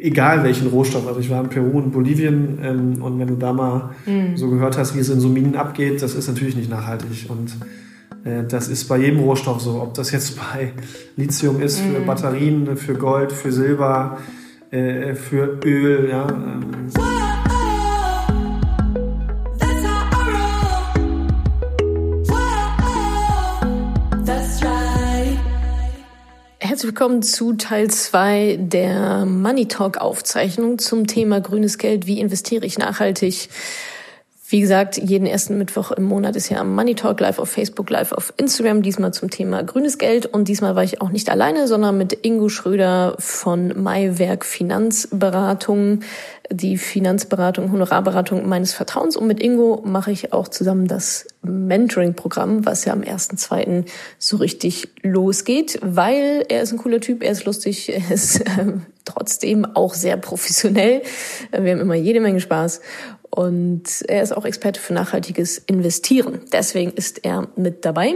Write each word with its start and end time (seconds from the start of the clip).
egal 0.00 0.44
welchen 0.44 0.68
Rohstoff. 0.68 1.06
Also 1.06 1.20
ich 1.20 1.30
war 1.30 1.42
in 1.42 1.48
Peru 1.48 1.78
und 1.78 1.92
Bolivien 1.92 2.58
ähm, 2.62 3.02
und 3.02 3.18
wenn 3.18 3.28
du 3.28 3.36
da 3.36 3.52
mal 3.52 3.90
mhm. 4.06 4.36
so 4.36 4.50
gehört 4.50 4.78
hast, 4.78 4.94
wie 4.94 5.00
es 5.00 5.08
in 5.08 5.20
so 5.20 5.28
Minen 5.28 5.56
abgeht, 5.56 6.02
das 6.02 6.14
ist 6.14 6.28
natürlich 6.28 6.56
nicht 6.56 6.70
nachhaltig. 6.70 7.28
Und 7.28 7.56
äh, 8.24 8.44
das 8.44 8.68
ist 8.68 8.88
bei 8.88 8.98
jedem 8.98 9.20
Rohstoff 9.20 9.60
so. 9.60 9.80
Ob 9.80 9.94
das 9.94 10.12
jetzt 10.12 10.36
bei 10.36 10.72
Lithium 11.16 11.60
ist, 11.60 11.80
für 11.80 12.00
mhm. 12.00 12.06
Batterien, 12.06 12.76
für 12.76 12.94
Gold, 12.94 13.32
für 13.32 13.52
Silber, 13.52 14.18
äh, 14.70 15.14
für 15.14 15.58
Öl, 15.64 16.08
ja. 16.10 16.28
Ähm. 16.28 17.09
Herzlich 26.80 26.98
willkommen 26.98 27.22
zu 27.22 27.52
Teil 27.52 27.90
2 27.90 28.56
der 28.58 29.26
Money 29.26 29.68
Talk 29.68 29.98
Aufzeichnung 29.98 30.78
zum 30.78 31.06
Thema 31.06 31.38
grünes 31.38 31.76
Geld. 31.76 32.06
Wie 32.06 32.18
investiere 32.18 32.64
ich 32.64 32.78
nachhaltig? 32.78 33.50
Wie 34.50 34.60
gesagt, 34.60 34.96
jeden 34.96 35.26
ersten 35.26 35.58
Mittwoch 35.58 35.92
im 35.92 36.02
Monat 36.02 36.34
ist 36.34 36.48
ja 36.48 36.64
Money 36.64 36.96
Talk 36.96 37.20
live 37.20 37.38
auf 37.38 37.50
Facebook, 37.50 37.88
live 37.88 38.10
auf 38.10 38.34
Instagram, 38.36 38.82
diesmal 38.82 39.14
zum 39.14 39.30
Thema 39.30 39.62
grünes 39.62 39.96
Geld. 39.96 40.26
Und 40.26 40.48
diesmal 40.48 40.74
war 40.74 40.82
ich 40.82 41.00
auch 41.00 41.10
nicht 41.10 41.30
alleine, 41.30 41.68
sondern 41.68 41.96
mit 41.96 42.26
Ingo 42.26 42.48
Schröder 42.48 43.14
von 43.20 43.80
Maiwerk 43.80 44.44
Finanzberatung, 44.44 46.00
die 46.50 46.78
Finanzberatung, 46.78 47.70
Honorarberatung 47.70 48.48
meines 48.48 48.72
Vertrauens. 48.72 49.16
Und 49.16 49.28
mit 49.28 49.40
Ingo 49.40 49.82
mache 49.84 50.10
ich 50.10 50.32
auch 50.32 50.48
zusammen 50.48 50.88
das 50.88 51.28
Mentoring-Programm, 51.42 52.66
was 52.66 52.84
ja 52.84 52.92
am 52.92 53.02
1.2. 53.02 53.84
so 54.18 54.36
richtig 54.38 54.88
losgeht, 55.02 55.78
weil 55.80 56.44
er 56.48 56.62
ist 56.62 56.72
ein 56.72 56.78
cooler 56.78 57.00
Typ, 57.00 57.22
er 57.22 57.30
ist 57.30 57.44
lustig, 57.44 57.92
er 57.92 58.10
ist 58.10 58.40
äh, 58.40 58.72
trotzdem 59.12 59.64
auch 59.64 59.94
sehr 59.94 60.16
professionell. 60.16 61.02
Wir 61.50 61.72
haben 61.72 61.80
immer 61.80 61.94
jede 61.94 62.20
Menge 62.20 62.40
Spaß. 62.40 62.80
Und 63.32 64.02
er 64.08 64.24
ist 64.24 64.36
auch 64.36 64.44
Experte 64.44 64.80
für 64.80 64.92
nachhaltiges 64.92 65.58
Investieren. 65.58 66.40
Deswegen 66.52 66.90
ist 66.90 67.24
er 67.24 67.46
mit 67.54 67.84
dabei. 67.84 68.14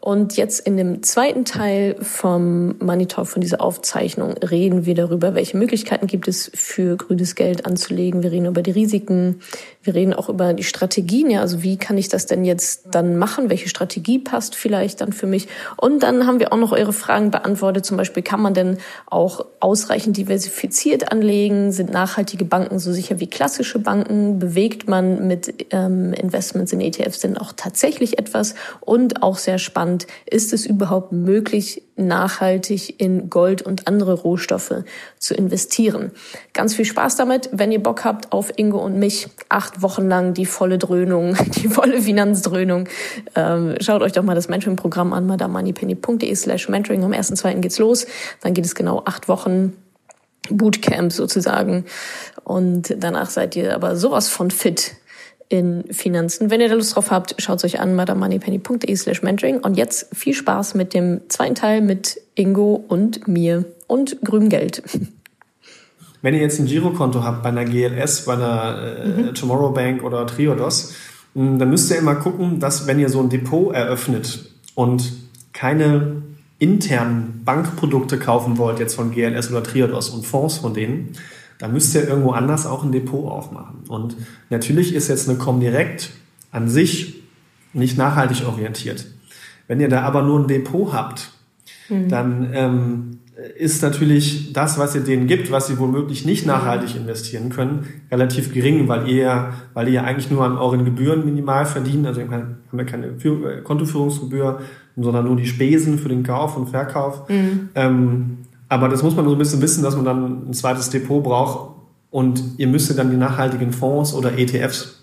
Und 0.00 0.36
jetzt 0.36 0.66
in 0.66 0.76
dem 0.76 1.04
zweiten 1.04 1.44
Teil 1.44 1.94
vom 2.00 2.74
Money 2.80 3.06
Talk, 3.06 3.28
von 3.28 3.40
dieser 3.40 3.60
Aufzeichnung, 3.60 4.32
reden 4.38 4.84
wir 4.84 4.96
darüber, 4.96 5.36
welche 5.36 5.56
Möglichkeiten 5.56 6.08
gibt 6.08 6.26
es 6.26 6.50
für 6.54 6.96
grünes 6.96 7.36
Geld 7.36 7.66
anzulegen. 7.66 8.24
Wir 8.24 8.32
reden 8.32 8.46
über 8.46 8.62
die 8.62 8.72
Risiken. 8.72 9.42
Wir 9.82 9.94
reden 9.94 10.12
auch 10.12 10.28
über 10.28 10.52
die 10.54 10.64
Strategien. 10.64 11.30
Ja, 11.30 11.40
also 11.40 11.62
wie 11.62 11.76
kann 11.76 11.96
ich 11.96 12.08
das 12.08 12.26
denn 12.26 12.44
jetzt 12.44 12.88
dann 12.90 13.16
machen? 13.16 13.50
Welche 13.50 13.68
Strategie 13.68 14.18
passt 14.18 14.56
vielleicht 14.56 15.00
dann 15.02 15.12
für 15.12 15.28
mich? 15.28 15.46
Und 15.76 16.02
dann 16.02 16.26
haben 16.26 16.40
wir 16.40 16.52
auch 16.52 16.58
noch 16.58 16.72
eure 16.72 16.92
Fragen 16.92 17.30
beantwortet. 17.30 17.86
Zum 17.86 17.96
Beispiel, 17.96 18.24
kann 18.24 18.42
man 18.42 18.54
denn 18.54 18.78
auch 19.06 19.46
ausreichend 19.60 20.16
diversifiziert 20.28 21.10
anlegen? 21.10 21.72
Sind 21.72 21.90
nachhaltige 21.90 22.44
Banken 22.44 22.78
so 22.78 22.92
sicher 22.92 23.18
wie 23.18 23.26
klassische 23.26 23.78
Banken? 23.78 24.38
bewegt 24.38 24.88
man 24.88 25.26
mit 25.26 25.66
ähm, 25.70 26.12
Investments 26.12 26.72
in 26.72 26.80
ETFs 26.80 27.20
denn 27.20 27.38
auch 27.38 27.52
tatsächlich 27.56 28.18
etwas? 28.18 28.54
Und 28.80 29.22
auch 29.22 29.38
sehr 29.38 29.58
spannend, 29.58 30.06
ist 30.26 30.52
es 30.52 30.66
überhaupt 30.66 31.12
möglich, 31.12 31.82
nachhaltig 31.96 33.00
in 33.00 33.30
Gold 33.30 33.62
und 33.62 33.88
andere 33.88 34.12
Rohstoffe 34.12 34.84
zu 35.18 35.34
investieren? 35.34 36.12
Ganz 36.52 36.74
viel 36.74 36.84
Spaß 36.84 37.16
damit, 37.16 37.48
wenn 37.52 37.72
ihr 37.72 37.82
Bock 37.82 38.04
habt 38.04 38.32
auf 38.32 38.52
Ingo 38.56 38.78
und 38.78 38.98
mich. 38.98 39.28
Acht 39.48 39.82
Wochen 39.82 40.06
lang 40.06 40.34
die 40.34 40.46
volle 40.46 40.78
Dröhnung, 40.78 41.36
die 41.56 41.68
volle 41.68 42.02
Finanzdröhnung. 42.02 42.88
Ähm, 43.34 43.76
schaut 43.80 44.02
euch 44.02 44.12
doch 44.12 44.22
mal 44.22 44.34
das 44.34 44.48
Mentoring-Programm 44.48 45.12
an, 45.12 45.26
madamoneypenny.de 45.26 46.34
slash 46.34 46.68
mentoring. 46.68 47.02
Am 47.04 47.12
1.2. 47.12 47.60
geht's 47.60 47.78
los. 47.78 48.06
Dann 48.42 48.54
geht 48.54 48.66
es 48.66 48.74
genau 48.74 49.02
acht 49.04 49.28
Wochen 49.28 49.72
Bootcamp 50.50 51.12
sozusagen. 51.12 51.84
Und 52.44 52.94
danach 52.98 53.30
seid 53.30 53.56
ihr 53.56 53.74
aber 53.74 53.96
sowas 53.96 54.28
von 54.28 54.50
fit 54.50 54.96
in 55.48 55.84
Finanzen. 55.90 56.50
Wenn 56.50 56.60
ihr 56.60 56.68
da 56.68 56.74
Lust 56.74 56.94
drauf 56.94 57.10
habt, 57.10 57.34
schaut 57.38 57.58
es 57.58 57.64
euch 57.64 57.80
an, 57.80 57.94
madamoneypenny.de 57.94 58.94
slash 58.96 59.22
mentoring. 59.22 59.58
Und 59.60 59.76
jetzt 59.76 60.14
viel 60.14 60.34
Spaß 60.34 60.74
mit 60.74 60.94
dem 60.94 61.22
zweiten 61.28 61.54
Teil 61.54 61.80
mit 61.80 62.20
Ingo 62.34 62.84
und 62.88 63.26
mir 63.28 63.64
und 63.86 64.20
grünem 64.22 64.48
Geld. 64.48 64.82
Wenn 66.22 66.34
ihr 66.34 66.40
jetzt 66.40 66.58
ein 66.58 66.66
Girokonto 66.66 67.22
habt 67.22 67.42
bei 67.44 67.48
einer 67.48 67.64
GLS, 67.64 68.24
bei 68.24 68.34
einer 68.34 68.96
äh, 69.04 69.08
mhm. 69.08 69.34
Tomorrow 69.34 69.70
Bank 69.70 70.02
oder 70.02 70.26
Triodos, 70.26 70.94
dann 71.34 71.70
müsst 71.70 71.90
ihr 71.92 71.98
immer 71.98 72.16
gucken, 72.16 72.58
dass 72.58 72.88
wenn 72.88 72.98
ihr 72.98 73.08
so 73.08 73.20
ein 73.20 73.28
Depot 73.28 73.72
eröffnet 73.72 74.46
und 74.74 75.12
keine 75.52 76.22
internen 76.58 77.42
Bankprodukte 77.44 78.18
kaufen 78.18 78.58
wollt, 78.58 78.78
jetzt 78.78 78.94
von 78.94 79.12
GLS 79.12 79.50
oder 79.50 79.62
Triodos 79.62 80.10
und 80.10 80.26
Fonds 80.26 80.58
von 80.58 80.74
denen, 80.74 81.12
da 81.58 81.68
müsst 81.68 81.94
ihr 81.94 82.08
irgendwo 82.08 82.32
anders 82.32 82.66
auch 82.66 82.84
ein 82.84 82.92
Depot 82.92 83.30
aufmachen. 83.30 83.84
Und 83.88 84.16
natürlich 84.50 84.94
ist 84.94 85.08
jetzt 85.08 85.28
eine 85.28 85.38
Comdirect 85.38 86.10
an 86.50 86.68
sich 86.68 87.22
nicht 87.72 87.98
nachhaltig 87.98 88.46
orientiert. 88.46 89.06
Wenn 89.66 89.80
ihr 89.80 89.88
da 89.88 90.02
aber 90.02 90.22
nur 90.22 90.40
ein 90.40 90.46
Depot 90.46 90.92
habt, 90.92 91.32
mhm. 91.88 92.08
dann 92.08 92.50
ähm, 92.52 93.18
ist 93.56 93.82
natürlich 93.82 94.52
das, 94.52 94.78
was 94.78 94.94
ihr 94.94 95.02
denen 95.02 95.26
gibt, 95.26 95.50
was 95.52 95.68
sie 95.68 95.78
womöglich 95.78 96.24
nicht 96.24 96.46
nachhaltig 96.46 96.96
investieren 96.96 97.50
können, 97.50 97.86
relativ 98.10 98.52
gering, 98.52 98.88
weil 98.88 99.08
ihr, 99.08 99.52
weil 99.74 99.88
ihr 99.88 100.04
eigentlich 100.04 100.30
nur 100.30 100.44
an 100.44 100.58
euren 100.58 100.84
Gebühren 100.84 101.24
minimal 101.24 101.66
verdient. 101.66 102.06
Also 102.06 102.20
ihr 102.20 102.30
haben 102.30 102.58
ja 102.72 102.84
keine 102.84 103.06
äh, 103.06 103.62
Kontoführungsgebühr, 103.62 104.60
sondern 105.02 105.26
nur 105.26 105.36
die 105.36 105.46
Spesen 105.46 105.98
für 105.98 106.08
den 106.08 106.22
Kauf 106.22 106.56
und 106.56 106.68
Verkauf. 106.68 107.28
Mhm. 107.28 107.68
Ähm, 107.74 108.38
aber 108.68 108.88
das 108.88 109.02
muss 109.02 109.16
man 109.16 109.24
so 109.24 109.32
ein 109.32 109.38
bisschen 109.38 109.62
wissen, 109.62 109.82
dass 109.82 109.96
man 109.96 110.04
dann 110.04 110.50
ein 110.50 110.54
zweites 110.54 110.90
Depot 110.90 111.22
braucht 111.22 111.76
und 112.10 112.42
ihr 112.58 112.66
müsst 112.66 112.96
dann 112.98 113.10
die 113.10 113.16
nachhaltigen 113.16 113.72
Fonds 113.72 114.14
oder 114.14 114.38
ETFs 114.38 115.02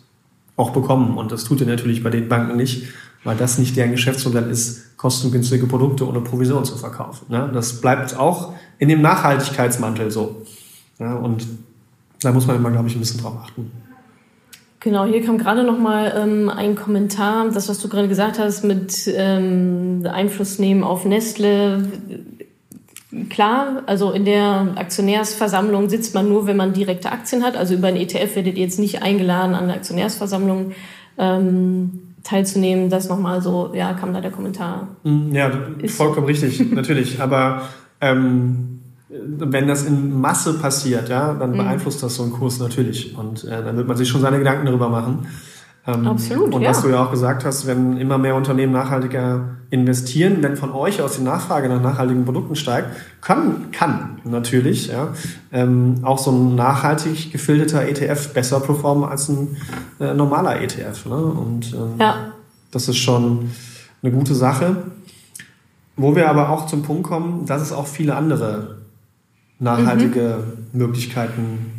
auch 0.55 0.71
bekommen. 0.71 1.17
Und 1.17 1.31
das 1.31 1.43
tut 1.43 1.61
ihr 1.61 1.67
natürlich 1.67 2.03
bei 2.03 2.09
den 2.09 2.27
Banken 2.27 2.57
nicht, 2.57 2.87
weil 3.23 3.35
das 3.35 3.57
nicht 3.57 3.75
deren 3.75 3.91
Geschäftsmodell 3.91 4.49
ist, 4.49 4.97
kostengünstige 4.97 5.67
Produkte 5.67 6.07
ohne 6.07 6.21
Provision 6.21 6.63
zu 6.63 6.77
verkaufen. 6.77 7.25
Ne? 7.29 7.49
Das 7.53 7.81
bleibt 7.81 8.17
auch 8.17 8.53
in 8.77 8.89
dem 8.89 9.01
Nachhaltigkeitsmantel 9.01 10.11
so. 10.11 10.43
Ja, 10.99 11.15
und 11.15 11.45
da 12.21 12.31
muss 12.31 12.47
man 12.47 12.55
immer, 12.55 12.71
glaube 12.71 12.87
ich, 12.87 12.95
ein 12.95 12.99
bisschen 12.99 13.21
drauf 13.21 13.35
achten. 13.43 13.71
Genau, 14.79 15.05
hier 15.05 15.23
kam 15.23 15.37
gerade 15.37 15.63
noch 15.63 15.79
mal 15.79 16.13
ähm, 16.15 16.49
ein 16.49 16.75
Kommentar, 16.75 17.49
das, 17.49 17.69
was 17.69 17.79
du 17.79 17.89
gerade 17.89 18.07
gesagt 18.07 18.37
hast, 18.37 18.63
mit 18.63 19.09
ähm, 19.15 20.07
Einfluss 20.11 20.59
nehmen 20.59 20.83
auf 20.83 21.05
Nestle. 21.05 21.87
Klar, 23.29 23.83
also 23.85 24.11
in 24.11 24.25
der 24.25 24.73
Aktionärsversammlung 24.75 25.89
sitzt 25.89 26.13
man 26.13 26.27
nur, 26.27 26.47
wenn 26.47 26.57
man 26.57 26.73
direkte 26.73 27.11
Aktien 27.11 27.43
hat. 27.43 27.55
Also 27.55 27.73
über 27.73 27.87
ein 27.87 27.95
ETF 27.95 28.35
werdet 28.35 28.57
ihr 28.57 28.63
jetzt 28.63 28.77
nicht 28.77 29.01
eingeladen, 29.01 29.55
an 29.55 29.67
der 29.67 29.77
Aktionärsversammlung 29.77 30.73
ähm, 31.17 32.13
teilzunehmen. 32.23 32.89
Das 32.89 33.07
nochmal 33.07 33.41
so, 33.41 33.71
ja, 33.73 33.93
kam 33.93 34.13
da 34.13 34.19
der 34.19 34.31
Kommentar. 34.31 34.89
Mm, 35.03 35.33
ja, 35.33 35.51
vollkommen 35.87 36.27
richtig, 36.27 36.71
natürlich. 36.71 37.21
Aber 37.21 37.69
ähm, 38.01 38.74
wenn 39.23 39.67
das 39.67 39.83
in 39.83 40.19
Masse 40.19 40.53
passiert, 40.59 41.09
ja, 41.09 41.33
dann 41.33 41.51
mhm. 41.51 41.57
beeinflusst 41.57 42.03
das 42.03 42.15
so 42.15 42.23
einen 42.23 42.33
Kurs 42.33 42.59
natürlich. 42.59 43.17
Und 43.17 43.43
äh, 43.43 43.63
dann 43.63 43.77
wird 43.77 43.87
man 43.87 43.97
sich 43.97 44.09
schon 44.09 44.21
seine 44.21 44.37
Gedanken 44.37 44.65
darüber 44.65 44.89
machen. 44.89 45.27
Ähm, 45.87 46.07
Absolut. 46.07 46.53
Und 46.53 46.61
ja. 46.61 46.69
was 46.69 46.81
du 46.81 46.89
ja 46.89 47.05
auch 47.05 47.11
gesagt 47.11 47.45
hast, 47.45 47.67
wenn 47.67 47.97
immer 47.97 48.17
mehr 48.17 48.35
Unternehmen 48.35 48.73
nachhaltiger 48.73 49.57
investieren, 49.69 50.37
wenn 50.41 50.57
von 50.57 50.71
euch 50.71 51.01
aus 51.01 51.17
die 51.17 51.23
Nachfrage 51.23 51.69
nach 51.69 51.81
nachhaltigen 51.81 52.25
Produkten 52.25 52.55
steigt, 52.55 52.89
kann, 53.21 53.71
kann 53.71 54.19
natürlich 54.23 54.87
ja, 54.87 55.09
ähm, 55.51 55.99
auch 56.01 56.17
so 56.17 56.31
ein 56.31 56.55
nachhaltig 56.55 57.31
gefilterter 57.31 57.87
ETF 57.87 58.33
besser 58.33 58.59
performen 58.59 59.07
als 59.07 59.29
ein 59.29 59.57
äh, 59.99 60.13
normaler 60.13 60.59
ETF. 60.61 61.05
Ne? 61.05 61.15
Und 61.15 61.73
ähm, 61.73 61.99
ja. 61.99 62.31
das 62.71 62.87
ist 62.87 62.97
schon 62.97 63.51
eine 64.01 64.11
gute 64.11 64.33
Sache. 64.33 64.77
Wo 65.97 66.15
wir 66.15 66.29
aber 66.29 66.49
auch 66.49 66.65
zum 66.65 66.83
Punkt 66.83 67.03
kommen, 67.03 67.45
dass 67.45 67.61
es 67.61 67.71
auch 67.71 67.87
viele 67.87 68.15
andere 68.15 68.84
nachhaltige 69.59 70.43
mhm. 70.73 70.79
Möglichkeiten 70.79 71.75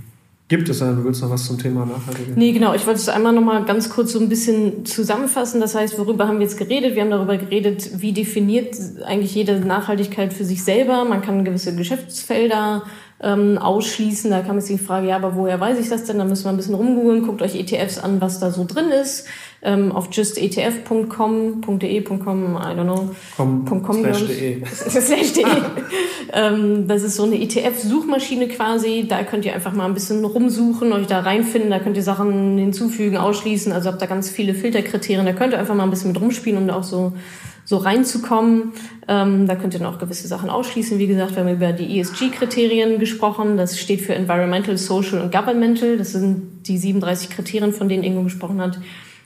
gibt 0.49 0.69
es. 0.69 0.79
Du 0.79 1.05
willst 1.05 1.23
noch 1.23 1.31
was 1.31 1.47
zum 1.47 1.59
Thema 1.59 1.85
Nachhaltigkeit? 1.87 2.37
Nee, 2.37 2.53
genau. 2.53 2.75
Ich 2.75 2.87
wollte 2.87 3.01
es 3.01 3.09
einmal 3.09 3.33
noch 3.33 3.43
mal 3.43 3.65
ganz 3.65 3.91
kurz 3.91 4.13
so 4.13 4.21
ein 4.21 4.29
bisschen 4.29 4.87
zusammenfassen. 4.87 5.61
Das 5.61 5.75
heißt, 5.75 5.99
worüber 5.99 6.29
haben 6.29 6.39
wir 6.39 6.47
jetzt 6.47 6.59
geredet? 6.59 6.95
Wir 6.95 7.03
haben 7.03 7.11
darüber 7.11 7.37
geredet, 7.37 8.01
wie 8.01 8.13
definiert 8.13 8.77
eigentlich 9.05 9.35
jede 9.35 9.61
Nachhaltigkeit 9.61 10.33
für 10.33 10.45
sich 10.45 10.63
selber. 10.63 11.05
Man 11.05 11.23
kann 11.23 11.45
gewisse 11.45 11.75
Geschäftsfelder 11.75 12.85
ähm, 13.21 13.59
ausschließen. 13.59 14.31
Da 14.31 14.41
kam 14.41 14.57
jetzt 14.57 14.69
die 14.69 14.79
Frage, 14.79 15.09
ja, 15.09 15.17
aber 15.17 15.37
woher 15.37 15.59
weiß 15.59 15.79
ich 15.79 15.89
das 15.89 16.05
denn? 16.05 16.19
Da 16.19 16.25
müssen 16.25 16.45
wir 16.45 16.51
ein 16.51 16.57
bisschen 16.57 16.75
rumgoogeln. 16.75 17.25
Guckt 17.25 17.43
euch 17.43 17.55
ETFs 17.55 17.99
an, 17.99 18.21
was 18.21 18.41
da 18.41 18.51
so 18.51 18.65
drin 18.65 18.91
ist 18.91 19.27
ähm, 19.67 19.93
auf 19.93 20.09
justetf.com.de.com, 20.13 22.57
I 22.57 22.75
don't 22.75 22.85
know. 22.85 23.11
Com, 23.37 23.83
.com, 23.83 23.97
slash 23.97 24.27
de. 24.27 24.65
slash 24.67 25.33
de. 25.33 25.45
ähm, 26.33 26.87
das 26.87 27.03
ist 27.03 27.17
so 27.17 27.25
eine 27.25 27.35
ETF-Suchmaschine 27.37 28.47
quasi. 28.49 29.07
Da 29.09 29.25
könnt 29.25 29.45
ihr 29.45 29.55
einfach 29.55 29.73
mal 29.73 29.87
ein 29.87 29.95
bisschen 29.95 30.25
rumsuchen, 30.25 30.93
euch 30.93 31.09
da 31.09 31.19
reinfinden. 31.21 31.71
Da 31.71 31.81
könnt 31.81 31.97
ihr 31.97 32.05
Sachen 32.05 32.59
hinzufügen, 32.59 33.17
ausschließen. 33.17 33.73
Also 33.73 33.91
habt 33.91 34.01
da 34.01 34.07
ganz 34.07 34.31
viele 34.31 34.55
Filterkriterien. 34.55 35.27
Da 35.27 35.33
könnt 35.33 35.53
ihr 35.53 35.59
einfach 35.59 35.75
mal 35.75 35.83
ein 35.83 35.91
bisschen 35.91 36.13
mit 36.13 36.21
rumspielen 36.21 36.63
und 36.63 36.71
auch 36.71 36.85
so 36.85 37.15
so 37.67 37.77
reinzukommen. 37.77 38.73
Ähm, 39.07 39.47
da 39.47 39.57
könnt 39.57 39.75
ihr 39.75 39.81
noch 39.81 39.99
gewisse 39.99 40.27
Sachen 40.27 40.49
ausschließen. 40.49 40.99
Wie 40.99 41.07
gesagt, 41.07 41.33
wir 41.37 41.45
haben 41.45 41.53
über 41.53 41.73
die 41.73 42.01
ESG-Kriterien 42.01 42.99
gesprochen. 42.99 43.59
Das 43.59 43.79
steht 43.79 44.01
für 44.01 44.15
Environmental, 44.15 44.79
Social 44.79 45.21
und 45.21 45.31
Governmental. 45.31 45.99
Das 45.99 46.13
sind 46.13 46.67
die 46.67 46.79
37 46.79 47.29
Kriterien, 47.29 47.75
von 47.75 47.91
denen 47.91 48.05
Ingo 48.05 48.23
gesprochen 48.23 48.63
hat 48.63 48.79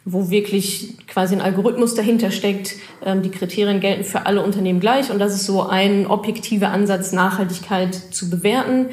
wo 0.06 0.30
wirklich 0.30 0.96
quasi 1.06 1.34
ein 1.34 1.42
Algorithmus 1.42 1.94
dahinter 1.94 2.30
steckt. 2.30 2.76
Ähm, 3.04 3.22
die 3.22 3.30
Kriterien 3.30 3.80
gelten 3.80 4.04
für 4.04 4.24
alle 4.26 4.42
Unternehmen 4.42 4.80
gleich 4.80 5.10
und 5.10 5.18
das 5.18 5.34
ist 5.34 5.44
so 5.44 5.62
ein 5.62 6.06
objektiver 6.06 6.70
Ansatz, 6.70 7.12
Nachhaltigkeit 7.12 7.94
zu 7.94 8.30
bewerten. 8.30 8.86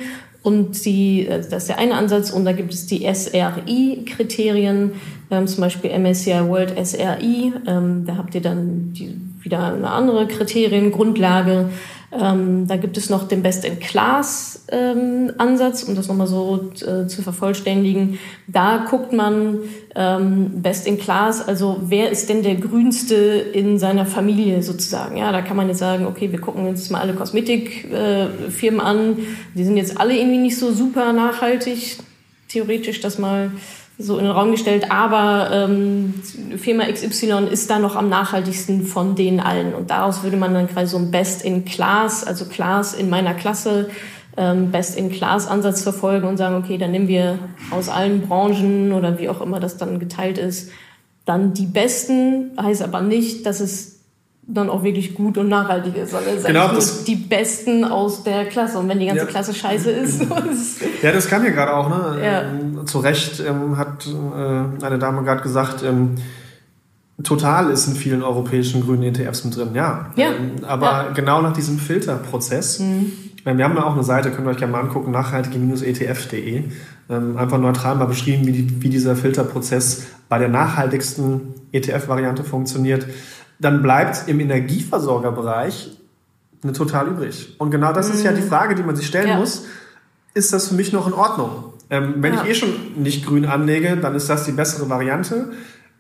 Und 0.44 0.86
die, 0.86 1.28
äh, 1.28 1.42
das 1.42 1.64
ist 1.64 1.70
der 1.70 1.78
eine 1.78 1.96
Ansatz. 1.96 2.32
Und 2.32 2.46
da 2.46 2.54
gibt 2.54 2.74
es 2.74 2.86
die 2.86 3.06
SRI-Kriterien, 3.06 4.92
ähm, 5.30 5.48
zum 5.48 5.62
Beispiel 5.62 5.92
MSCI 5.92 6.48
World 6.48 6.74
SRI. 6.86 7.54
Ähm, 7.66 8.06
da 8.06 8.16
habt 8.18 8.36
ihr 8.36 8.42
dann 8.42 8.94
die, 8.94 9.14
wieder 9.48 9.74
eine 9.74 9.90
andere 9.90 10.28
Kriteriengrundlage. 10.28 11.70
Ähm, 12.12 12.68
da 12.68 12.76
gibt 12.78 12.98
es 12.98 13.10
noch 13.10 13.28
den 13.28 13.42
Best-in-Class-Ansatz, 13.44 15.84
ähm, 15.84 15.90
um 15.90 15.96
das 15.96 16.08
nochmal 16.08 16.28
so 16.28 16.72
äh, 16.76 17.06
zu 17.08 17.22
vervollständigen. 17.22 18.18
Da 18.48 18.86
guckt 18.90 19.12
man 19.14 19.60
ähm, 19.96 20.62
Best-in-Class, 20.62 21.48
also 21.48 21.78
wer 21.82 22.10
ist 22.10 22.30
denn 22.30 22.44
der 22.44 22.56
Grünste 22.56 23.16
in 23.16 23.80
seiner 23.80 24.06
Familie 24.06 24.62
sozusagen. 24.64 25.16
Ja, 25.18 25.32
da 25.32 25.42
kann 25.42 25.56
man 25.58 25.70
jetzt 25.70 25.80
sagen, 25.80 26.06
okay, 26.06 26.32
wir 26.32 26.40
gucken 26.40 26.68
uns 26.68 26.90
mal 26.90 27.02
alle 27.02 27.14
Kosmetikfirmen 27.14 28.80
äh, 28.80 28.84
an. 28.84 29.18
Die 29.56 29.64
sind 29.64 29.78
jetzt 29.78 29.98
alle 29.98 30.18
irgendwie 30.18 30.40
nicht 30.40 30.58
so 30.58 30.74
super 30.74 31.14
nachhaltig. 31.14 32.00
Theoretisch 32.50 33.00
das 33.02 33.18
mal 33.18 33.52
so 34.00 34.18
in 34.18 34.26
den 34.26 34.32
Raum 34.32 34.52
gestellt, 34.52 34.92
aber 34.92 35.50
ähm, 35.52 36.14
Firma 36.58 36.86
XY 36.86 37.48
ist 37.52 37.70
da 37.70 37.80
noch 37.80 37.96
am 37.96 38.10
nachhaltigsten 38.10 38.86
von 38.86 39.16
den 39.16 39.40
allen. 39.40 39.74
Und 39.74 39.90
daraus 39.90 40.24
würde 40.24 40.38
man 40.38 40.54
dann 40.54 40.68
quasi 40.68 40.92
so 40.92 40.98
ein 40.98 41.10
Best 41.10 41.44
in 41.44 41.66
Class, 41.66 42.24
also 42.24 42.46
Class 42.46 42.94
in 42.94 43.10
meiner 43.10 43.34
Klasse, 43.34 43.90
ähm, 44.38 44.72
Best 44.72 44.98
in 44.98 45.12
Class 45.12 45.48
Ansatz 45.48 45.82
verfolgen 45.82 46.28
und 46.28 46.38
sagen, 46.38 46.56
okay, 46.56 46.78
dann 46.78 46.92
nehmen 46.92 47.08
wir 47.08 47.40
aus 47.72 47.90
allen 47.90 48.22
Branchen 48.22 48.94
oder 48.94 49.18
wie 49.18 49.30
auch 49.30 49.42
immer 49.42 49.60
das 49.60 49.78
dann 49.78 50.00
geteilt 50.00 50.38
ist, 50.38 50.70
dann 51.26 51.54
die 51.54 51.66
Besten, 51.66 52.52
heißt 52.62 52.84
aber 52.84 53.02
nicht, 53.02 53.48
dass 53.48 53.60
es 53.60 53.97
dann 54.48 54.70
auch 54.70 54.82
wirklich 54.82 55.14
gut 55.14 55.38
und 55.38 55.50
nachhaltig 55.50 55.98
ist, 55.98 56.12
sondern 56.12 56.38
es 56.38 56.44
genau, 56.46 56.70
das 56.70 57.04
die 57.04 57.16
Besten 57.16 57.84
aus 57.84 58.24
der 58.24 58.46
Klasse. 58.46 58.80
Und 58.80 58.88
wenn 58.88 59.00
die 59.00 59.06
ganze 59.06 59.26
ja. 59.26 59.30
Klasse 59.30 59.54
scheiße 59.54 59.92
ist. 59.92 60.22
ja, 61.02 61.12
das 61.12 61.28
kam 61.28 61.44
ja 61.44 61.52
gerade 61.52 61.76
auch, 61.76 61.90
ne? 61.90 62.24
Ja. 62.24 62.42
Ähm, 62.44 62.88
zu 62.88 63.00
Recht 63.00 63.44
ähm, 63.46 63.78
hat 63.78 64.08
äh, 64.08 64.86
eine 64.86 64.98
Dame 65.00 65.24
gerade 65.24 65.42
gesagt, 65.42 65.84
ähm, 65.84 66.16
Total 67.24 67.72
ist 67.72 67.88
in 67.88 67.96
vielen 67.96 68.22
europäischen 68.22 68.84
grünen 68.84 69.02
ETFs 69.02 69.44
mit 69.44 69.56
drin, 69.56 69.70
ja. 69.74 70.12
ja. 70.16 70.28
Ähm, 70.28 70.64
aber 70.64 70.86
ja. 70.86 71.12
genau 71.16 71.42
nach 71.42 71.54
diesem 71.54 71.80
Filterprozess. 71.80 72.80
Mhm. 72.80 73.12
Wir 73.44 73.64
haben 73.64 73.76
ja 73.76 73.86
auch 73.86 73.94
eine 73.94 74.04
Seite, 74.04 74.30
könnt 74.30 74.46
ihr 74.46 74.52
euch 74.52 74.58
gerne 74.58 74.74
mal 74.74 74.82
angucken, 74.82 75.12
nachhaltige-etf.de. 75.12 76.64
Ähm, 77.10 77.38
einfach 77.38 77.58
neutral 77.58 77.96
mal 77.96 78.06
beschrieben, 78.06 78.46
wie, 78.46 78.52
die, 78.52 78.84
wie 78.84 78.90
dieser 78.90 79.16
Filterprozess 79.16 80.06
bei 80.30 80.38
der 80.38 80.50
nachhaltigsten 80.50 81.56
ETF-Variante 81.72 82.44
funktioniert 82.44 83.08
dann 83.59 83.81
bleibt 83.81 84.27
im 84.27 84.39
Energieversorgerbereich 84.39 85.98
eine 86.63 86.74
total 86.74 87.07
übrig. 87.07 87.56
Und 87.57 87.71
genau 87.71 87.94
das 87.94 88.09
mhm. 88.09 88.15
ist 88.15 88.24
ja 88.24 88.31
die 88.31 88.42
mhm. 88.42 88.48
Frage, 88.48 88.75
die 88.75 88.83
man 88.83 88.95
sich 88.95 89.07
stellen 89.07 89.30
ja. 89.30 89.38
muss. 89.38 89.65
Ist 90.33 90.54
das 90.54 90.69
für 90.69 90.75
mich 90.75 90.94
noch 90.94 91.07
in 91.07 91.13
Ordnung? 91.13 91.74
Ähm, 91.89 92.15
wenn 92.18 92.33
ja. 92.33 92.44
ich 92.44 92.50
eh 92.50 92.56
schon 92.56 92.69
nicht 92.95 93.25
grün 93.25 93.45
anlege, 93.45 93.98
dann 93.98 94.15
ist 94.15 94.30
das 94.30 94.45
die 94.45 94.51
bessere 94.51 94.89
Variante. 94.89 95.51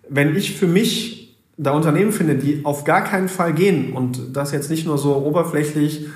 Wenn 0.09 0.35
ich 0.35 0.57
für 0.57 0.67
mich 0.67 1.37
da 1.57 1.71
Unternehmen 1.71 2.11
finde, 2.11 2.35
die 2.35 2.63
auf 2.65 2.83
gar 2.83 3.03
keinen 3.03 3.29
Fall 3.29 3.53
gehen 3.53 3.93
und 3.93 4.35
das 4.35 4.51
jetzt 4.51 4.69
nicht 4.69 4.85
nur 4.85 4.97
so 4.97 5.15
oberflächlich 5.15 6.07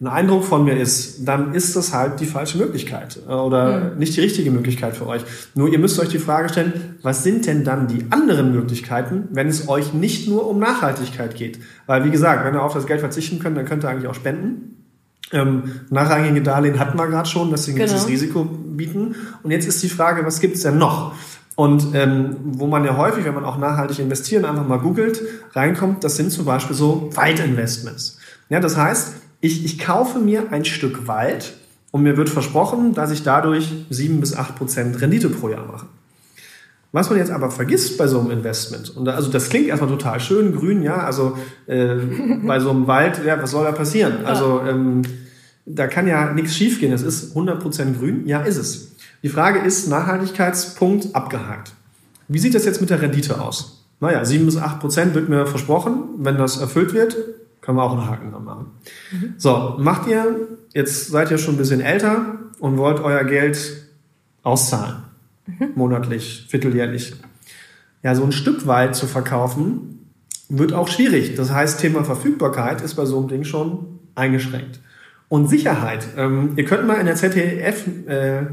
ein 0.00 0.06
Eindruck 0.06 0.44
von 0.44 0.64
mir 0.64 0.78
ist, 0.78 1.28
dann 1.28 1.52
ist 1.54 1.76
das 1.76 1.92
halt 1.92 2.20
die 2.20 2.26
falsche 2.26 2.56
Möglichkeit 2.56 3.20
äh, 3.28 3.32
oder 3.32 3.92
mhm. 3.92 3.98
nicht 3.98 4.16
die 4.16 4.20
richtige 4.20 4.50
Möglichkeit 4.50 4.96
für 4.96 5.06
euch. 5.06 5.22
Nur 5.54 5.68
ihr 5.68 5.78
müsst 5.78 6.00
euch 6.00 6.08
die 6.08 6.18
Frage 6.18 6.48
stellen, 6.48 6.96
was 7.02 7.22
sind 7.22 7.46
denn 7.46 7.64
dann 7.64 7.86
die 7.86 8.06
anderen 8.10 8.52
Möglichkeiten, 8.52 9.28
wenn 9.32 9.48
es 9.48 9.68
euch 9.68 9.92
nicht 9.92 10.26
nur 10.26 10.48
um 10.48 10.58
Nachhaltigkeit 10.58 11.34
geht? 11.34 11.60
Weil 11.86 12.04
wie 12.04 12.10
gesagt, 12.10 12.46
wenn 12.46 12.54
ihr 12.54 12.62
auf 12.62 12.72
das 12.72 12.86
Geld 12.86 13.00
verzichten 13.00 13.40
könnt, 13.40 13.58
dann 13.58 13.66
könnt 13.66 13.84
ihr 13.84 13.90
eigentlich 13.90 14.08
auch 14.08 14.14
spenden. 14.14 14.76
Ähm, 15.32 15.64
nachrangige 15.90 16.42
Darlehen 16.42 16.78
hatten 16.78 16.98
wir 16.98 17.06
gerade 17.06 17.28
schon, 17.28 17.50
deswegen 17.50 17.78
genau. 17.78 17.92
das 17.92 18.08
Risiko 18.08 18.44
bieten. 18.44 19.14
Und 19.42 19.50
jetzt 19.50 19.68
ist 19.68 19.82
die 19.82 19.90
Frage, 19.90 20.24
was 20.24 20.40
gibt's 20.40 20.62
denn 20.62 20.78
noch? 20.78 21.14
Und 21.56 21.94
ähm, 21.94 22.36
wo 22.42 22.66
man 22.66 22.86
ja 22.86 22.96
häufig, 22.96 23.26
wenn 23.26 23.34
man 23.34 23.44
auch 23.44 23.58
nachhaltig 23.58 23.98
investieren, 23.98 24.46
einfach 24.46 24.66
mal 24.66 24.78
googelt, 24.78 25.20
reinkommt, 25.52 26.02
das 26.04 26.16
sind 26.16 26.32
zum 26.32 26.46
Beispiel 26.46 26.74
so 26.74 27.10
Waldinvestments. 27.14 28.18
Ja, 28.48 28.60
das 28.60 28.78
heißt, 28.78 29.12
ich, 29.40 29.64
ich 29.64 29.78
kaufe 29.78 30.18
mir 30.18 30.52
ein 30.52 30.64
Stück 30.64 31.06
Wald 31.06 31.54
und 31.90 32.02
mir 32.02 32.16
wird 32.16 32.28
versprochen, 32.28 32.94
dass 32.94 33.10
ich 33.10 33.22
dadurch 33.22 33.72
sieben 33.90 34.20
bis 34.20 34.34
acht 34.34 34.56
Prozent 34.56 35.00
Rendite 35.00 35.28
pro 35.28 35.48
Jahr 35.48 35.66
mache. 35.66 35.86
Was 36.92 37.08
man 37.08 37.18
jetzt 37.18 37.30
aber 37.30 37.50
vergisst 37.50 37.98
bei 37.98 38.08
so 38.08 38.18
einem 38.18 38.32
Investment, 38.32 38.96
und 38.96 39.04
da, 39.04 39.14
also 39.14 39.30
das 39.30 39.48
klingt 39.48 39.68
erstmal 39.68 39.90
total 39.90 40.18
schön, 40.18 40.56
grün, 40.56 40.82
ja, 40.82 40.96
also 40.96 41.38
äh, 41.66 41.94
bei 42.44 42.58
so 42.58 42.70
einem 42.70 42.88
Wald, 42.88 43.24
ja, 43.24 43.40
was 43.40 43.52
soll 43.52 43.64
da 43.64 43.72
passieren? 43.72 44.24
Also 44.24 44.60
ähm, 44.66 45.02
da 45.66 45.86
kann 45.86 46.08
ja 46.08 46.32
nichts 46.32 46.56
schiefgehen. 46.56 46.92
Es 46.92 47.02
ist 47.02 47.36
100% 47.36 47.98
grün, 47.98 48.26
ja, 48.26 48.40
ist 48.40 48.56
es. 48.56 48.92
Die 49.22 49.28
Frage 49.28 49.60
ist, 49.60 49.88
Nachhaltigkeitspunkt 49.88 51.14
abgehakt. 51.14 51.72
Wie 52.26 52.38
sieht 52.38 52.54
das 52.54 52.64
jetzt 52.64 52.80
mit 52.80 52.90
der 52.90 53.02
Rendite 53.02 53.40
aus? 53.40 53.84
Naja, 54.00 54.24
sieben 54.24 54.46
bis 54.46 54.56
acht 54.56 54.80
Prozent 54.80 55.14
wird 55.14 55.28
mir 55.28 55.46
versprochen. 55.46 56.02
Wenn 56.18 56.38
das 56.38 56.56
erfüllt 56.56 56.94
wird, 56.94 57.16
können 57.60 57.76
wir 57.76 57.82
auch 57.82 57.92
einen 57.92 58.08
Haken 58.08 58.32
dran 58.32 58.44
machen. 58.44 58.66
Mhm. 59.12 59.34
So, 59.36 59.76
macht 59.78 60.08
ihr, 60.08 60.48
jetzt 60.72 61.08
seid 61.08 61.30
ihr 61.30 61.38
schon 61.38 61.54
ein 61.54 61.58
bisschen 61.58 61.80
älter 61.80 62.38
und 62.58 62.78
wollt 62.78 63.00
euer 63.00 63.24
Geld 63.24 63.86
auszahlen. 64.42 65.04
Mhm. 65.46 65.72
Monatlich, 65.74 66.46
vierteljährlich. 66.48 67.14
Ja, 68.02 68.14
so 68.14 68.24
ein 68.24 68.32
Stück 68.32 68.66
weit 68.66 68.96
zu 68.96 69.06
verkaufen, 69.06 70.06
wird 70.48 70.72
auch 70.72 70.88
schwierig. 70.88 71.34
Das 71.36 71.52
heißt, 71.52 71.80
Thema 71.80 72.04
Verfügbarkeit 72.04 72.80
ist 72.80 72.94
bei 72.94 73.04
so 73.04 73.18
einem 73.18 73.28
Ding 73.28 73.44
schon 73.44 74.00
eingeschränkt. 74.14 74.80
Und 75.28 75.48
Sicherheit. 75.48 76.08
Ähm, 76.16 76.54
ihr 76.56 76.64
könnt 76.64 76.86
mal 76.86 76.94
in 76.94 77.06
der 77.06 77.14
ZDF 77.14 77.86
äh, 78.08 78.46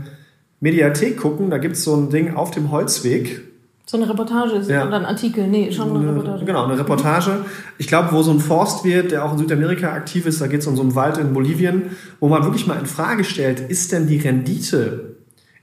Mediathek 0.59 1.17
gucken, 1.17 1.49
da 1.49 1.57
gibt 1.57 1.75
es 1.75 1.83
so 1.83 1.95
ein 1.95 2.09
Ding 2.09 2.35
auf 2.35 2.51
dem 2.51 2.71
Holzweg. 2.71 3.41
So 3.89 3.95
eine 3.95 4.09
Reportage 4.09 4.51
ist 4.51 4.69
ja. 4.69 4.85
oder 4.85 4.97
ein 4.97 5.05
Artikel, 5.05 5.47
nee, 5.47 5.71
schon 5.71 5.89
eine, 5.89 5.99
eine 5.99 6.09
Reportage. 6.09 6.43
Genau, 6.43 6.65
eine 6.65 6.77
Reportage. 6.77 7.45
Ich 7.77 7.87
glaube, 7.87 8.11
wo 8.11 8.21
so 8.21 8.31
ein 8.31 8.41
Forst 8.41 8.83
wird, 8.83 9.11
der 9.11 9.23
auch 9.23 9.31
in 9.31 9.37
Südamerika 9.37 9.93
aktiv 9.93 10.25
ist, 10.25 10.41
da 10.41 10.47
geht 10.47 10.59
es 10.59 10.67
um 10.67 10.75
so 10.75 10.81
einen 10.81 10.93
Wald 10.95 11.17
in 11.17 11.33
Bolivien, 11.33 11.83
wo 12.19 12.27
man 12.27 12.43
wirklich 12.43 12.67
mal 12.67 12.77
in 12.77 12.85
Frage 12.85 13.23
stellt, 13.23 13.61
ist 13.61 13.93
denn 13.93 14.07
die 14.07 14.17
Rendite, 14.17 15.15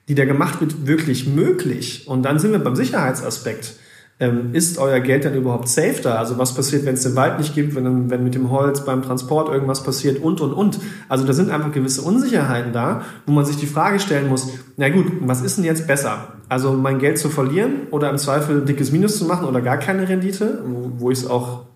die 0.09 0.15
da 0.15 0.25
gemacht 0.25 0.63
wird, 0.63 0.87
wirklich 0.87 1.27
möglich? 1.27 2.09
Und 2.09 2.23
dann 2.23 2.39
sind 2.39 2.53
wir 2.53 2.61
beim 2.61 2.77
Sicherheitsaspekt 2.77 3.75
ähm, 4.21 4.51
ist 4.53 4.79
euer 4.79 5.01
Geld 5.01 5.25
dann 5.25 5.35
überhaupt 5.35 5.69
safe 5.69 6.01
da? 6.03 6.17
Also 6.17 6.39
was 6.39 6.55
passiert, 6.55 6.85
wenn 6.85 6.95
es 6.95 7.03
den 7.03 7.17
Wald 7.17 7.39
nicht 7.39 7.55
gibt, 7.55 7.75
wenn, 7.75 8.11
wenn 8.11 8.23
mit 8.23 8.35
dem 8.35 8.51
Holz 8.51 8.85
beim 8.85 9.03
Transport 9.03 9.49
irgendwas 9.49 9.83
passiert 9.83 10.23
und, 10.23 10.41
und, 10.41 10.53
und. 10.53 10.79
Also 11.09 11.27
da 11.27 11.33
sind 11.33 11.51
einfach 11.51 11.73
gewisse 11.73 12.03
Unsicherheiten 12.03 12.73
da, 12.73 13.03
wo 13.27 13.33
man 13.33 13.45
sich 13.45 13.57
die 13.57 13.67
Frage 13.67 13.99
stellen 13.99 14.29
muss, 14.29 14.51
na 14.77 14.89
gut, 14.89 15.07
was 15.21 15.43
ist 15.43 15.59
denn 15.59 15.65
jetzt 15.65 15.87
besser? 15.87 16.35
Also 16.49 16.73
mein 16.73 16.99
Geld 16.99 17.19
zu 17.19 17.29
verlieren 17.29 17.89
oder 17.91 18.09
im 18.11 18.19
Zweifel 18.19 18.65
dickes 18.65 18.93
Minus 18.93 19.19
zu 19.19 19.25
machen 19.25 19.49
oder 19.49 19.61
gar 19.61 19.79
keine 19.79 20.09
Rendite, 20.09 20.63
wo 20.99 21.11
ich 21.11 21.19
es 21.19 21.27
auch 21.29 21.67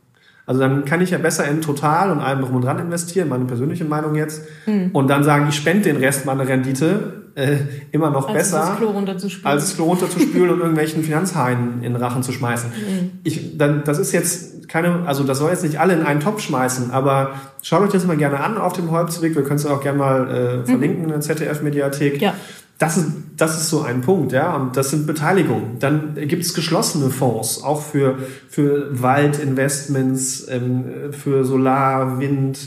also 0.46 0.60
dann 0.60 0.86
kann 0.86 1.02
ich 1.02 1.10
ja 1.10 1.18
besser 1.18 1.46
in 1.46 1.60
Total 1.60 2.10
und 2.10 2.20
allem 2.20 2.40
drum 2.40 2.56
und 2.56 2.64
dran 2.64 2.78
investieren, 2.78 3.28
meine 3.28 3.44
persönliche 3.44 3.84
Meinung 3.84 4.14
jetzt. 4.14 4.40
Hm. 4.64 4.92
Und 4.94 5.08
dann 5.08 5.22
sagen, 5.22 5.44
ich 5.50 5.54
spende 5.54 5.82
den 5.82 5.98
Rest 5.98 6.24
meiner 6.24 6.48
Rendite 6.48 7.27
äh, 7.38 7.58
immer 7.92 8.10
noch 8.10 8.28
als 8.28 8.36
besser, 8.36 8.58
das 8.58 8.68
als 9.44 9.64
das 9.64 9.74
Klo 9.76 9.84
runterzuspülen 9.84 10.50
und 10.50 10.58
irgendwelchen 10.58 11.04
Finanzhaien 11.04 11.84
in 11.84 11.92
den 11.92 11.96
Rachen 11.96 12.24
zu 12.24 12.32
schmeißen. 12.32 12.72
Hm. 12.72 13.10
Ich, 13.22 13.56
dann, 13.56 13.84
das 13.84 13.98
ist 14.00 14.10
jetzt 14.10 14.68
keine, 14.68 15.06
also 15.06 15.22
das 15.22 15.38
soll 15.38 15.50
jetzt 15.50 15.62
nicht 15.62 15.78
alle 15.78 15.94
in 15.94 16.02
einen 16.02 16.18
Topf 16.18 16.40
schmeißen, 16.40 16.90
aber 16.90 17.34
schaut 17.62 17.82
euch 17.82 17.92
das 17.92 18.04
mal 18.06 18.16
gerne 18.16 18.40
an 18.40 18.58
auf 18.58 18.72
dem 18.72 18.90
Holzweg. 18.90 19.36
Wir 19.36 19.44
können 19.44 19.60
es 19.60 19.66
auch 19.66 19.80
gerne 19.80 19.98
mal 19.98 20.28
äh, 20.28 20.56
mhm. 20.56 20.66
verlinken 20.66 21.04
in 21.04 21.10
der 21.10 21.20
ZDF-Mediathek. 21.20 22.20
Ja. 22.20 22.34
Das 22.78 22.96
ist, 22.96 23.06
das 23.36 23.60
ist 23.60 23.70
so 23.70 23.82
ein 23.82 24.00
Punkt, 24.00 24.32
ja. 24.32 24.56
Und 24.56 24.76
das 24.76 24.90
sind 24.90 25.06
Beteiligungen. 25.06 25.78
Dann 25.78 26.16
gibt 26.16 26.42
es 26.42 26.54
geschlossene 26.54 27.10
Fonds, 27.10 27.62
auch 27.62 27.82
für, 27.82 28.18
für 28.48 29.00
Waldinvestments, 29.00 30.46
ähm, 30.48 31.12
für 31.12 31.44
Solar, 31.44 32.18
Wind, 32.18 32.58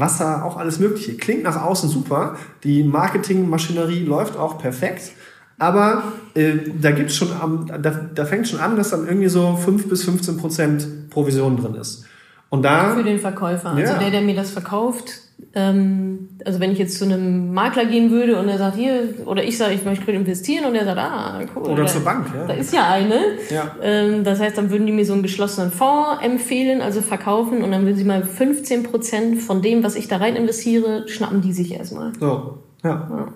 Wasser, 0.00 0.44
auch 0.44 0.56
alles 0.56 0.78
Mögliche. 0.78 1.16
Klingt 1.16 1.44
nach 1.44 1.62
außen 1.62 1.88
super. 1.88 2.36
Die 2.64 2.82
Marketingmaschinerie 2.82 4.04
läuft 4.04 4.36
auch 4.36 4.58
perfekt. 4.58 5.12
Aber 5.58 6.04
äh, 6.34 6.54
da 6.80 6.90
gibt's 6.90 7.14
schon 7.16 7.28
am, 7.38 7.66
da, 7.66 7.90
da 7.90 8.24
fängt 8.24 8.48
schon 8.48 8.60
an, 8.60 8.76
dass 8.76 8.90
dann 8.90 9.06
irgendwie 9.06 9.28
so 9.28 9.56
5 9.56 9.88
bis 9.88 10.04
15 10.04 10.38
Prozent 10.38 11.10
Provision 11.10 11.56
drin 11.58 11.74
ist. 11.74 12.06
Und 12.48 12.62
da 12.62 12.94
für 12.94 13.04
den 13.04 13.20
Verkäufer, 13.20 13.70
also 13.70 13.92
ja. 13.92 13.98
der, 13.98 14.10
der 14.10 14.22
mir 14.22 14.34
das 14.34 14.50
verkauft, 14.50 15.20
also 15.52 16.60
wenn 16.60 16.70
ich 16.70 16.78
jetzt 16.78 16.98
zu 16.98 17.04
einem 17.04 17.52
Makler 17.52 17.84
gehen 17.84 18.10
würde 18.10 18.38
und 18.38 18.48
er 18.48 18.58
sagt 18.58 18.76
hier, 18.76 19.14
oder 19.26 19.42
ich 19.42 19.58
sage, 19.58 19.74
ich 19.74 19.84
möchte 19.84 20.10
investieren 20.12 20.64
und 20.64 20.74
er 20.74 20.84
sagt, 20.84 20.98
ah, 20.98 21.40
cool. 21.56 21.62
Oder 21.62 21.82
da, 21.82 21.86
zur 21.86 22.04
Bank, 22.04 22.26
ja. 22.34 22.46
Da 22.46 22.54
ist 22.54 22.72
ja 22.72 22.88
eine. 22.88 23.20
Ja. 23.50 23.74
Ähm, 23.82 24.22
das 24.22 24.38
heißt, 24.38 24.56
dann 24.56 24.70
würden 24.70 24.86
die 24.86 24.92
mir 24.92 25.04
so 25.04 25.12
einen 25.12 25.22
geschlossenen 25.22 25.72
Fonds 25.72 26.22
empfehlen, 26.22 26.80
also 26.80 27.00
verkaufen 27.00 27.62
und 27.62 27.72
dann 27.72 27.84
würden 27.84 27.96
sie 27.96 28.04
mal 28.04 28.22
15 28.22 28.84
Prozent 28.84 29.42
von 29.42 29.60
dem, 29.60 29.82
was 29.82 29.96
ich 29.96 30.06
da 30.06 30.18
rein 30.18 30.36
investiere, 30.36 31.08
schnappen 31.08 31.40
die 31.40 31.52
sich 31.52 31.74
erstmal. 31.74 32.12
So, 32.20 32.58
ja. 32.84 33.08
ja. 33.10 33.28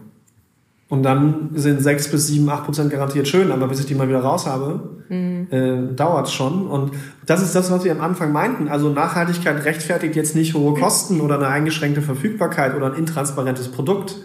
Und 0.88 1.02
dann 1.02 1.50
sind 1.54 1.82
6 1.82 2.10
bis 2.10 2.26
7, 2.26 2.48
8 2.48 2.64
Prozent 2.64 2.90
garantiert 2.90 3.26
schön, 3.26 3.50
aber 3.52 3.68
bis 3.68 3.80
ich 3.80 3.86
die 3.86 3.94
mal 3.94 4.08
wieder 4.08 4.20
raus 4.20 4.46
habe, 4.46 4.98
mhm. 5.08 5.46
äh, 5.50 5.94
dauert 5.94 6.26
es 6.26 6.32
schon. 6.32 6.66
Und 6.66 6.92
das 7.24 7.42
ist 7.42 7.54
das, 7.54 7.70
was 7.70 7.84
wir 7.84 7.92
am 7.92 8.02
Anfang 8.02 8.32
meinten. 8.32 8.68
Also 8.68 8.90
Nachhaltigkeit 8.90 9.64
rechtfertigt 9.64 10.14
jetzt 10.14 10.34
nicht 10.34 10.54
hohe 10.54 10.78
Kosten 10.78 11.20
oder 11.20 11.36
eine 11.36 11.48
eingeschränkte 11.48 12.02
Verfügbarkeit 12.02 12.76
oder 12.76 12.86
ein 12.86 12.98
intransparentes 12.98 13.68
Produkt. 13.68 14.16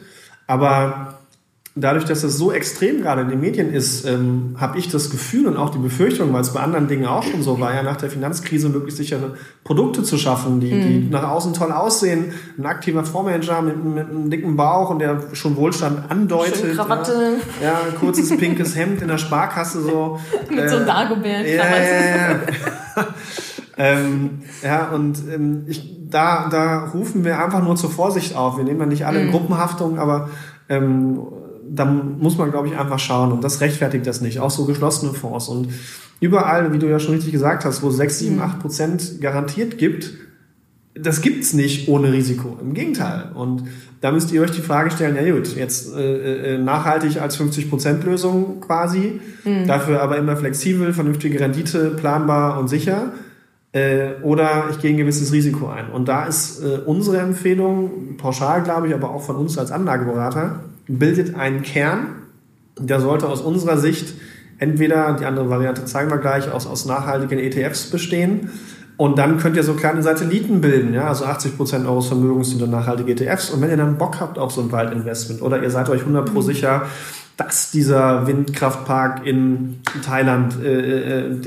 Aber 0.47 1.18
dadurch, 1.75 2.05
dass 2.05 2.21
das 2.21 2.38
so 2.38 2.51
extrem 2.51 3.01
gerade 3.01 3.21
in 3.21 3.29
den 3.29 3.39
Medien 3.39 3.71
ist, 3.71 4.05
ähm, 4.05 4.55
habe 4.59 4.77
ich 4.77 4.89
das 4.89 5.09
Gefühl 5.09 5.47
und 5.47 5.57
auch 5.57 5.69
die 5.69 5.77
Befürchtung, 5.77 6.33
weil 6.33 6.41
es 6.41 6.53
bei 6.53 6.59
anderen 6.59 6.88
Dingen 6.88 7.05
auch 7.05 7.23
schon 7.23 7.43
so 7.43 7.59
war, 7.59 7.73
ja 7.73 7.83
nach 7.83 7.97
der 7.97 8.09
Finanzkrise 8.09 8.69
möglichst 8.69 8.97
sichere 8.97 9.35
Produkte 9.63 10.03
zu 10.03 10.17
schaffen, 10.17 10.59
die, 10.59 10.73
mhm. 10.73 10.81
die 10.81 11.09
nach 11.09 11.23
außen 11.23 11.53
toll 11.53 11.71
aussehen. 11.71 12.33
Ein 12.57 12.65
aktiver 12.65 13.03
Fondsmanager 13.03 13.61
mit, 13.61 13.83
mit 13.83 14.09
einem 14.09 14.29
dicken 14.29 14.55
Bauch 14.55 14.89
und 14.89 14.99
der 14.99 15.21
schon 15.33 15.55
Wohlstand 15.55 16.09
andeutet. 16.09 16.57
Schön 16.57 16.75
Krawatte. 16.75 17.38
Ja, 17.61 17.67
ja, 17.67 17.79
ein 17.88 17.95
kurzes 17.99 18.35
pinkes 18.35 18.75
Hemd 18.75 19.01
in 19.01 19.07
der 19.07 19.17
Sparkasse 19.17 19.81
so. 19.81 20.19
mit 20.49 20.59
äh, 20.59 20.69
so 20.69 20.75
einem 20.77 20.83
äh, 20.83 20.88
Dagobert-Krawatte. 20.88 21.55
Ja, 21.55 22.15
ja, 22.15 22.31
ja. 22.31 23.07
ähm, 23.77 24.41
ja, 24.63 24.89
und 24.89 25.19
ähm, 25.31 25.65
ich, 25.67 25.97
da, 26.09 26.49
da 26.49 26.85
rufen 26.85 27.23
wir 27.23 27.43
einfach 27.43 27.63
nur 27.63 27.75
zur 27.75 27.91
Vorsicht 27.91 28.35
auf. 28.35 28.57
Wir 28.57 28.63
nehmen 28.63 28.79
ja 28.79 28.85
nicht 28.88 29.05
alle 29.05 29.21
in 29.21 29.27
mhm. 29.27 29.31
Gruppenhaftung, 29.31 29.99
aber 29.99 30.29
ähm, 30.67 31.19
da 31.71 31.85
muss 31.85 32.38
man, 32.38 32.51
glaube 32.51 32.67
ich, 32.67 32.77
einfach 32.77 32.99
schauen. 32.99 33.31
Und 33.31 33.43
das 33.43 33.61
rechtfertigt 33.61 34.05
das 34.07 34.21
nicht. 34.21 34.39
Auch 34.39 34.51
so 34.51 34.65
geschlossene 34.65 35.13
Fonds. 35.13 35.47
Und 35.47 35.69
überall, 36.19 36.73
wie 36.73 36.79
du 36.79 36.88
ja 36.88 36.99
schon 36.99 37.15
richtig 37.15 37.31
gesagt 37.31 37.65
hast, 37.65 37.83
wo 37.83 37.89
6, 37.89 38.19
7, 38.19 38.41
8 38.41 38.59
Prozent 38.59 39.21
garantiert 39.21 39.77
gibt, 39.77 40.13
das 40.95 41.21
gibt's 41.21 41.53
nicht 41.53 41.88
ohne 41.88 42.11
Risiko. 42.11 42.57
Im 42.61 42.73
Gegenteil. 42.73 43.31
Und 43.33 43.63
da 44.01 44.11
müsst 44.11 44.31
ihr 44.31 44.41
euch 44.41 44.51
die 44.51 44.61
Frage 44.61 44.91
stellen, 44.91 45.15
ja 45.15 45.33
gut, 45.33 45.55
jetzt 45.55 45.93
äh, 45.95 46.55
äh 46.55 46.57
nachhaltig 46.57 47.21
als 47.21 47.39
50%-Lösung 47.39 48.59
quasi, 48.61 49.19
mhm. 49.43 49.67
dafür 49.67 50.01
aber 50.01 50.17
immer 50.17 50.35
flexibel, 50.35 50.93
vernünftige 50.93 51.39
Rendite, 51.39 51.91
planbar 51.91 52.59
und 52.59 52.67
sicher. 52.67 53.13
Äh, 53.71 54.21
oder 54.23 54.65
ich 54.71 54.79
gehe 54.79 54.91
ein 54.91 54.97
gewisses 54.97 55.31
Risiko 55.31 55.67
ein. 55.67 55.89
Und 55.91 56.07
da 56.07 56.25
ist 56.25 56.63
äh, 56.63 56.79
unsere 56.85 57.19
Empfehlung, 57.19 58.17
pauschal 58.17 58.63
glaube 58.63 58.88
ich, 58.88 58.93
aber 58.93 59.11
auch 59.11 59.21
von 59.21 59.35
uns 59.35 59.57
als 59.57 59.71
Anlageberater, 59.71 60.63
bildet 60.89 61.36
einen 61.36 61.62
Kern, 61.62 62.08
der 62.77 63.00
sollte 63.00 63.27
aus 63.27 63.41
unserer 63.41 63.77
Sicht 63.77 64.13
entweder, 64.58 65.13
die 65.13 65.25
andere 65.25 65.50
Variante 65.50 65.86
zeigen 65.86 66.10
wir 66.10 66.17
gleich, 66.17 66.51
aus, 66.51 66.67
aus 66.67 66.86
nachhaltigen 66.86 67.39
ETFs 67.39 67.89
bestehen. 67.89 68.50
Und 68.98 69.17
dann 69.17 69.38
könnt 69.38 69.55
ihr 69.55 69.63
so 69.63 69.75
kleine 69.75 70.03
Satelliten 70.03 70.60
bilden, 70.60 70.93
ja, 70.93 71.08
also 71.08 71.24
80 71.24 71.55
Prozent 71.55 71.88
eures 71.88 72.08
Vermögens 72.08 72.50
sind 72.50 72.62
dann 72.62 72.72
nachhaltige 72.72 73.13
ETFs. 73.13 73.50
Und 73.50 73.62
wenn 73.62 73.69
ihr 73.69 73.77
dann 73.77 73.98
Bock 73.98 74.19
habt 74.19 74.38
auf 74.38 74.51
so 74.51 74.60
ein 74.60 74.74
Waldinvestment 74.74 75.41
oder 75.41 75.63
ihr 75.63 75.72
seid 75.72 75.89
euch 75.89 76.01
100 76.01 76.34
pro 76.34 76.41
mhm. 76.41 76.46
sicher, 76.46 76.86
dass 77.38 77.72
dieser 77.72 78.27
Windkraftpark 78.27 79.25
in 79.25 79.79
Thailand, 80.03 80.62
äh, 80.62 81.19
äh, 81.22 81.39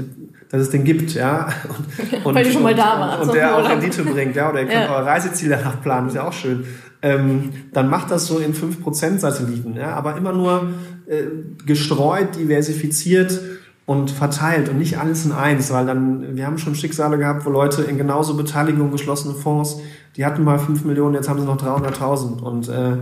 dass 0.50 0.62
es 0.62 0.70
den 0.70 0.84
gibt, 0.84 1.12
ja. 1.12 1.48
Und, 2.24 2.34
Weil 2.34 2.46
ihr 2.46 2.52
schon 2.52 2.62
mal 2.62 2.74
da 2.74 2.98
wart. 2.98 3.20
Und, 3.20 3.28
und 3.28 3.34
der 3.34 3.54
auch 3.54 3.68
Rendite 3.68 4.02
bringt, 4.02 4.34
ja. 4.34 4.48
Oder 4.48 4.60
ihr 4.60 4.68
könnt 4.68 4.84
ja. 4.84 4.94
eure 4.94 5.04
Reiseziele 5.04 5.60
nachplanen, 5.62 6.08
ist 6.08 6.14
ja 6.14 6.26
auch 6.26 6.32
schön 6.32 6.64
ähm, 7.02 7.50
dann 7.72 7.90
macht 7.90 8.10
das 8.10 8.26
so 8.26 8.38
in 8.38 8.54
5% 8.54 9.18
Satelliten, 9.18 9.76
ja, 9.76 9.94
aber 9.94 10.16
immer 10.16 10.32
nur 10.32 10.68
äh, 11.06 11.24
gestreut, 11.66 12.36
diversifiziert 12.36 13.40
und 13.84 14.10
verteilt 14.10 14.68
und 14.68 14.78
nicht 14.78 14.98
alles 14.98 15.24
in 15.26 15.32
eins, 15.32 15.72
weil 15.72 15.84
dann, 15.84 16.36
wir 16.36 16.46
haben 16.46 16.58
schon 16.58 16.76
Schicksale 16.76 17.18
gehabt, 17.18 17.44
wo 17.44 17.50
Leute 17.50 17.82
in 17.82 17.98
genauso 17.98 18.36
Beteiligung 18.36 18.92
geschlossene 18.92 19.34
Fonds, 19.34 19.80
die 20.16 20.24
hatten 20.24 20.44
mal 20.44 20.58
5 20.58 20.84
Millionen, 20.84 21.14
jetzt 21.14 21.28
haben 21.28 21.40
sie 21.40 21.46
noch 21.46 21.60
300.000 21.60 22.40
und 22.40 22.68
äh, 22.68 22.96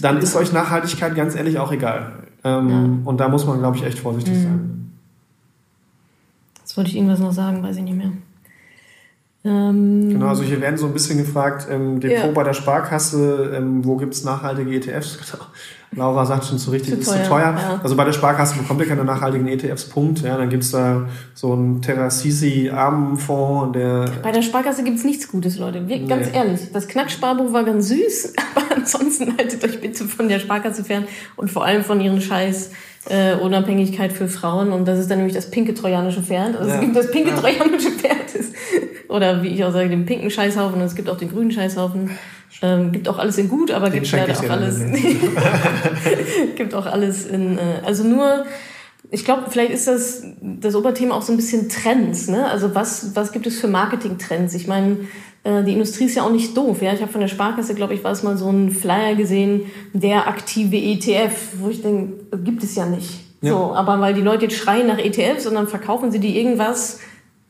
dann 0.00 0.18
ist 0.18 0.36
euch 0.36 0.52
Nachhaltigkeit 0.52 1.14
ganz 1.16 1.34
ehrlich 1.34 1.58
auch 1.58 1.72
egal. 1.72 2.24
Ähm, 2.44 2.68
ja. 2.68 3.10
Und 3.10 3.18
da 3.18 3.28
muss 3.28 3.46
man, 3.46 3.58
glaube 3.58 3.76
ich, 3.76 3.84
echt 3.84 3.98
vorsichtig 3.98 4.34
mhm. 4.34 4.42
sein. 4.42 4.92
Jetzt 6.60 6.76
wollte 6.76 6.90
ich 6.90 6.96
irgendwas 6.96 7.20
noch 7.20 7.32
sagen, 7.32 7.62
weiß 7.62 7.76
ich 7.76 7.82
nicht 7.82 7.96
mehr. 7.96 8.12
Ähm, 9.46 10.08
genau, 10.08 10.28
also 10.28 10.42
hier 10.42 10.60
werden 10.62 10.78
so 10.78 10.86
ein 10.86 10.94
bisschen 10.94 11.18
gefragt, 11.18 11.66
ähm, 11.70 12.00
Depot 12.00 12.24
ja. 12.24 12.30
bei 12.32 12.44
der 12.44 12.54
Sparkasse, 12.54 13.52
ähm, 13.54 13.84
wo 13.84 13.96
gibt's 13.96 14.24
nachhaltige 14.24 14.74
ETFs? 14.74 15.18
Laura 15.96 16.24
sagt 16.24 16.46
schon 16.46 16.58
zu 16.58 16.70
richtig, 16.70 16.94
zu 16.94 17.00
ist 17.00 17.08
teuer, 17.08 17.22
zu 17.22 17.28
teuer. 17.28 17.56
Ja. 17.56 17.80
Also 17.82 17.94
bei 17.94 18.04
der 18.04 18.12
Sparkasse 18.12 18.56
bekommt 18.56 18.80
ihr 18.80 18.86
keine 18.86 19.04
nachhaltigen 19.04 19.46
ETFs, 19.46 19.84
Punkt. 19.84 20.22
Ja, 20.22 20.36
dann 20.36 20.48
gibt's 20.48 20.70
da 20.70 21.06
so 21.34 21.52
einen 21.52 21.82
Terrasisi 21.82 22.70
Armenfonds, 22.70 23.74
der... 23.74 24.10
Bei 24.22 24.32
der 24.32 24.42
Sparkasse 24.42 24.82
gibt's 24.82 25.04
nichts 25.04 25.28
Gutes, 25.28 25.58
Leute. 25.58 25.86
Wir, 25.86 26.04
ganz 26.06 26.30
nee. 26.30 26.36
ehrlich, 26.36 26.72
das 26.72 26.88
Knacksparbuch 26.88 27.52
war 27.52 27.64
ganz 27.64 27.88
süß, 27.88 28.32
aber 28.56 28.76
ansonsten 28.76 29.36
haltet 29.36 29.62
euch 29.62 29.80
bitte 29.80 30.04
von 30.04 30.28
der 30.28 30.38
Sparkasse 30.38 30.84
fern 30.84 31.04
und 31.36 31.50
vor 31.50 31.64
allem 31.64 31.84
von 31.84 32.00
ihren 32.00 32.20
Scheiß 32.20 32.70
äh, 33.08 33.34
Unabhängigkeit 33.34 34.12
für 34.12 34.28
Frauen 34.28 34.72
und 34.72 34.86
das 34.86 34.98
ist 34.98 35.10
dann 35.10 35.18
nämlich 35.18 35.34
das 35.34 35.50
pinke 35.50 35.74
trojanische 35.74 36.22
Pferd. 36.22 36.56
Also 36.56 36.70
ja. 36.70 36.76
es 36.76 36.80
gibt 36.80 36.96
das 36.96 37.10
pinke 37.10 37.30
ja. 37.30 37.36
trojanische 37.36 37.90
Pferd 37.90 38.24
oder 39.14 39.42
wie 39.42 39.48
ich 39.48 39.64
auch 39.64 39.72
sage, 39.72 39.88
den 39.88 40.06
pinken 40.06 40.30
Scheißhaufen 40.30 40.80
und 40.80 40.86
es 40.86 40.96
gibt 40.96 41.08
auch 41.08 41.16
den 41.16 41.30
grünen 41.30 41.52
Scheißhaufen. 41.52 42.10
Ähm, 42.62 42.92
gibt 42.92 43.08
auch 43.08 43.18
alles 43.18 43.38
in 43.38 43.48
gut, 43.48 43.70
aber 43.70 43.90
den 43.90 44.02
gibt 44.02 44.12
leider 44.12 44.32
auch 44.32 44.50
alles. 44.50 44.80
gibt 46.56 46.74
auch 46.74 46.86
alles 46.86 47.26
in. 47.26 47.58
Äh, 47.58 47.82
also 47.84 48.04
nur, 48.04 48.44
ich 49.10 49.24
glaube, 49.24 49.44
vielleicht 49.50 49.72
ist 49.72 49.86
das 49.86 50.24
das 50.40 50.74
Oberthema 50.74 51.14
auch 51.14 51.22
so 51.22 51.32
ein 51.32 51.36
bisschen 51.36 51.68
Trends. 51.68 52.28
Ne? 52.28 52.48
Also 52.48 52.74
was 52.74 53.14
was 53.14 53.32
gibt 53.32 53.46
es 53.46 53.60
für 53.60 53.68
Marketing-Trends? 53.68 54.54
Ich 54.54 54.66
meine, 54.66 54.98
die 55.44 55.72
Industrie 55.72 56.04
ist 56.04 56.14
ja 56.14 56.22
auch 56.22 56.32
nicht 56.32 56.56
doof. 56.56 56.80
Ja? 56.80 56.94
Ich 56.94 57.02
habe 57.02 57.12
von 57.12 57.20
der 57.20 57.28
Sparkasse, 57.28 57.74
glaube 57.74 57.92
ich, 57.94 58.02
war 58.02 58.12
es 58.12 58.22
mal 58.22 58.36
so 58.36 58.48
ein 58.48 58.70
Flyer 58.70 59.14
gesehen, 59.14 59.66
der 59.92 60.26
aktive 60.26 60.76
ETF, 60.76 61.32
wo 61.60 61.68
ich 61.68 61.82
denke, 61.82 62.38
gibt 62.38 62.62
es 62.62 62.74
ja 62.74 62.86
nicht. 62.86 63.20
Ja. 63.42 63.52
So, 63.52 63.74
aber 63.74 64.00
weil 64.00 64.14
die 64.14 64.22
Leute 64.22 64.46
jetzt 64.46 64.56
schreien 64.56 64.86
nach 64.86 64.98
ETFs 64.98 65.46
und 65.46 65.54
dann 65.54 65.68
verkaufen 65.68 66.10
sie 66.10 66.18
die 66.18 66.38
irgendwas, 66.38 67.00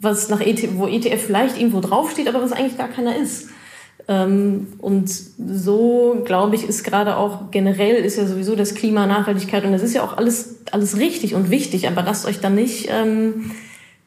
was 0.00 0.28
nach 0.28 0.40
ETF, 0.40 0.70
wo 0.74 0.88
ETF 0.88 1.22
vielleicht 1.24 1.56
irgendwo 1.56 1.80
draufsteht, 1.80 2.26
aber 2.26 2.42
was 2.42 2.50
eigentlich 2.50 2.76
gar 2.76 2.88
keiner 2.88 3.16
ist. 3.16 3.48
Ähm, 4.08 4.72
und 4.78 5.08
so, 5.08 6.20
glaube 6.24 6.56
ich, 6.56 6.68
ist 6.68 6.82
gerade 6.82 7.16
auch 7.16 7.52
generell 7.52 8.04
ist 8.04 8.18
ja 8.18 8.26
sowieso 8.26 8.56
das 8.56 8.74
Klima, 8.74 9.06
Nachhaltigkeit 9.06 9.64
und 9.64 9.72
das 9.72 9.82
ist 9.82 9.94
ja 9.94 10.02
auch 10.02 10.16
alles, 10.16 10.56
alles 10.72 10.98
richtig 10.98 11.34
und 11.34 11.50
wichtig, 11.50 11.86
aber 11.86 12.02
lasst 12.02 12.26
euch 12.26 12.40
dann 12.40 12.56
nicht 12.56 12.88
ähm, 12.90 13.52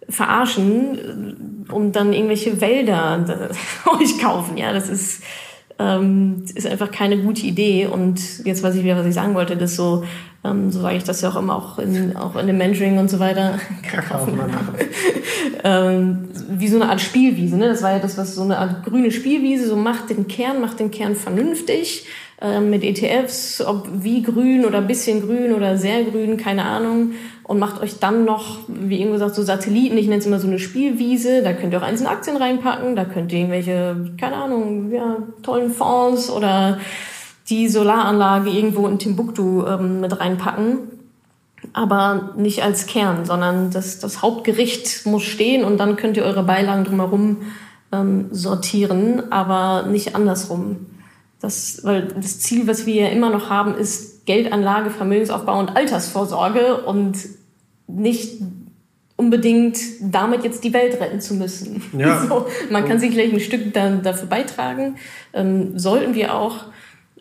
verarschen 0.09 1.56
und 1.71 1.95
dann 1.95 2.13
irgendwelche 2.13 2.59
Wälder 2.61 3.25
euch 3.99 4.19
kaufen. 4.19 4.57
Ja, 4.57 4.73
das 4.73 4.89
ist, 4.89 5.23
ähm, 5.79 6.45
ist 6.53 6.67
einfach 6.67 6.91
keine 6.91 7.17
gute 7.17 7.45
Idee. 7.45 7.87
Und 7.87 8.45
jetzt 8.45 8.63
weiß 8.63 8.75
ich 8.75 8.83
wieder, 8.83 8.97
was 8.97 9.05
ich 9.05 9.13
sagen 9.13 9.35
wollte, 9.35 9.57
das 9.57 9.75
so, 9.75 10.03
ähm, 10.43 10.71
so 10.71 10.81
sage 10.81 10.97
ich 10.97 11.03
das 11.03 11.21
ja 11.21 11.29
auch 11.29 11.35
immer 11.35 11.55
auch 11.55 11.79
in, 11.79 12.15
auch 12.15 12.35
in 12.35 12.47
dem 12.47 12.57
Mentoring 12.57 12.97
und 12.97 13.09
so 13.09 13.19
weiter. 13.19 13.59
ähm, 15.63 16.29
wie 16.49 16.67
so 16.67 16.77
eine 16.77 16.89
Art 16.89 17.01
Spielwiese. 17.01 17.57
Ne? 17.57 17.67
Das 17.67 17.83
war 17.83 17.91
ja 17.91 17.99
das, 17.99 18.17
was 18.17 18.35
so 18.35 18.43
eine 18.43 18.57
Art 18.57 18.85
grüne 18.85 19.11
Spielwiese, 19.11 19.67
so 19.67 19.75
macht 19.75 20.09
den 20.09 20.27
Kern, 20.27 20.61
macht 20.61 20.79
den 20.79 20.91
Kern 20.91 21.15
vernünftig 21.15 22.05
mit 22.39 22.83
ETFs, 22.83 23.61
ob 23.61 23.87
wie 23.91 24.21
grün 24.21 24.63
oder 24.63 24.79
bisschen 24.81 25.21
grün 25.21 25.53
oder 25.53 25.75
sehr 25.75 26.03
grün, 26.03 26.37
keine 26.37 26.65
Ahnung 26.65 27.13
und 27.47 27.59
macht 27.59 27.81
euch 27.81 27.99
dann 27.99 28.25
noch, 28.25 28.59
wie 28.67 28.99
eben 28.99 29.13
gesagt, 29.13 29.33
so 29.33 29.41
Satelliten, 29.41 29.97
ich 29.97 30.07
nenne 30.07 30.19
es 30.19 30.25
immer 30.25 30.39
so 30.39 30.47
eine 30.47 30.59
Spielwiese, 30.59 31.41
da 31.41 31.53
könnt 31.53 31.73
ihr 31.73 31.79
auch 31.79 31.85
einzelne 31.85 32.09
Aktien 32.09 32.35
reinpacken, 32.35 32.97
da 32.97 33.05
könnt 33.05 33.31
ihr 33.31 33.39
irgendwelche, 33.39 34.11
keine 34.19 34.35
Ahnung, 34.35 34.91
ja, 34.91 35.17
tollen 35.43 35.71
Fonds 35.71 36.29
oder 36.29 36.79
die 37.47 37.69
Solaranlage 37.69 38.49
irgendwo 38.49 38.85
in 38.87 38.99
Timbuktu 38.99 39.65
ähm, 39.65 40.01
mit 40.01 40.19
reinpacken. 40.19 40.79
Aber 41.71 42.33
nicht 42.35 42.63
als 42.63 42.85
Kern, 42.85 43.25
sondern 43.25 43.71
das, 43.71 43.99
das 43.99 44.21
Hauptgericht 44.21 45.05
muss 45.05 45.23
stehen 45.23 45.63
und 45.63 45.77
dann 45.77 45.95
könnt 45.95 46.17
ihr 46.17 46.23
eure 46.23 46.43
Beilagen 46.43 46.83
drumherum 46.83 47.37
ähm, 47.93 48.27
sortieren, 48.31 49.31
aber 49.31 49.87
nicht 49.87 50.15
andersrum. 50.15 50.85
Das, 51.39 51.81
weil 51.83 52.07
das 52.15 52.39
Ziel, 52.39 52.67
was 52.67 52.85
wir 52.85 52.95
ja 52.95 53.07
immer 53.09 53.29
noch 53.29 53.49
haben, 53.49 53.75
ist 53.75 54.25
Geldanlage, 54.25 54.89
Vermögensaufbau 54.89 55.59
und 55.59 55.75
Altersvorsorge 55.75 56.83
und 56.83 57.17
nicht 57.87 58.41
unbedingt 59.15 59.79
damit 60.01 60.43
jetzt 60.43 60.63
die 60.63 60.73
Welt 60.73 60.99
retten 60.99 61.19
zu 61.19 61.33
müssen. 61.33 61.81
Ja. 61.97 62.23
So, 62.27 62.47
man 62.69 62.85
kann 62.85 62.99
sich 62.99 63.11
vielleicht 63.11 63.33
ein 63.33 63.39
Stück 63.39 63.73
dann 63.73 64.03
dafür 64.03 64.27
beitragen, 64.27 64.95
ähm, 65.33 65.77
sollten 65.77 66.13
wir 66.13 66.35
auch. 66.35 66.65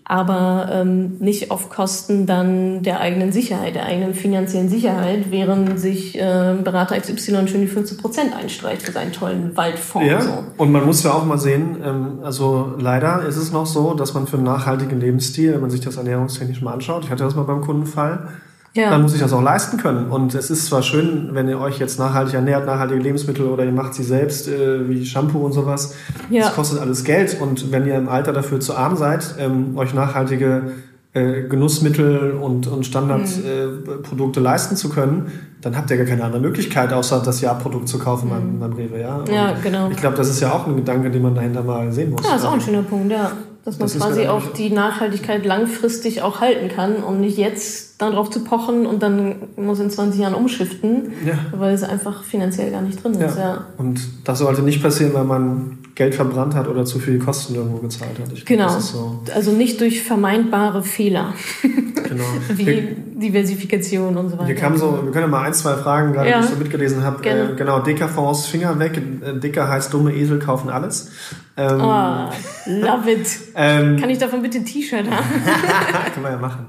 Aber 0.09 0.69
ähm, 0.71 1.17
nicht 1.19 1.51
auf 1.51 1.69
Kosten 1.69 2.27
dann 2.27 2.85
der 2.85 3.01
eigenen 3.01 3.33
Sicherheit, 3.33 3.75
der 3.75 3.87
eigenen 3.87 4.15
finanziellen 4.15 4.69
Sicherheit, 4.69 5.33
während 5.33 5.81
sich 5.81 6.17
äh, 6.17 6.55
Berater 6.63 6.97
XY 6.99 7.49
schon 7.49 7.61
die 7.61 7.67
15 7.67 7.99
Prozent 7.99 8.33
einstreicht 8.33 8.83
für 8.83 8.93
seinen 8.93 9.11
tollen 9.13 9.57
Waldfonds. 9.57 10.09
Ja, 10.09 10.21
So. 10.21 10.45
und 10.59 10.71
man 10.71 10.87
muss 10.87 11.03
ja 11.03 11.13
auch 11.13 11.25
mal 11.25 11.39
sehen, 11.39 11.79
ähm, 11.85 12.19
also 12.23 12.75
leider 12.79 13.27
ist 13.27 13.37
es 13.37 13.51
noch 13.51 13.67
so, 13.67 13.95
dass 13.95 14.15
man 14.15 14.29
für 14.29 14.37
einen 14.37 14.47
nachhaltigen 14.47 15.01
Lebensstil, 15.01 15.55
wenn 15.55 15.61
man 15.61 15.71
sich 15.71 15.81
das 15.81 15.97
ernährungstechnisch 15.97 16.63
mal 16.63 16.75
anschaut, 16.75 17.03
ich 17.05 17.11
hatte 17.11 17.25
das 17.25 17.35
mal 17.35 17.43
beim 17.43 17.63
Kundenfall, 17.63 18.29
Ja. 18.77 18.91
dann 18.91 19.03
muss 19.03 19.15
ich 19.15 19.21
das 19.21 19.33
auch 19.33 19.43
leisten 19.43 19.79
können. 19.79 20.11
Und 20.11 20.35
es 20.35 20.51
ist 20.51 20.67
zwar 20.67 20.83
schön, 20.83 21.31
wenn 21.33 21.49
ihr 21.49 21.59
euch 21.59 21.79
jetzt 21.79 21.99
nachhaltig 21.99 22.35
ernährt, 22.35 22.67
nachhaltige 22.67 23.01
Lebensmittel 23.01 23.47
oder 23.47 23.65
ihr 23.65 23.73
macht 23.73 23.95
sie 23.95 24.05
selbst, 24.05 24.49
äh, 24.49 24.89
wie 24.89 25.05
Shampoo 25.05 25.39
und 25.39 25.53
sowas. 25.53 25.95
Ja. 26.31 26.45
Das 26.45 26.55
kostet 26.55 26.81
alles 26.81 27.05
Geld. 27.05 27.41
Und 27.41 27.73
wenn 27.73 27.87
ihr 27.87 27.97
im 27.97 28.09
Alter 28.09 28.33
dafür 28.33 28.61
zu 28.61 28.77
arm 28.77 28.97
seid, 28.97 29.35
ähm, 29.39 29.77
euch 29.77 29.95
nachhaltige 29.95 30.73
äh, 31.17 31.49
Genussmittel 31.49 32.33
und, 32.33 32.67
und 32.67 32.85
Standardprodukte 32.85 33.93
äh, 33.93 34.03
Produkte 34.03 34.41
leisten 34.41 34.77
zu 34.77 34.91
können, 34.91 35.33
dann 35.63 35.75
habt 35.75 35.91
ihr 35.91 35.97
gar 35.97 36.05
keine 36.05 36.25
andere 36.25 36.43
Möglichkeit, 36.43 36.93
außer 36.93 37.23
das 37.25 37.41
Jahrprodukt 37.41 37.89
zu 37.89 37.99
kaufen 37.99 38.29
beim, 38.29 38.61
beim 38.61 38.75
Rewe. 38.75 39.01
Ja, 39.01 39.17
Und 39.17 39.29
Ja, 39.31 39.55
genau. 39.63 39.89
Ich 39.91 39.97
glaube, 39.97 40.17
das 40.17 40.29
ist 40.29 40.41
ja 40.41 40.53
auch 40.53 40.67
ein 40.67 40.77
Gedanke, 40.77 41.11
den 41.11 41.23
man 41.23 41.35
dahinter 41.35 41.63
mal 41.63 41.91
sehen 41.91 42.11
muss. 42.11 42.27
Ja, 42.27 42.37
ist 42.37 42.45
auch 42.45 42.53
ein 42.53 42.61
schöner 42.61 42.83
Punkt, 42.83 43.11
ja. 43.11 43.33
Dass 43.65 43.79
man 43.79 43.89
Das 43.89 43.97
quasi 43.97 44.27
auch 44.27 44.53
die 44.53 44.71
Nachhaltigkeit 44.71 45.47
langfristig 45.47 46.21
auch 46.21 46.41
halten 46.41 46.69
kann 46.69 46.97
und 46.97 47.21
nicht 47.21 47.39
jetzt 47.39 47.86
dann 47.99 48.13
drauf 48.13 48.29
zu 48.31 48.45
pochen 48.45 48.85
und 48.87 49.03
dann 49.03 49.37
muss 49.57 49.81
in 49.81 49.89
20 49.91 50.21
Jahren 50.21 50.35
umschiften, 50.35 51.13
Ja. 51.25 51.35
weil 51.53 51.75
es 51.75 51.83
einfach 51.83 52.25
finanziell 52.25 52.71
gar 52.71 52.83
nicht 52.83 53.03
drin 53.03 53.15
ist. 53.15 53.39
Ja. 53.39 53.65
Und 53.79 54.01
das 54.25 54.39
sollte 54.41 54.63
nicht 54.63 54.83
passieren, 54.83 55.15
weil 55.15 55.25
man 55.25 55.79
Geld 55.95 56.15
verbrannt 56.15 56.55
hat 56.55 56.69
oder 56.69 56.85
zu 56.85 56.99
viel 56.99 57.19
Kosten 57.19 57.55
irgendwo 57.55 57.79
gezahlt 57.79 58.19
hat. 58.21 58.31
Ich 58.35 58.45
Genau. 58.45 58.77
Ist 58.77 58.89
so. 58.93 59.23
Also 59.35 59.53
nicht 59.53 59.81
durch 59.81 60.03
vermeintbare 60.03 60.83
Fehler, 60.83 61.33
Genau. 61.63 62.25
wie 62.55 62.67
Wir, 62.67 62.83
Diversifikation 63.31 64.17
und 64.19 64.29
so 64.29 64.37
weiter. 64.37 64.49
wir, 64.49 64.55
kamen 64.57 64.77
so, 64.77 65.01
wir 65.03 65.11
können 65.11 65.25
ja 65.25 65.29
mal 65.29 65.45
ein, 65.45 65.55
zwei 65.55 65.73
Fragen, 65.75 66.13
gerade 66.13 66.29
Ja. 66.29 66.39
die 66.41 66.45
ich 66.45 66.51
so 66.51 66.57
mitgelesen 66.57 67.03
habe. 67.03 67.27
Äh, 67.27 67.55
genau, 67.57 67.79
Dicker-Fonds, 67.81 68.45
Finger 68.47 68.79
weg. 68.79 69.01
Dicker 69.43 69.69
heißt 69.69 69.93
dumme 69.95 70.15
Esel 70.15 70.39
kaufen 70.39 70.69
alles. 70.69 71.11
Ähm, 71.59 71.81
Ah, 71.81 72.33
love 72.67 73.11
it. 73.11 73.27
ähm, 73.55 73.97
Kann 73.99 74.11
ich 74.11 74.19
davon 74.19 74.43
bitte 74.43 74.59
ein 74.59 74.65
T-Shirt 74.67 75.11
haben? 75.11 75.27
kann 76.15 76.23
man 76.23 76.33
ja 76.33 76.39
machen. 76.39 76.67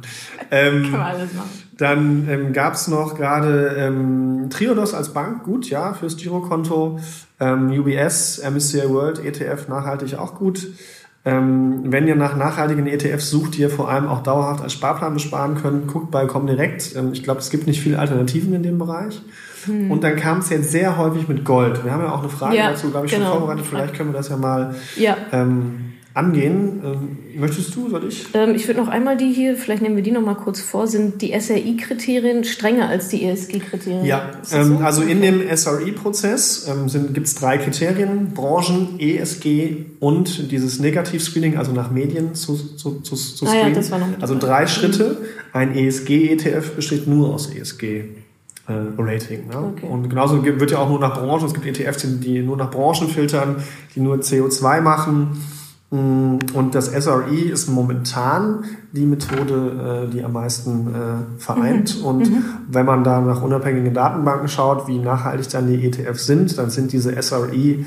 Ähm, 0.50 0.84
Kann 0.84 0.91
man 0.91 1.01
alles 1.01 1.34
machen. 1.34 1.50
Dann 1.77 2.27
ähm, 2.29 2.53
gab 2.53 2.74
es 2.74 2.88
noch 2.88 3.15
gerade 3.15 3.75
ähm, 3.77 4.48
Triodos 4.50 4.94
als 4.94 5.13
Bank, 5.13 5.44
gut, 5.44 5.70
ja, 5.70 5.94
fürs 5.94 6.15
Girokonto. 6.17 7.00
Ähm, 7.39 7.70
UBS, 7.70 8.39
MSCI 8.39 8.89
World, 8.89 9.24
ETF, 9.24 9.67
nachhaltig 9.67 10.15
auch 10.17 10.36
gut. 10.36 10.67
Ähm, 11.28 11.82
wenn 11.92 12.08
ihr 12.08 12.16
nach 12.16 12.38
nachhaltigen 12.38 12.88
ETFs 12.88 13.30
sucht, 13.30 13.58
die 13.58 13.62
ihr 13.62 13.70
vor 13.70 13.90
allem 13.90 14.08
auch 14.08 14.24
dauerhaft 14.24 14.62
als 14.64 14.72
Sparplan 14.72 15.14
besparen 15.14 15.56
könnt, 15.56 15.88
guckt 15.88 16.10
bei 16.10 16.26
Comdirect. 16.26 16.96
Ähm, 16.96 17.10
ich 17.12 17.22
glaube, 17.24 17.42
es 17.42 17.50
gibt 17.50 17.68
nicht 17.68 17.82
viele 17.82 18.00
Alternativen 18.00 18.54
in 18.54 18.64
dem 18.64 18.78
Bereich. 18.78 19.22
Und 19.90 20.02
dann 20.06 20.16
kam 20.16 20.38
es 20.40 20.50
jetzt 20.50 20.72
sehr 20.72 20.98
häufig 20.98 21.28
mit 21.28 21.44
Gold. 21.44 21.84
Wir 21.84 21.92
haben 21.92 22.02
ja 22.02 22.14
auch 22.14 22.20
eine 22.22 22.30
Frage 22.30 22.56
Ja, 22.56 22.70
dazu, 22.70 22.90
glaube 22.90 23.08
ich, 23.08 23.12
genau. 23.12 23.26
schon 23.32 23.38
vorbereitet. 23.40 23.66
Vielleicht 23.66 23.96
können 23.96 24.12
wir 24.14 24.18
das 24.18 24.30
ja 24.30 24.38
mal 24.38 24.76
Ja. 24.96 25.18
ähm, 25.34 25.92
angehen. 26.18 26.82
Ähm, 26.84 27.40
möchtest 27.40 27.76
du, 27.76 27.90
soll 27.90 28.06
ich? 28.08 28.26
Ähm, 28.34 28.56
ich 28.56 28.68
würde 28.68 28.82
noch 28.82 28.88
einmal 28.90 29.16
die 29.16 29.32
hier, 29.32 29.56
vielleicht 29.56 29.82
nehmen 29.82 29.96
wir 29.96 30.04
die 30.04 30.12
noch 30.12 30.22
mal 30.26 30.36
kurz 30.36 30.60
vor, 30.60 30.88
sind 30.88 31.22
die 31.22 31.32
SRI-Kriterien 31.40 32.44
strenger 32.44 32.90
als 32.90 33.10
die 33.10 33.24
ESG-Kriterien? 33.24 34.04
Ja, 34.04 34.32
ähm, 34.52 34.80
so? 34.80 34.84
also 34.84 35.02
in 35.04 35.22
dem 35.22 35.42
SRE-Prozess 35.56 36.68
ähm, 36.68 37.14
gibt 37.14 37.28
es 37.28 37.36
drei 37.36 37.58
Kriterien, 37.60 38.34
Branchen, 38.34 39.00
ESG 39.00 39.86
und 40.00 40.52
dieses 40.52 40.80
Negativ-Screening, 40.80 41.58
also 41.58 41.72
nach 41.72 41.92
Medien 41.92 42.34
zu, 42.36 42.56
zu, 42.56 43.00
zu, 43.02 43.16
zu 43.16 43.46
Ah 43.46 43.54
ja, 43.54 43.82
screenen. 43.84 44.12
mit 44.12 44.22
also 44.22 44.38
drei 44.38 44.66
Schritte. 44.68 45.18
Ein 45.54 45.76
ESG-ETF 45.76 46.76
besteht 46.76 47.08
nur 47.08 47.34
aus 47.34 47.54
ESG-Rating. 47.54 49.48
ne? 49.48 49.74
Okay. 49.76 49.86
Und 49.88 50.10
genauso 50.10 50.44
wird 50.44 50.72
ja 50.72 50.80
auch 50.80 50.90
nur 50.90 51.00
nach 51.00 51.20
Branchen, 51.20 51.46
es 51.46 51.54
gibt 51.54 51.66
ETFs, 51.80 52.06
die 52.22 52.42
nur 52.42 52.58
nach 52.58 52.72
Branchen 52.72 53.08
filtern, 53.08 53.58
die 53.96 54.00
nur 54.00 54.18
CO2 54.18 54.82
machen. 54.82 55.38
Mm, 55.89 56.38
Und 56.53 56.75
das 56.75 56.88
SRE 56.88 57.34
ist 57.34 57.70
momentan 57.70 58.65
die 58.91 59.06
Methode, 59.06 60.08
äh, 60.08 60.12
die 60.12 60.24
am 60.24 60.34
meisten 60.34 60.88
äh, 60.94 61.39
vereint. 61.41 62.01
Und 62.03 62.29
wenn 62.70 62.86
man 62.86 63.03
da 63.03 63.22
nach 63.22 63.41
unabhängigen 63.41 63.94
Datenbanken 63.94 64.50
schaut, 64.50 64.88
wie 64.88 65.00
nachhaltig 65.00 65.50
dann 65.50 65.67
die 65.67 65.86
ETFs 65.86 66.25
sind, 66.25 66.58
dann 66.58 66.70
sind 66.70 66.91
diese 66.91 67.22
SRE 67.22 67.86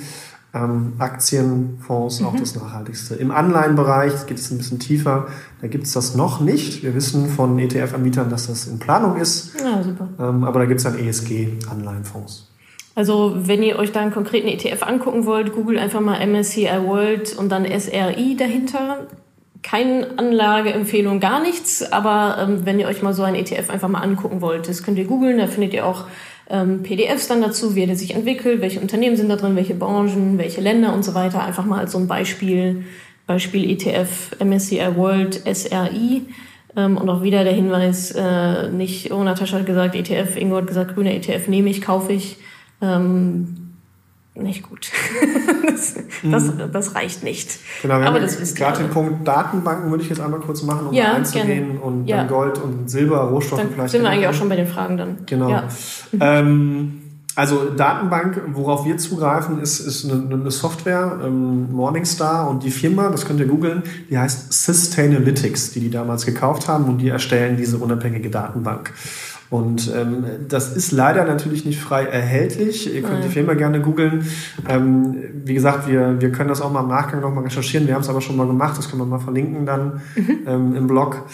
ähm, 0.52 0.94
Aktienfonds 0.98 2.22
auch 2.24 2.34
das 2.34 2.56
nachhaltigste. 2.56 3.14
Im 3.14 3.30
Anleihenbereich 3.30 4.26
geht 4.26 4.38
es 4.38 4.50
ein 4.50 4.58
bisschen 4.58 4.78
tiefer. 4.80 5.26
Da 5.60 5.68
gibt 5.68 5.84
es 5.84 5.92
das 5.92 6.16
noch 6.16 6.40
nicht. 6.40 6.82
Wir 6.82 6.94
wissen 6.94 7.28
von 7.28 7.58
ETF-Anbietern, 7.58 8.30
dass 8.30 8.46
das 8.48 8.66
in 8.66 8.78
Planung 8.78 9.16
ist. 9.16 9.52
Ja, 9.62 9.82
super. 9.82 10.08
Ähm, 10.18 10.44
aber 10.44 10.60
da 10.60 10.64
gibt 10.66 10.78
es 10.78 10.84
dann 10.84 10.98
ESG-Anleihenfonds. 10.98 12.49
Also 12.94 13.34
wenn 13.36 13.62
ihr 13.62 13.78
euch 13.78 13.92
da 13.92 14.00
einen 14.00 14.12
konkreten 14.12 14.48
ETF 14.48 14.82
angucken 14.82 15.24
wollt, 15.24 15.52
googelt 15.52 15.78
einfach 15.78 16.00
mal 16.00 16.24
MSCI 16.26 16.68
World 16.84 17.36
und 17.36 17.50
dann 17.50 17.64
SRI 17.64 18.36
dahinter. 18.36 19.06
Keine 19.62 20.08
Anlageempfehlung, 20.16 21.20
gar 21.20 21.40
nichts, 21.40 21.92
aber 21.92 22.38
ähm, 22.40 22.64
wenn 22.64 22.80
ihr 22.80 22.88
euch 22.88 23.02
mal 23.02 23.12
so 23.12 23.22
ein 23.22 23.34
ETF 23.34 23.68
einfach 23.68 23.88
mal 23.88 24.00
angucken 24.00 24.40
wollt, 24.40 24.68
das 24.68 24.82
könnt 24.82 24.98
ihr 24.98 25.04
googeln, 25.04 25.36
da 25.36 25.46
findet 25.46 25.74
ihr 25.74 25.86
auch 25.86 26.06
ähm, 26.50 26.82
PDFs 26.82 27.28
dann 27.28 27.40
dazu, 27.40 27.74
wie 27.74 27.86
der 27.86 27.94
sich 27.94 28.14
entwickelt, 28.14 28.60
welche 28.60 28.80
Unternehmen 28.80 29.16
sind 29.16 29.28
da 29.28 29.36
drin, 29.36 29.56
welche 29.56 29.74
Branchen, 29.74 30.36
welche 30.38 30.60
Länder 30.60 30.92
und 30.92 31.04
so 31.04 31.14
weiter. 31.14 31.42
Einfach 31.44 31.64
mal 31.64 31.78
als 31.78 31.92
so 31.92 31.98
ein 31.98 32.08
Beispiel, 32.08 32.84
Beispiel 33.26 33.70
ETF 33.70 34.36
MSCI 34.42 34.96
World 34.96 35.42
SRI. 35.46 36.22
Ähm, 36.76 36.96
und 36.96 37.08
auch 37.08 37.22
wieder 37.22 37.44
der 37.44 37.52
Hinweis, 37.52 38.12
äh, 38.12 38.68
nicht, 38.70 39.12
oh, 39.12 39.22
Natascha 39.22 39.58
hat 39.58 39.66
gesagt 39.66 39.94
ETF, 39.94 40.36
Ingo 40.36 40.56
hat 40.56 40.66
gesagt, 40.66 40.94
grüner 40.94 41.12
ETF 41.12 41.48
nehme 41.48 41.70
ich, 41.70 41.82
kaufe 41.82 42.12
ich. 42.12 42.36
Ähm, 42.80 43.56
nicht 44.34 44.62
gut. 44.62 44.90
das, 45.66 45.94
das, 46.22 46.52
das 46.72 46.94
reicht 46.94 47.24
nicht. 47.24 47.58
Genau, 47.82 47.98
wir 47.98 48.06
Aber 48.06 48.20
haben 48.20 48.22
das 48.22 48.54
gerade 48.54 48.82
den. 48.82 48.90
Punkt 48.90 49.26
Datenbanken 49.26 49.90
würde 49.90 50.02
ich 50.04 50.08
jetzt 50.08 50.20
einmal 50.20 50.40
kurz 50.40 50.62
machen, 50.62 50.86
um 50.86 50.94
Ja, 50.94 51.14
einzugehen 51.14 51.46
gerne. 51.72 51.80
und 51.80 52.06
Ja. 52.06 52.18
dann 52.18 52.28
Gold 52.28 52.58
und 52.58 52.88
Silber, 52.88 53.22
Rohstoffe 53.22 53.60
Dann 53.60 53.70
vielleicht. 53.72 53.90
sind 53.90 54.02
wir 54.02 54.10
eigentlich 54.10 54.28
auch 54.28 54.34
schon 54.34 54.48
bei 54.48 54.56
den 54.56 54.66
Fragen 54.68 54.96
dann. 54.96 55.18
Genau. 55.26 55.50
Ja. 55.50 55.68
Ähm, 56.20 57.02
also 57.36 57.70
Datenbank, 57.70 58.42
worauf 58.54 58.84
wir 58.84 58.98
zugreifen, 58.98 59.60
ist, 59.60 59.78
ist 59.80 60.04
eine, 60.10 60.34
eine 60.34 60.50
Software, 60.50 61.20
ähm, 61.24 61.72
Morningstar 61.72 62.50
und 62.50 62.64
die 62.64 62.70
Firma, 62.70 63.08
das 63.08 63.24
könnt 63.24 63.40
ihr 63.40 63.46
googeln, 63.46 63.82
die 64.10 64.18
heißt 64.18 64.52
Sustainalytics, 64.52 65.70
die 65.72 65.80
die 65.80 65.90
damals 65.90 66.26
gekauft 66.26 66.66
haben 66.68 66.84
und 66.86 66.98
die 66.98 67.08
erstellen 67.08 67.56
diese 67.56 67.78
unabhängige 67.78 68.30
Datenbank. 68.30 68.92
Und 69.50 69.92
ähm, 69.92 70.24
das 70.48 70.76
ist 70.76 70.92
leider 70.92 71.24
natürlich 71.24 71.64
nicht 71.64 71.80
frei 71.80 72.04
erhältlich. 72.04 72.94
Ihr 72.94 73.02
könnt 73.02 73.14
Nein. 73.14 73.22
die 73.24 73.28
Firma 73.28 73.54
gerne 73.54 73.80
googeln. 73.80 74.24
Ähm, 74.68 75.16
wie 75.44 75.54
gesagt, 75.54 75.88
wir, 75.88 76.20
wir 76.20 76.30
können 76.30 76.48
das 76.48 76.60
auch 76.60 76.70
mal 76.70 76.82
im 76.82 76.88
Nachgang 76.88 77.20
nochmal 77.20 77.42
recherchieren. 77.42 77.88
Wir 77.88 77.94
haben 77.94 78.02
es 78.02 78.08
aber 78.08 78.20
schon 78.20 78.36
mal 78.36 78.46
gemacht. 78.46 78.78
Das 78.78 78.88
können 78.88 79.02
wir 79.02 79.06
mal 79.06 79.18
verlinken 79.18 79.66
dann 79.66 80.02
ähm, 80.46 80.76
im 80.76 80.86
Blog. 80.86 81.24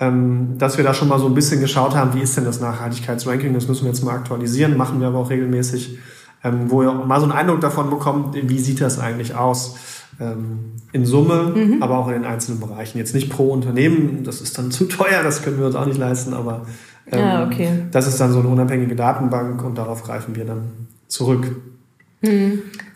Ähm, 0.00 0.58
dass 0.58 0.78
wir 0.78 0.84
da 0.84 0.94
schon 0.94 1.08
mal 1.08 1.20
so 1.20 1.26
ein 1.26 1.34
bisschen 1.34 1.60
geschaut 1.60 1.94
haben, 1.94 2.14
wie 2.14 2.22
ist 2.22 2.36
denn 2.36 2.44
das 2.44 2.60
Nachhaltigkeitsranking? 2.60 3.54
Das 3.54 3.68
müssen 3.68 3.84
wir 3.84 3.90
jetzt 3.90 4.02
mal 4.02 4.14
aktualisieren, 4.14 4.76
machen 4.76 4.98
wir 4.98 5.08
aber 5.08 5.18
auch 5.18 5.30
regelmäßig, 5.30 5.98
ähm, 6.42 6.70
wo 6.70 6.82
ihr 6.82 6.90
auch 6.90 7.04
mal 7.04 7.20
so 7.20 7.24
einen 7.24 7.32
Eindruck 7.32 7.60
davon 7.60 7.90
bekommt, 7.90 8.34
wie 8.34 8.58
sieht 8.58 8.80
das 8.80 8.98
eigentlich 8.98 9.34
aus? 9.34 9.76
Ähm, 10.18 10.72
in 10.92 11.04
Summe, 11.04 11.54
aber 11.80 11.98
auch 11.98 12.08
in 12.08 12.14
den 12.14 12.24
einzelnen 12.24 12.60
Bereichen. 12.60 12.98
Jetzt 12.98 13.14
nicht 13.14 13.30
pro 13.30 13.52
Unternehmen, 13.52 14.24
das 14.24 14.40
ist 14.40 14.58
dann 14.58 14.70
zu 14.70 14.86
teuer, 14.86 15.22
das 15.22 15.42
können 15.42 15.58
wir 15.58 15.66
uns 15.66 15.76
auch 15.76 15.86
nicht 15.86 15.98
leisten, 15.98 16.34
aber 16.34 16.66
ähm, 17.12 17.18
Ja, 17.18 17.46
okay. 17.46 17.68
das 17.90 18.06
ist 18.06 18.20
dann 18.20 18.32
so 18.32 18.40
eine 18.40 18.48
unabhängige 18.48 18.96
Datenbank 18.96 19.64
und 19.64 19.78
darauf 19.78 20.02
greifen 20.02 20.36
wir 20.36 20.44
dann 20.44 20.88
zurück. 21.08 21.46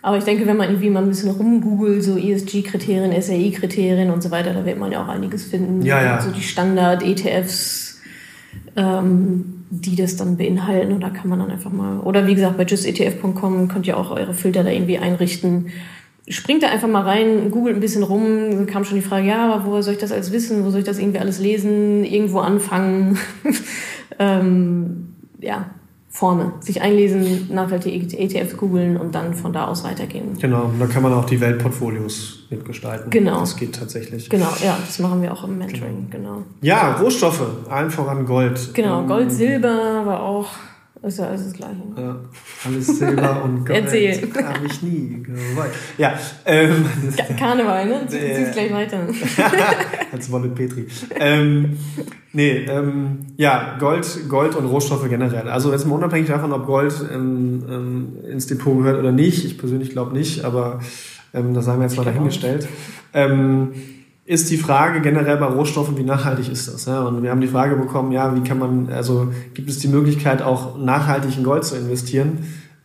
Aber 0.03 0.19
ich 0.19 0.25
denke, 0.25 0.47
wenn 0.47 0.59
man 0.59 0.69
irgendwie 0.69 0.91
mal 0.91 1.03
ein 1.03 1.09
bisschen 1.09 1.31
rumgoogelt, 1.31 2.05
so 2.05 2.19
ESG-Kriterien, 2.19 3.11
SRI-Kriterien 3.11 4.11
und 4.11 4.23
so 4.23 4.31
weiter, 4.31 4.53
da 4.53 4.67
wird 4.67 4.79
man 4.79 4.93
ja 4.93 5.03
auch 5.03 5.09
einiges 5.09 5.45
finden. 5.45 5.81
Ja, 5.83 6.03
ja. 6.03 6.21
So 6.21 6.31
die 6.31 6.43
Standard-ETFs, 6.43 8.03
ähm, 8.77 9.65
die 9.71 9.97
das 9.97 10.17
dann 10.17 10.37
beinhalten. 10.37 10.93
Und 10.93 11.01
da 11.01 11.09
kann 11.09 11.31
man 11.31 11.39
dann 11.39 11.51
einfach 11.51 11.73
mal, 11.73 12.01
oder 12.01 12.27
wie 12.27 12.35
gesagt, 12.35 12.59
bei 12.59 12.65
justetf.com 12.65 13.69
könnt 13.69 13.87
ihr 13.87 13.97
auch 13.97 14.11
eure 14.11 14.35
Filter 14.35 14.63
da 14.63 14.71
irgendwie 14.71 14.99
einrichten. 14.99 15.69
Springt 16.29 16.63
da 16.63 16.69
einfach 16.69 16.89
mal 16.89 17.03
rein, 17.03 17.51
googelt 17.51 17.77
ein 17.77 17.81
bisschen 17.81 18.03
rum, 18.03 18.51
dann 18.51 18.67
kam 18.67 18.85
schon 18.85 18.97
die 18.97 19.05
Frage, 19.05 19.27
ja, 19.27 19.51
aber 19.51 19.67
woher 19.67 19.83
soll 19.83 19.95
ich 19.95 20.01
das 20.01 20.13
alles 20.13 20.33
wissen, 20.33 20.65
wo 20.65 20.71
soll 20.71 20.81
ich 20.81 20.87
das 20.87 20.99
irgendwie 20.99 21.19
alles 21.19 21.39
lesen, 21.39 22.05
irgendwo 22.05 22.41
anfangen. 22.41 23.19
ähm, 24.19 25.15
ja, 25.41 25.67
Formel. 26.09 26.53
Sich 26.61 26.81
einlesen, 26.81 27.53
nachhaltige 27.53 28.17
ETFs 28.17 28.57
googeln 28.57 28.97
und 28.97 29.17
dann 29.17 29.35
von 29.35 29.53
da 29.53 29.67
aus 29.67 29.83
weitergehen. 29.83 30.39
Genau, 30.41 30.67
und 30.67 30.79
da 30.79 30.87
kann 30.87 31.03
man 31.03 31.13
auch 31.13 31.25
die 31.25 31.41
Weltportfolios 31.41 32.47
mitgestalten. 32.51 33.11
Genau. 33.11 33.41
Das 33.41 33.57
geht 33.57 33.75
tatsächlich. 33.75 34.31
Genau, 34.31 34.47
ja, 34.65 34.79
das 34.87 35.01
machen 35.01 35.23
wir 35.23 35.33
auch 35.33 35.43
im 35.43 35.59
Mentoring, 35.59 36.07
genau. 36.11 36.45
Ja, 36.61 36.93
Rohstoffe, 37.01 37.43
allen 37.69 37.91
voran 37.91 38.27
Gold. 38.27 38.71
Genau, 38.75 39.01
Ähm, 39.01 39.09
Gold, 39.09 39.33
Silber 39.33 40.07
war 40.07 40.23
auch 40.23 40.51
ist 41.07 41.19
ja 41.19 41.27
alles 41.27 41.45
das 41.45 41.53
Gleiche. 41.53 41.83
Ja, 41.97 42.17
alles 42.67 42.87
Silber 42.87 43.43
und 43.45 43.67
Gold. 43.67 43.85
Erzähl. 43.85 44.29
Habe 44.43 44.67
ich 44.67 44.83
nie 44.83 45.23
gewollt. 45.23 45.71
Ja, 45.99 46.19
ähm, 46.45 46.87
Karneval, 47.39 47.87
ne? 47.87 48.07
Du 48.09 48.17
äh, 48.17 48.51
gleich 48.53 48.73
weiter. 48.73 49.07
Als 50.13 50.31
Wolle 50.31 50.49
Petri. 50.49 50.87
Ähm, 51.19 51.79
nee, 52.33 52.65
ähm, 52.67 53.19
ja, 53.37 53.77
Gold, 53.79 54.07
Gold 54.29 54.57
und 54.57 54.67
Rohstoffe 54.67 55.09
generell. 55.09 55.49
Also 55.49 55.73
jetzt 55.73 55.87
mal 55.87 55.97
unabhängig 55.97 56.29
davon, 56.29 56.53
ob 56.53 56.67
Gold 56.67 56.95
ähm, 57.13 58.17
ins 58.31 58.47
Depot 58.47 58.79
gehört 58.79 58.99
oder 58.99 59.13
nicht. 59.13 59.45
Ich 59.45 59.59
persönlich 59.59 59.91
glaube 59.91 60.13
nicht, 60.17 60.45
aber 60.45 60.81
ähm, 61.33 61.55
das 61.55 61.67
haben 61.67 61.81
wir 61.81 61.87
jetzt 61.87 61.97
mal 61.97 62.05
dahingestellt. 62.05 62.69
Ähm, 63.13 63.73
ist 64.27 64.51
die 64.51 64.57
Frage 64.57 65.01
generell 65.01 65.37
bei 65.37 65.47
Rohstoffen, 65.47 65.97
wie 65.99 66.03
nachhaltig 66.03 66.51
ist 66.51 66.73
das? 66.73 66.89
Und 66.89 67.23
wir 67.23 67.31
haben 67.31 67.41
die 67.41 67.49
Frage 67.49 67.77
bekommen, 67.77 68.11
ja, 68.13 68.35
wie 68.35 68.41
kann 68.41 68.59
man, 68.59 68.89
also 68.91 69.33
gibt 69.53 69.69
es 69.69 69.79
die 69.79 69.89
Möglichkeit, 69.89 70.41
auch 70.41 70.79
nachhaltig 70.79 71.37
in 71.37 71.45
Gold 71.45 71.65
zu 71.65 71.77
investieren? 71.77 72.39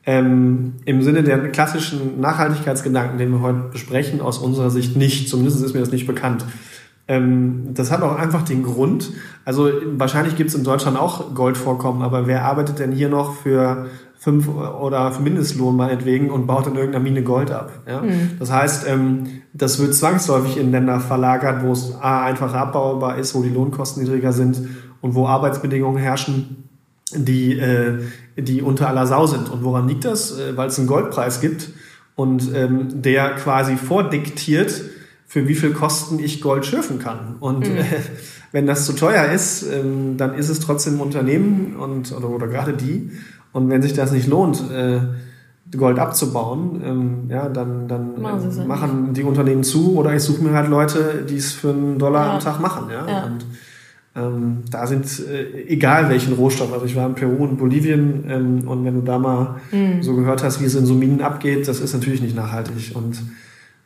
Ähm, 0.05 0.73
Im 0.85 1.01
Sinne 1.01 1.23
der 1.23 1.49
klassischen 1.51 2.19
Nachhaltigkeitsgedanken, 2.19 3.17
den 3.17 3.31
wir 3.31 3.41
heute 3.41 3.69
besprechen, 3.71 4.21
aus 4.21 4.37
unserer 4.37 4.69
Sicht 4.69 4.97
nicht. 4.97 5.29
Zumindest 5.29 5.63
ist 5.63 5.73
mir 5.73 5.79
das 5.81 5.91
nicht 5.91 6.07
bekannt. 6.07 6.43
Ähm, 7.07 7.73
das 7.73 7.91
hat 7.91 8.01
auch 8.01 8.17
einfach 8.17 8.43
den 8.43 8.63
Grund, 8.63 9.11
also 9.43 9.71
wahrscheinlich 9.93 10.35
gibt 10.35 10.49
es 10.49 10.55
in 10.55 10.63
Deutschland 10.63 10.97
auch 10.97 11.33
Goldvorkommen, 11.33 12.03
aber 12.03 12.27
wer 12.27 12.45
arbeitet 12.45 12.79
denn 12.79 12.91
hier 12.91 13.09
noch 13.09 13.35
für 13.35 13.87
fünf 14.29 14.47
oder 14.47 15.19
Mindestlohn 15.19 15.75
meinetwegen 15.75 16.29
und 16.29 16.45
baut 16.45 16.67
in 16.67 16.75
irgendeiner 16.75 17.03
Mine 17.03 17.23
Gold 17.23 17.51
ab. 17.51 17.71
Ja? 17.87 18.01
Mhm. 18.01 18.31
Das 18.37 18.51
heißt, 18.51 18.85
ähm, 18.87 19.41
das 19.53 19.79
wird 19.79 19.95
zwangsläufig 19.95 20.57
in 20.57 20.71
Länder 20.71 20.99
verlagert, 20.99 21.63
wo 21.63 21.71
es 21.71 21.95
A, 21.99 22.25
einfacher 22.25 22.59
abbaubar 22.59 23.17
ist, 23.17 23.33
wo 23.33 23.41
die 23.41 23.49
Lohnkosten 23.49 24.03
niedriger 24.03 24.31
sind 24.31 24.61
und 25.01 25.15
wo 25.15 25.25
Arbeitsbedingungen 25.25 25.97
herrschen, 25.97 26.69
die, 27.15 27.57
äh, 27.57 27.99
die 28.37 28.61
unter 28.61 28.87
aller 28.87 29.07
Sau 29.07 29.25
sind. 29.25 29.49
Und 29.49 29.63
woran 29.63 29.87
liegt 29.87 30.05
das? 30.05 30.37
Äh, 30.37 30.55
weil 30.55 30.67
es 30.67 30.77
einen 30.77 30.87
Goldpreis 30.87 31.41
gibt 31.41 31.69
und 32.15 32.53
ähm, 32.53 33.01
der 33.01 33.31
quasi 33.35 33.77
vordiktiert, 33.77 34.83
für 35.25 35.47
wie 35.47 35.55
viel 35.55 35.73
Kosten 35.73 36.19
ich 36.19 36.41
Gold 36.41 36.65
schürfen 36.65 36.99
kann. 36.99 37.35
Und 37.39 37.67
mhm. 37.67 37.77
äh, 37.77 37.83
wenn 38.51 38.67
das 38.67 38.85
zu 38.85 38.93
teuer 38.93 39.31
ist, 39.31 39.63
ähm, 39.63 40.17
dann 40.17 40.33
ist 40.33 40.49
es 40.49 40.59
trotzdem 40.59 41.01
Unternehmen 41.01 41.75
und, 41.75 42.11
oder, 42.11 42.29
oder 42.29 42.47
gerade 42.47 42.73
die. 42.73 43.11
Und 43.51 43.69
wenn 43.69 43.81
sich 43.81 43.93
das 43.93 44.11
nicht 44.11 44.27
lohnt, 44.27 44.63
äh, 44.71 44.99
Gold 45.77 45.99
abzubauen, 45.99 46.81
ähm, 46.83 47.13
ja, 47.29 47.47
dann, 47.47 47.87
dann 47.87 48.15
äh, 48.15 48.65
machen 48.65 49.13
die 49.13 49.23
Unternehmen 49.23 49.63
zu 49.63 49.95
oder 49.95 50.13
ich 50.15 50.23
suche 50.23 50.43
mir 50.43 50.53
halt 50.53 50.69
Leute, 50.69 51.25
die 51.29 51.35
es 51.35 51.53
für 51.53 51.69
einen 51.69 51.99
Dollar 51.99 52.25
ja. 52.25 52.33
am 52.33 52.39
Tag 52.39 52.59
machen. 52.59 52.89
Ja? 52.89 53.07
ja. 53.07 53.23
Und 53.25 53.45
ähm, 54.15 54.57
da 54.71 54.87
sind, 54.87 55.05
äh, 55.27 55.65
egal 55.67 56.09
welchen 56.09 56.33
Rohstoff, 56.33 56.73
also 56.73 56.85
ich 56.85 56.95
war 56.95 57.05
in 57.05 57.13
Peru 57.13 57.43
und 57.43 57.57
Bolivien 57.57 58.25
ähm, 58.27 58.67
und 58.67 58.83
wenn 58.83 58.95
du 58.95 59.01
da 59.01 59.19
mal 59.19 59.57
mhm. 59.71 60.01
so 60.01 60.15
gehört 60.15 60.43
hast, 60.43 60.59
wie 60.59 60.65
es 60.65 60.73
in 60.73 60.87
so 60.87 60.95
Minen 60.95 61.21
abgeht, 61.21 61.67
das 61.67 61.79
ist 61.79 61.93
natürlich 61.93 62.21
nicht 62.21 62.35
nachhaltig. 62.35 62.95
Und 62.95 63.21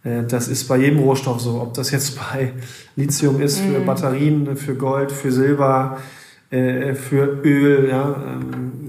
äh, 0.04 0.23
das 0.23 0.47
ist 0.47 0.69
bei 0.69 0.78
jedem 0.78 0.99
Rohstoff 0.99 1.41
so, 1.41 1.62
ob 1.62 1.73
das 1.73 1.91
jetzt 1.91 2.17
bei 2.34 2.54
Lithium 2.95 3.41
ist, 3.41 3.60
für 3.60 3.80
mhm. 3.80 3.86
Batterien, 3.86 4.56
für 4.56 4.76
Gold, 4.76 5.12
für 5.12 5.34
Silber, 5.34 5.97
äh, 6.49 6.93
für 6.93 7.41
Öl, 7.43 7.89
ja, 7.89 8.15
ähm, 8.26 8.82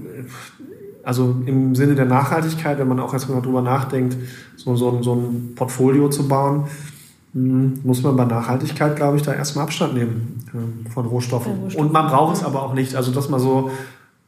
also 1.05 1.35
im 1.45 1.75
Sinne 1.75 1.95
der 1.95 2.05
Nachhaltigkeit, 2.05 2.79
wenn 2.79 2.87
man 2.87 2.99
auch 2.99 3.13
erstmal 3.13 3.41
drüber 3.41 3.61
nachdenkt, 3.61 4.17
so, 4.55 4.75
so, 4.75 5.01
so 5.03 5.13
ein 5.13 5.53
Portfolio 5.55 6.09
zu 6.09 6.27
bauen, 6.27 6.65
hm, 7.33 7.81
muss 7.83 8.01
man 8.01 8.15
bei 8.15 8.25
Nachhaltigkeit, 8.25 8.95
glaube 8.95 9.17
ich, 9.17 9.23
da 9.23 9.33
erstmal 9.33 9.65
Abstand 9.65 9.93
nehmen 9.93 10.45
ähm, 10.53 10.91
von 10.91 11.05
Rohstoffen. 11.05 11.53
Rohstoff. 11.63 11.81
Und 11.81 11.93
man 11.93 12.07
braucht 12.07 12.37
es 12.37 12.43
aber 12.43 12.63
auch 12.63 12.73
nicht. 12.73 12.95
Also, 12.95 13.11
dass 13.11 13.29
man 13.29 13.39
so 13.39 13.69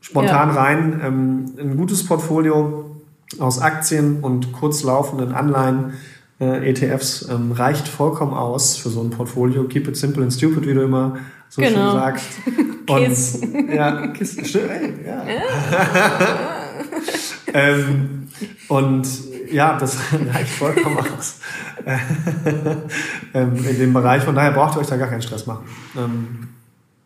spontan 0.02 0.50
ja. 0.50 0.56
rein 0.56 1.02
ähm, 1.04 1.46
ein 1.60 1.78
gutes 1.78 2.06
Portfolio 2.06 2.98
aus 3.40 3.60
Aktien 3.60 4.20
und 4.22 4.52
kurzlaufenden 4.54 5.34
Anleihen, 5.34 5.94
äh, 6.40 6.70
ETFs, 6.70 7.28
ähm, 7.30 7.54
reicht 7.54 7.88
vollkommen 7.88 8.34
aus 8.34 8.78
für 8.78 8.90
so 8.90 9.02
ein 9.02 9.10
Portfolio. 9.10 9.64
Keep 9.64 9.88
it 9.88 9.98
simple 9.98 10.22
and 10.22 10.32
stupid, 10.32 10.68
wie 10.68 10.74
du 10.76 10.82
immer 10.82 11.18
so 11.50 11.62
genau. 11.62 11.92
schön 11.92 12.00
sagst. 12.00 12.28
Kiss. 12.88 13.42
ja, 13.74 14.08
Kiss. 14.14 14.38
Stimmt, 14.48 14.70
ey, 14.70 14.94
ja. 15.06 15.24
ähm, 17.58 18.28
und 18.68 19.08
ja, 19.52 19.78
das 19.80 19.98
reicht 20.34 20.50
vollkommen 20.50 21.00
aus 21.00 21.40
ähm, 23.34 23.66
in 23.66 23.80
dem 23.80 23.94
Bereich. 23.94 24.24
Von 24.24 24.36
daher 24.36 24.52
braucht 24.52 24.76
ihr 24.76 24.82
euch 24.82 24.88
da 24.88 24.98
gar 24.98 25.10
keinen 25.10 25.22
Stress 25.22 25.48
machen. 25.48 25.66
Ähm, 25.98 26.50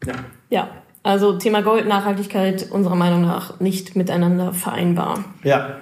ja. 0.05 0.13
ja, 0.49 0.69
also 1.03 1.37
Thema 1.37 1.61
Gold, 1.61 1.87
Nachhaltigkeit 1.87 2.69
unserer 2.71 2.95
Meinung 2.95 3.21
nach 3.21 3.59
nicht 3.59 3.95
miteinander 3.95 4.53
vereinbar. 4.53 5.23
Ja. 5.43 5.77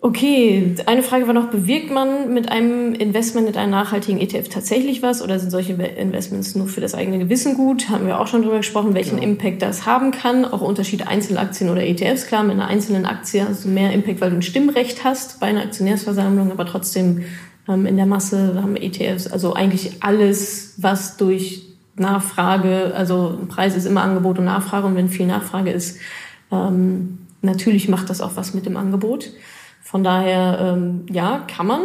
Okay, 0.00 0.76
eine 0.86 1.02
Frage 1.02 1.26
war 1.26 1.34
noch, 1.34 1.50
bewirkt 1.50 1.90
man 1.90 2.32
mit 2.32 2.52
einem 2.52 2.94
Investment 2.94 3.48
in 3.48 3.56
einen 3.56 3.72
nachhaltigen 3.72 4.20
ETF 4.20 4.48
tatsächlich 4.48 5.02
was 5.02 5.22
oder 5.22 5.40
sind 5.40 5.50
solche 5.50 5.72
Investments 5.72 6.54
nur 6.54 6.68
für 6.68 6.80
das 6.80 6.94
eigene 6.94 7.18
Gewissen 7.18 7.56
gut? 7.56 7.88
Haben 7.88 8.06
wir 8.06 8.20
auch 8.20 8.28
schon 8.28 8.42
drüber 8.42 8.58
gesprochen, 8.58 8.94
welchen 8.94 9.18
ja. 9.18 9.24
Impact 9.24 9.60
das 9.60 9.86
haben 9.86 10.12
kann. 10.12 10.44
Auch 10.44 10.60
Unterschied 10.60 11.08
Einzelaktien 11.08 11.68
oder 11.68 11.84
ETFs. 11.84 12.28
Klar, 12.28 12.44
mit 12.44 12.52
einer 12.52 12.68
einzelnen 12.68 13.06
Aktie 13.06 13.44
hast 13.44 13.64
du 13.64 13.70
mehr 13.70 13.92
Impact, 13.92 14.20
weil 14.20 14.30
du 14.30 14.36
ein 14.36 14.42
Stimmrecht 14.42 15.02
hast 15.02 15.40
bei 15.40 15.48
einer 15.48 15.62
Aktionärsversammlung, 15.62 16.52
aber 16.52 16.64
trotzdem 16.64 17.24
ähm, 17.68 17.84
in 17.84 17.96
der 17.96 18.06
Masse 18.06 18.54
haben 18.62 18.76
ETFs, 18.76 19.26
also 19.26 19.54
eigentlich 19.54 20.04
alles, 20.04 20.74
was 20.76 21.16
durch 21.16 21.66
Nachfrage, 21.96 22.92
also 22.94 23.36
Preis 23.48 23.76
ist 23.76 23.84
immer 23.84 24.02
Angebot 24.02 24.38
und 24.38 24.44
Nachfrage 24.44 24.86
und 24.86 24.94
wenn 24.94 25.08
viel 25.08 25.26
Nachfrage 25.26 25.70
ist, 25.70 25.98
ähm, 26.52 27.18
natürlich 27.42 27.88
macht 27.88 28.10
das 28.10 28.20
auch 28.20 28.36
was 28.36 28.54
mit 28.54 28.64
dem 28.64 28.76
Angebot. 28.76 29.32
Von 29.90 30.04
daher, 30.04 30.58
ähm, 30.60 31.06
ja, 31.10 31.46
kann 31.48 31.66
man. 31.66 31.80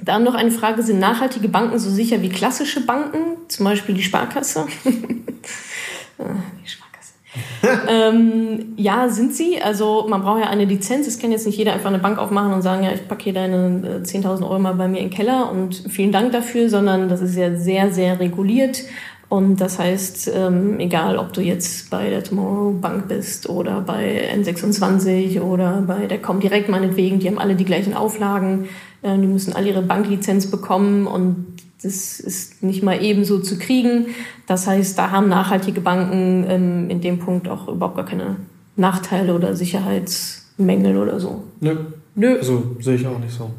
Dann 0.00 0.22
noch 0.22 0.34
eine 0.34 0.52
Frage, 0.52 0.84
sind 0.84 1.00
nachhaltige 1.00 1.48
Banken 1.48 1.76
so 1.80 1.90
sicher 1.90 2.22
wie 2.22 2.28
klassische 2.28 2.86
Banken, 2.86 3.18
zum 3.48 3.64
Beispiel 3.64 3.96
die 3.96 4.04
Sparkasse? 4.04 4.60
Ah, 4.60 6.24
die 6.64 6.68
Sparkasse. 6.68 7.14
ähm, 7.88 8.74
ja, 8.76 9.08
sind 9.08 9.34
sie. 9.34 9.60
Also 9.60 10.06
man 10.08 10.22
braucht 10.22 10.42
ja 10.42 10.50
eine 10.50 10.66
Lizenz. 10.66 11.08
Es 11.08 11.18
kann 11.18 11.32
jetzt 11.32 11.46
nicht 11.46 11.58
jeder 11.58 11.72
einfach 11.72 11.88
eine 11.88 11.98
Bank 11.98 12.18
aufmachen 12.18 12.52
und 12.52 12.62
sagen, 12.62 12.84
ja, 12.84 12.92
ich 12.92 13.08
packe 13.08 13.24
hier 13.24 13.32
deine 13.32 14.02
10.000 14.04 14.22
äh, 14.22 14.44
Euro 14.44 14.60
mal 14.60 14.74
bei 14.74 14.86
mir 14.86 14.98
in 14.98 15.08
den 15.08 15.12
Keller 15.12 15.50
und 15.50 15.74
vielen 15.88 16.12
Dank 16.12 16.30
dafür, 16.30 16.70
sondern 16.70 17.08
das 17.08 17.22
ist 17.22 17.34
ja 17.34 17.56
sehr, 17.56 17.90
sehr 17.90 18.20
reguliert. 18.20 18.84
Und 19.28 19.60
das 19.60 19.78
heißt, 19.78 20.30
ähm, 20.34 20.78
egal 20.78 21.18
ob 21.18 21.32
du 21.32 21.40
jetzt 21.40 21.90
bei 21.90 22.10
der 22.10 22.22
Tomorrow 22.22 22.72
Bank 22.72 23.08
bist 23.08 23.48
oder 23.48 23.80
bei 23.80 24.32
N26 24.32 25.40
oder 25.40 25.82
bei 25.82 26.06
der 26.06 26.22
Comdirect 26.22 26.68
meinetwegen, 26.68 27.18
die 27.18 27.26
haben 27.26 27.38
alle 27.38 27.56
die 27.56 27.64
gleichen 27.64 27.94
Auflagen, 27.94 28.68
äh, 29.02 29.18
die 29.18 29.26
müssen 29.26 29.52
alle 29.52 29.70
ihre 29.70 29.82
Banklizenz 29.82 30.48
bekommen 30.48 31.08
und 31.08 31.56
das 31.82 32.20
ist 32.20 32.62
nicht 32.62 32.82
mal 32.82 33.02
ebenso 33.02 33.40
zu 33.40 33.58
kriegen. 33.58 34.06
Das 34.46 34.66
heißt, 34.66 34.96
da 34.96 35.10
haben 35.10 35.28
nachhaltige 35.28 35.80
Banken 35.80 36.44
ähm, 36.48 36.90
in 36.90 37.00
dem 37.00 37.18
Punkt 37.18 37.48
auch 37.48 37.68
überhaupt 37.68 37.96
gar 37.96 38.06
keine 38.06 38.36
Nachteile 38.76 39.34
oder 39.34 39.56
Sicherheitsmängel 39.56 40.96
oder 40.96 41.18
so. 41.18 41.42
Nö. 41.60 41.76
Nö. 42.14 42.38
Also 42.38 42.76
sehe 42.80 42.94
ich 42.94 43.06
auch 43.06 43.18
nicht 43.18 43.34
so. 43.36 43.50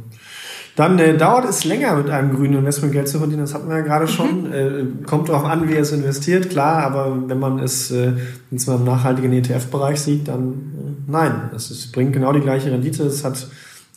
Dann 0.77 0.99
äh, 0.99 1.17
dauert 1.17 1.49
es 1.49 1.65
länger, 1.65 1.95
mit 1.95 2.11
einem 2.11 2.35
grünen 2.35 2.59
Investment 2.59 2.93
Geld 2.93 3.09
zu 3.09 3.17
verdienen. 3.17 3.41
Das 3.41 3.55
hatten 3.55 3.67
wir 3.67 3.77
ja 3.77 3.81
gerade 3.81 4.07
schon. 4.07 4.43
Mhm. 4.43 4.53
Äh, 4.53 5.05
kommt 5.07 5.27
darauf 5.27 5.43
an, 5.43 5.67
wie 5.67 5.73
er 5.73 5.81
es 5.81 5.91
investiert, 5.91 6.51
klar. 6.51 6.83
Aber 6.83 7.17
wenn 7.27 7.39
man 7.39 7.57
es 7.57 7.89
äh, 7.89 8.13
jetzt 8.51 8.67
mal 8.67 8.75
im 8.75 8.83
nachhaltigen 8.83 9.33
ETF-Bereich 9.33 9.99
sieht, 9.99 10.27
dann 10.27 10.51
äh, 10.51 11.11
nein. 11.11 11.49
Es, 11.55 11.71
es 11.71 11.91
bringt 11.91 12.13
genau 12.13 12.31
die 12.31 12.41
gleiche 12.41 12.71
Rendite. 12.71 13.03
Es 13.05 13.25
hat 13.25 13.47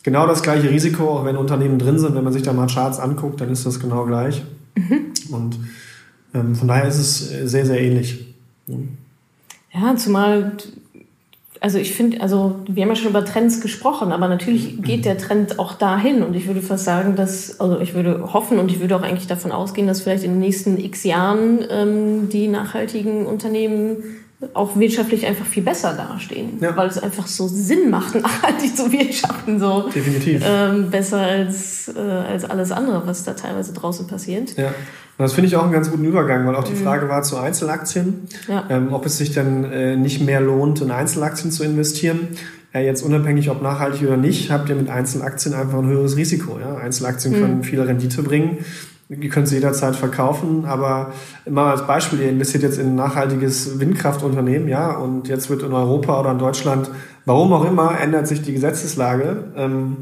genau 0.01 0.25
das 0.25 0.41
gleiche 0.41 0.71
Risiko, 0.71 1.07
auch 1.19 1.23
wenn 1.23 1.37
Unternehmen 1.37 1.77
drin 1.77 1.99
sind. 1.99 2.15
Wenn 2.15 2.23
man 2.23 2.33
sich 2.33 2.41
da 2.41 2.51
mal 2.51 2.65
Charts 2.65 2.99
anguckt, 2.99 3.39
dann 3.41 3.49
ist 3.49 3.63
das 3.63 3.79
genau 3.79 4.05
gleich. 4.07 4.43
Mhm. 4.75 5.13
Und 5.35 5.59
ähm, 6.33 6.55
von 6.55 6.67
daher 6.67 6.87
ist 6.87 6.97
es 6.97 7.31
äh, 7.31 7.47
sehr, 7.47 7.67
sehr 7.67 7.79
ähnlich. 7.79 8.25
Ja, 9.71 9.95
zumal 9.97 10.53
also 11.61 11.77
ich 11.77 11.93
finde, 11.93 12.21
also 12.21 12.55
wir 12.67 12.81
haben 12.81 12.89
ja 12.89 12.95
schon 12.95 13.11
über 13.11 13.23
Trends 13.23 13.61
gesprochen, 13.61 14.11
aber 14.11 14.27
natürlich 14.27 14.81
geht 14.81 15.05
der 15.05 15.19
Trend 15.19 15.59
auch 15.59 15.73
dahin. 15.73 16.23
Und 16.23 16.35
ich 16.35 16.47
würde 16.47 16.59
fast 16.59 16.85
sagen, 16.85 17.15
dass, 17.15 17.59
also 17.59 17.79
ich 17.79 17.93
würde 17.93 18.33
hoffen 18.33 18.57
und 18.57 18.71
ich 18.71 18.79
würde 18.79 18.95
auch 18.95 19.03
eigentlich 19.03 19.27
davon 19.27 19.51
ausgehen, 19.51 19.85
dass 19.85 20.01
vielleicht 20.01 20.23
in 20.23 20.31
den 20.31 20.39
nächsten 20.39 20.79
x 20.83 21.03
Jahren 21.03 21.63
ähm, 21.69 22.29
die 22.29 22.47
nachhaltigen 22.47 23.27
Unternehmen 23.27 23.97
auch 24.53 24.77
wirtschaftlich 24.77 25.25
einfach 25.25 25.45
viel 25.45 25.63
besser 25.63 25.93
dastehen, 25.93 26.57
ja. 26.59 26.75
weil 26.75 26.87
es 26.87 26.97
einfach 26.97 27.27
so 27.27 27.47
Sinn 27.47 27.89
macht, 27.89 28.15
nachhaltig 28.21 28.75
zu 28.75 28.91
wirtschaften, 28.91 29.59
so 29.59 29.89
definitiv 29.89 30.43
ähm, 30.45 30.89
besser 30.89 31.19
als 31.19 31.91
äh, 31.95 31.99
als 31.99 32.45
alles 32.45 32.71
andere, 32.71 33.05
was 33.05 33.23
da 33.23 33.33
teilweise 33.33 33.73
draußen 33.73 34.07
passiert. 34.07 34.57
Ja. 34.57 34.67
Und 34.67 35.25
das 35.25 35.33
finde 35.33 35.47
ich 35.47 35.55
auch 35.55 35.63
einen 35.63 35.71
ganz 35.71 35.91
guten 35.91 36.05
Übergang, 36.05 36.47
weil 36.47 36.55
auch 36.55 36.63
die 36.63 36.73
mhm. 36.73 36.83
Frage 36.83 37.07
war 37.07 37.21
zu 37.21 37.37
Einzelaktien, 37.37 38.27
ja. 38.47 38.65
ähm, 38.69 38.91
ob 38.91 39.05
es 39.05 39.17
sich 39.17 39.31
denn 39.33 39.63
äh, 39.65 39.95
nicht 39.95 40.21
mehr 40.21 40.41
lohnt, 40.41 40.81
in 40.81 40.89
Einzelaktien 40.89 41.51
zu 41.51 41.63
investieren. 41.63 42.29
Ja, 42.73 42.79
jetzt 42.79 43.03
unabhängig, 43.03 43.49
ob 43.49 43.61
nachhaltig 43.61 44.03
oder 44.03 44.17
nicht, 44.17 44.49
habt 44.49 44.69
ihr 44.69 44.75
mit 44.75 44.89
Einzelaktien 44.89 45.53
einfach 45.53 45.79
ein 45.79 45.87
höheres 45.87 46.15
Risiko. 46.15 46.57
Ja? 46.59 46.77
Einzelaktien 46.77 47.33
mhm. 47.33 47.41
können 47.41 47.63
viel 47.63 47.81
Rendite 47.81 48.23
bringen 48.23 48.59
ihr 49.19 49.29
könnt 49.29 49.47
sie 49.47 49.55
jederzeit 49.55 49.95
verkaufen, 49.95 50.65
aber 50.65 51.11
mal 51.49 51.71
als 51.71 51.85
Beispiel, 51.85 52.21
ihr 52.21 52.29
investiert 52.29 52.63
jetzt 52.63 52.79
in 52.79 52.87
ein 52.87 52.95
nachhaltiges 52.95 53.79
Windkraftunternehmen, 53.79 54.69
ja, 54.69 54.95
und 54.95 55.27
jetzt 55.27 55.49
wird 55.49 55.63
in 55.63 55.73
Europa 55.73 56.19
oder 56.19 56.31
in 56.31 56.39
Deutschland, 56.39 56.89
warum 57.25 57.51
auch 57.51 57.65
immer, 57.65 57.99
ändert 57.99 58.27
sich 58.27 58.41
die 58.41 58.53
Gesetzeslage 58.53 59.51
ähm, 59.57 59.97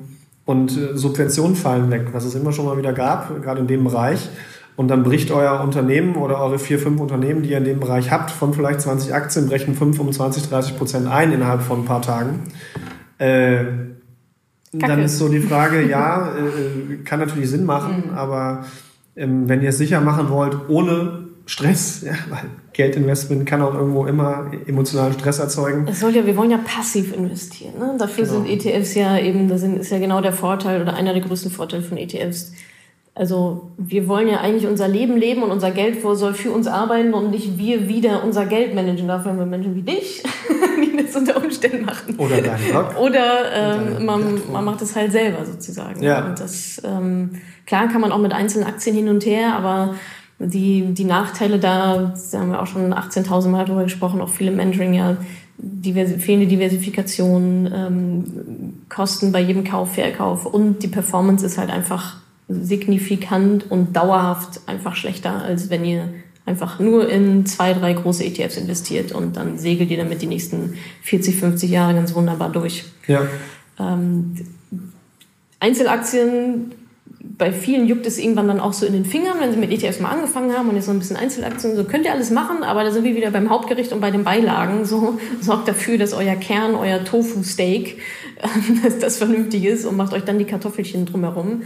und 0.46 0.78
äh, 0.78 0.96
Subventionen 0.96 1.56
fallen 1.56 1.90
weg, 1.90 2.10
was 2.12 2.26
es 2.26 2.36
immer 2.36 2.52
schon 2.52 2.66
mal 2.66 2.78
wieder 2.78 2.94
gab, 2.94 3.42
gerade 3.42 3.62
in 3.62 3.68
dem 3.68 3.84
Bereich. 3.84 4.30
Und 4.76 4.88
dann 4.88 5.04
bricht 5.04 5.30
euer 5.32 5.60
Unternehmen 5.62 6.16
oder 6.16 6.40
eure 6.40 6.58
vier, 6.58 6.80
fünf 6.80 7.02
Unternehmen, 7.02 7.42
die 7.42 7.50
ihr 7.50 7.58
in 7.58 7.66
dem 7.66 7.82
Bereich 7.82 8.12
habt, 8.12 8.32
von 8.32 8.54
vielleicht 8.54 8.80
20 8.80 9.14
Aktien, 9.14 9.50
brechen 9.50 9.76
5, 9.76 9.98
25, 9.98 10.48
30 10.48 10.78
Prozent 10.78 11.08
ein 11.08 11.34
innerhalb 11.34 11.64
von 11.64 11.82
ein 11.82 11.86
paar 11.86 12.02
Tagen. 12.02 12.44
Äh, 13.18 13.66
dann 14.72 15.04
ist 15.04 15.18
so 15.18 15.28
die 15.28 15.42
Frage, 15.42 15.86
ja, 15.86 16.30
äh, 16.30 17.04
kann 17.04 17.20
natürlich 17.20 17.50
Sinn 17.50 17.66
machen, 17.66 18.06
mhm. 18.12 18.18
aber 18.18 18.66
ähm, 19.20 19.48
wenn 19.50 19.62
ihr 19.62 19.70
es 19.70 19.78
sicher 19.78 20.02
machen 20.02 20.30
wollt, 20.30 20.70
ohne 20.70 21.26
Stress, 21.46 22.02
ja, 22.06 22.14
weil 22.30 22.46
Geldinvestment 22.74 23.46
kann 23.46 23.62
auch 23.62 23.74
irgendwo 23.74 24.06
immer 24.06 24.52
emotionalen 24.66 25.14
Stress 25.14 25.40
erzeugen. 25.40 25.86
Es 25.90 26.00
soll 26.00 26.16
ja, 26.16 26.26
wir 26.26 26.38
wollen 26.38 26.52
ja 26.52 26.60
passiv 26.60 27.14
investieren. 27.14 27.78
Ne? 27.78 27.96
Dafür 27.98 28.26
genau. 28.26 28.44
sind 28.44 28.50
ETFs 28.50 28.96
ja 28.96 29.18
eben, 29.18 29.50
das 29.50 29.64
ist 29.64 29.92
ja 29.92 30.00
genau 30.00 30.22
der 30.22 30.34
Vorteil 30.34 30.82
oder 30.82 30.94
einer 30.94 31.14
der 31.14 31.22
größten 31.22 31.52
Vorteile 31.52 31.84
von 31.84 31.98
ETFs. 31.98 32.54
Also 33.20 33.72
wir 33.78 34.08
wollen 34.08 34.30
ja 34.30 34.38
eigentlich 34.38 34.66
unser 34.66 34.88
Leben 34.88 35.18
leben 35.18 35.44
und 35.44 35.52
unser 35.52 35.72
Geld 35.72 36.02
soll 36.02 36.34
für 36.34 36.52
uns 36.52 36.68
arbeiten 36.68 37.14
und 37.14 37.32
nicht 37.32 37.58
wir 37.58 37.90
wieder 37.90 38.24
unser 38.24 38.46
Geld 38.46 38.74
managen. 38.74 39.10
Dafür 39.10 39.32
haben 39.32 39.40
wir 39.40 39.46
Menschen 39.46 39.76
wie 39.76 39.82
dich, 39.82 40.24
die 40.82 41.04
das 41.04 41.14
unter 41.18 41.36
Umständen 41.36 41.84
machen. 41.84 42.16
Oder 42.18 42.42
dein 42.42 42.62
Blog. 42.62 42.98
Oder 42.98 43.52
ähm, 43.54 44.06
man, 44.06 44.42
man 44.54 44.64
macht 44.64 44.82
es 44.82 44.96
halt 44.96 45.12
selber 45.12 45.46
sozusagen. 45.46 46.02
Ja. 46.02 46.28
Und 46.28 46.40
das, 46.40 46.82
ähm, 46.86 47.32
klar 47.66 47.90
kann 47.90 48.00
man 48.00 48.14
auch 48.14 48.20
mit 48.20 48.32
einzelnen 48.32 48.66
Aktien 48.66 48.96
hin 48.96 49.10
und 49.10 49.26
her, 49.26 49.54
aber 49.54 49.96
die, 50.40 50.94
die 50.94 51.04
Nachteile 51.04 51.60
da, 51.60 52.14
da 52.32 52.40
haben 52.40 52.52
wir 52.52 52.62
auch 52.62 52.68
schon 52.68 52.94
18.000 52.94 53.50
Mal 53.50 53.66
drüber 53.66 53.84
gesprochen, 53.84 54.22
auch 54.22 54.30
viele 54.30 54.52
Mentoring, 54.52 54.94
ja, 54.94 55.18
diverse, 55.58 56.20
fehlende 56.20 56.48
Diversifikation, 56.48 57.70
ähm, 57.76 58.74
Kosten 58.88 59.34
bei 59.34 59.42
jedem 59.42 59.66
Kauf, 59.66 59.96
Verkauf 59.96 60.46
und 60.46 60.84
die 60.84 60.88
Performance 60.88 61.46
ist 61.46 61.58
halt 61.58 61.70
einfach 61.70 62.19
signifikant 62.50 63.70
und 63.70 63.96
dauerhaft 63.96 64.62
einfach 64.66 64.96
schlechter, 64.96 65.44
als 65.44 65.70
wenn 65.70 65.86
ihr 65.86 66.10
einfach 66.46 66.80
nur 66.80 67.08
in 67.08 67.46
zwei, 67.46 67.74
drei 67.74 67.94
große 67.94 68.26
ETFs 68.26 68.58
investiert 68.58 69.12
und 69.12 69.38
dann 69.38 69.60
segelt 69.60 69.92
ihr 69.92 69.98
damit 69.98 70.22
die 70.24 70.28
nächsten 70.28 70.74
40, 71.04 71.36
50 71.36 71.70
Jahre 71.70 71.94
ganz 71.94 72.16
wunderbar 72.16 72.52
durch. 72.52 72.86
Ja. 73.08 73.28
Ähm, 73.80 74.36
Einzelaktien, 75.60 76.72
bei 77.38 77.52
vielen 77.52 77.88
juckt 77.88 78.06
es 78.08 78.18
irgendwann 78.18 78.48
dann 78.48 78.60
auch 78.60 78.74
so 78.74 78.86
in 78.86 78.94
den 78.94 79.06
Fingern, 79.06 79.38
wenn 79.40 79.52
sie 79.52 79.58
mit 79.58 79.72
ETFs 79.72 80.00
mal 80.00 80.10
angefangen 80.10 80.52
haben 80.54 80.70
und 80.70 80.76
jetzt 80.76 80.86
so 80.86 80.92
ein 80.92 81.00
bisschen 81.00 81.18
Einzelaktien, 81.18 81.76
so 81.76 81.84
könnt 81.84 82.06
ihr 82.06 82.14
alles 82.14 82.32
machen, 82.32 82.64
aber 82.64 82.84
da 82.84 82.92
sind 82.92 83.04
wir 83.04 83.16
wieder 83.16 83.30
beim 83.30 83.50
Hauptgericht 83.50 83.94
und 83.94 84.02
bei 84.02 84.10
den 84.10 84.24
Beilagen. 84.24 84.86
So 84.86 85.20
sorgt 85.42 85.68
dafür, 85.68 86.00
dass 86.00 86.14
euer 86.14 86.36
Kern, 86.36 86.74
euer 86.74 87.04
Tofu-Steak, 87.04 88.02
dass 88.84 88.98
das 88.98 89.18
vernünftig 89.18 89.66
ist 89.66 89.86
und 89.86 89.98
macht 89.98 90.14
euch 90.14 90.24
dann 90.24 90.40
die 90.40 90.46
Kartoffelchen 90.46 91.06
drumherum. 91.06 91.64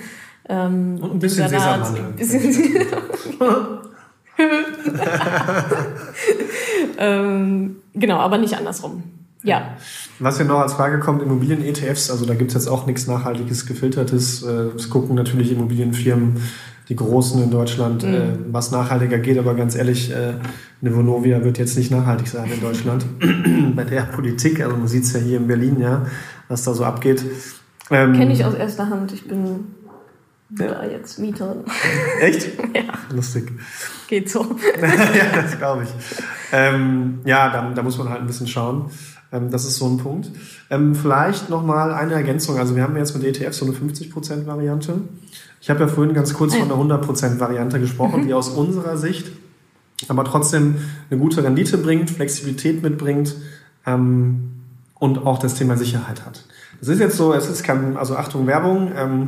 Ähm, 0.50 0.98
und 1.02 1.14
ein 1.14 1.20
bisschen 1.20 1.48
Sesammandeln. 1.48 2.16
ähm, 6.98 7.76
genau, 7.94 8.18
aber 8.18 8.38
nicht 8.38 8.56
andersrum. 8.56 9.04
Ja. 9.44 9.76
Was 10.20 10.38
hier 10.38 10.46
noch 10.46 10.60
als 10.60 10.74
Frage 10.74 11.00
kommt, 11.00 11.22
Immobilien-ETFs, 11.22 12.10
also 12.10 12.26
da 12.26 12.34
gibt 12.34 12.52
es 12.52 12.56
jetzt 12.56 12.68
auch 12.68 12.88
nichts 12.88 13.08
Nachhaltiges, 13.08 13.66
Gefiltertes. 13.66 14.44
Äh, 14.44 14.70
es 14.76 14.90
gucken 14.90 15.16
natürlich 15.16 15.52
Immobilienfirmen, 15.52 16.42
die 16.88 16.96
Großen 16.96 17.44
in 17.44 17.52
Deutschland, 17.52 18.04
mhm. 18.04 18.14
äh, 18.14 18.22
was 18.52 18.72
nachhaltiger 18.72 19.20
geht, 19.20 19.38
aber 19.38 19.54
ganz 19.54 19.76
ehrlich, 19.76 20.12
äh, 20.12 20.34
eine 20.82 20.96
Vonovia 20.96 21.44
wird 21.44 21.58
jetzt 21.58 21.78
nicht 21.78 21.92
nachhaltig 21.92 22.28
sein 22.28 22.50
in 22.52 22.62
Deutschland. 22.62 23.06
Bei 23.76 23.84
der 23.84 24.04
Politik, 24.04 24.62
also 24.62 24.78
man 24.78 24.88
sieht 24.88 25.04
es 25.04 25.14
ja 25.14 25.20
hier 25.20 25.38
in 25.38 25.48
Berlin, 25.48 25.80
ja, 25.80 26.06
was 26.48 26.64
da 26.64 26.74
so 26.74 26.86
abgeht. 26.86 27.24
Ähm, 27.92 28.14
Kenne 28.14 28.32
ich 28.32 28.46
aus 28.46 28.54
erster 28.54 28.90
Hand. 28.90 29.12
Ich 29.12 29.28
bin 29.28 29.66
ja. 30.50 30.68
da 30.68 30.86
jetzt 30.86 31.20
Mieterin. 31.20 31.64
Echt? 32.20 32.48
ja. 32.76 32.94
Lustig. 33.14 33.52
Geht 34.08 34.30
so. 34.30 34.42
ja, 34.82 35.42
das 35.42 35.58
glaube 35.58 35.84
ich. 35.84 35.90
Ähm, 36.52 37.20
ja, 37.26 37.50
da, 37.50 37.72
da 37.74 37.84
muss 37.84 37.98
man 37.98 38.10
halt 38.10 38.22
ein 38.22 38.28
bisschen 38.28 38.48
schauen. 38.48 38.90
Ähm, 39.32 39.50
das 39.50 39.66
ist 39.66 39.78
so 39.78 39.88
ein 39.88 39.98
Punkt. 39.98 40.30
Ähm, 40.70 40.96
vielleicht 40.96 41.50
nochmal 41.50 41.94
eine 41.94 42.14
Ergänzung. 42.14 42.58
Also 42.58 42.76
wir 42.76 42.84
haben 42.84 42.96
jetzt 42.96 43.16
mit 43.16 43.24
ETF 43.24 43.54
so 43.54 43.66
eine 43.66 43.74
50% 43.74 44.46
Variante. 44.46 45.02
Ich 45.62 45.70
habe 45.70 45.82
ja 45.82 45.88
vorhin 45.88 46.14
ganz 46.14 46.34
kurz 46.34 46.56
von 46.56 46.72
einer 46.72 47.00
100% 47.02 47.40
Variante 47.40 47.80
gesprochen, 47.80 48.22
mhm. 48.22 48.28
die 48.28 48.34
aus 48.34 48.50
unserer 48.50 48.98
Sicht 48.98 49.32
aber 50.10 50.24
trotzdem 50.26 50.76
eine 51.10 51.20
gute 51.20 51.44
Rendite 51.44 51.78
bringt, 51.78 52.10
Flexibilität 52.10 52.82
mitbringt 52.82 53.36
ähm, 53.86 54.52
und 54.96 55.26
auch 55.26 55.40
das 55.40 55.56
Thema 55.56 55.78
Sicherheit 55.78 56.26
hat. 56.26 56.46
Das 56.80 56.90
ist 56.90 57.00
jetzt 57.00 57.18
so, 57.18 57.34
es 57.34 57.48
ist 57.48 57.64
kein, 57.64 57.98
also 57.98 58.16
Achtung 58.16 58.48
Werbung, 58.48 58.92
ähm, 58.96 59.28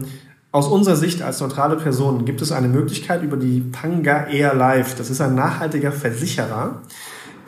aus 0.56 0.70
unserer 0.70 0.96
Sicht 0.96 1.22
als 1.22 1.42
neutrale 1.42 1.76
Person 1.76 2.24
gibt 2.24 2.42
es 2.42 2.54
eine 2.54 2.70
Möglichkeit 2.70 3.22
über 3.24 3.36
die 3.36 3.60
Panga 3.60 4.28
Air 4.28 4.54
Life. 4.54 4.96
Das 4.98 5.10
ist 5.10 5.20
ein 5.20 5.36
nachhaltiger 5.36 5.92
Versicherer, 5.92 6.82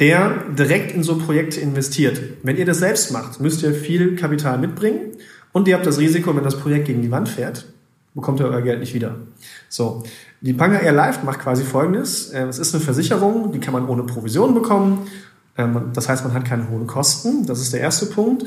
der 0.02 0.44
direkt 0.60 0.92
in 0.92 1.04
so 1.04 1.18
Projekte 1.18 1.62
investiert. 1.62 2.20
Wenn 2.44 2.58
ihr 2.58 2.66
das 2.66 2.80
selbst 2.80 3.14
macht, 3.14 3.40
müsst 3.40 3.64
ihr 3.64 3.74
viel 3.74 4.18
Kapital 4.18 4.58
mitbringen 4.58 5.14
und 5.54 5.70
ihr 5.70 5.76
habt 5.76 5.86
das 5.86 6.00
Risiko, 6.00 6.36
wenn 6.36 6.44
das 6.44 6.60
Projekt 6.60 6.88
gegen 6.88 7.02
die 7.02 7.10
Wand 7.10 7.30
fährt, 7.30 7.68
bekommt 8.14 8.42
ihr 8.42 8.48
euer 8.48 8.62
Geld 8.62 8.82
nicht 8.82 8.94
wieder. 8.94 9.16
So. 9.70 10.04
Die 10.42 10.52
Panga 10.52 10.80
Air 10.80 10.92
Life 10.92 11.26
macht 11.26 11.40
quasi 11.40 11.64
Folgendes. 11.64 12.32
Äh, 12.32 12.44
es 12.48 12.60
ist 12.60 12.76
eine 12.76 12.84
Versicherung, 12.84 13.54
die 13.54 13.60
kann 13.60 13.72
man 13.72 13.88
ohne 13.88 14.04
Provision 14.04 14.54
bekommen. 14.54 15.08
Ähm, 15.58 15.92
das 15.94 16.10
heißt, 16.10 16.26
man 16.26 16.34
hat 16.34 16.44
keine 16.44 16.70
hohen 16.70 16.88
Kosten. 16.88 17.46
Das 17.46 17.62
ist 17.62 17.72
der 17.72 17.80
erste 17.80 18.08
Punkt. 18.08 18.44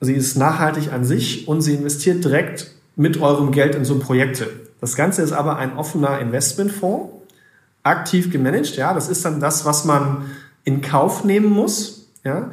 Sie 0.00 0.14
ist 0.14 0.38
nachhaltig 0.38 0.90
an 0.90 1.04
sich 1.04 1.46
und 1.48 1.60
sie 1.60 1.74
investiert 1.74 2.24
direkt 2.24 2.79
mit 3.00 3.18
eurem 3.18 3.50
Geld 3.50 3.74
in 3.74 3.86
so 3.86 3.98
Projekte. 3.98 4.48
Das 4.80 4.94
Ganze 4.94 5.22
ist 5.22 5.32
aber 5.32 5.56
ein 5.56 5.76
offener 5.78 6.18
Investmentfonds, 6.18 7.10
aktiv 7.82 8.30
gemanagt. 8.30 8.76
Ja, 8.76 8.92
das 8.92 9.08
ist 9.08 9.24
dann 9.24 9.40
das, 9.40 9.64
was 9.64 9.86
man 9.86 10.26
in 10.64 10.82
Kauf 10.82 11.24
nehmen 11.24 11.50
muss. 11.50 12.10
Ja, 12.24 12.50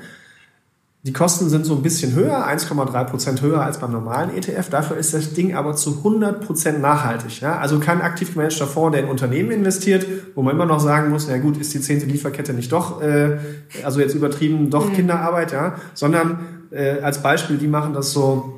die 1.03 1.11
Kosten 1.11 1.49
sind 1.49 1.65
so 1.65 1.75
ein 1.75 1.81
bisschen 1.81 2.15
höher, 2.15 2.47
1,3 2.47 3.03
Prozent 3.03 3.41
höher 3.41 3.61
als 3.61 3.79
beim 3.79 3.91
normalen 3.91 4.35
ETF. 4.35 4.69
Dafür 4.69 4.95
ist 4.95 5.13
das 5.13 5.33
Ding 5.33 5.53
aber 5.53 5.75
zu 5.75 5.97
100 5.97 6.45
Prozent 6.45 6.81
nachhaltig. 6.81 7.41
Ja? 7.41 7.59
Also 7.59 7.79
kein 7.79 8.01
aktiv 8.01 8.33
gemanagter 8.33 8.67
Fonds, 8.67 8.95
der 8.95 9.03
in 9.03 9.09
Unternehmen 9.09 9.51
investiert, 9.51 10.05
wo 10.33 10.41
man 10.43 10.55
immer 10.55 10.65
noch 10.65 10.79
sagen 10.79 11.09
muss, 11.09 11.27
na 11.27 11.37
gut, 11.39 11.57
ist 11.57 11.73
die 11.73 11.81
zehnte 11.81 12.05
Lieferkette 12.05 12.53
nicht 12.53 12.71
doch, 12.71 13.01
äh, 13.01 13.37
also 13.83 13.99
jetzt 13.99 14.15
übertrieben, 14.15 14.69
doch 14.69 14.89
mhm. 14.89 14.93
Kinderarbeit, 14.93 15.51
ja, 15.51 15.75
sondern 15.93 16.39
äh, 16.71 17.01
als 17.01 17.21
Beispiel, 17.21 17.57
die 17.57 17.67
machen 17.67 17.93
das 17.93 18.11
so 18.11 18.56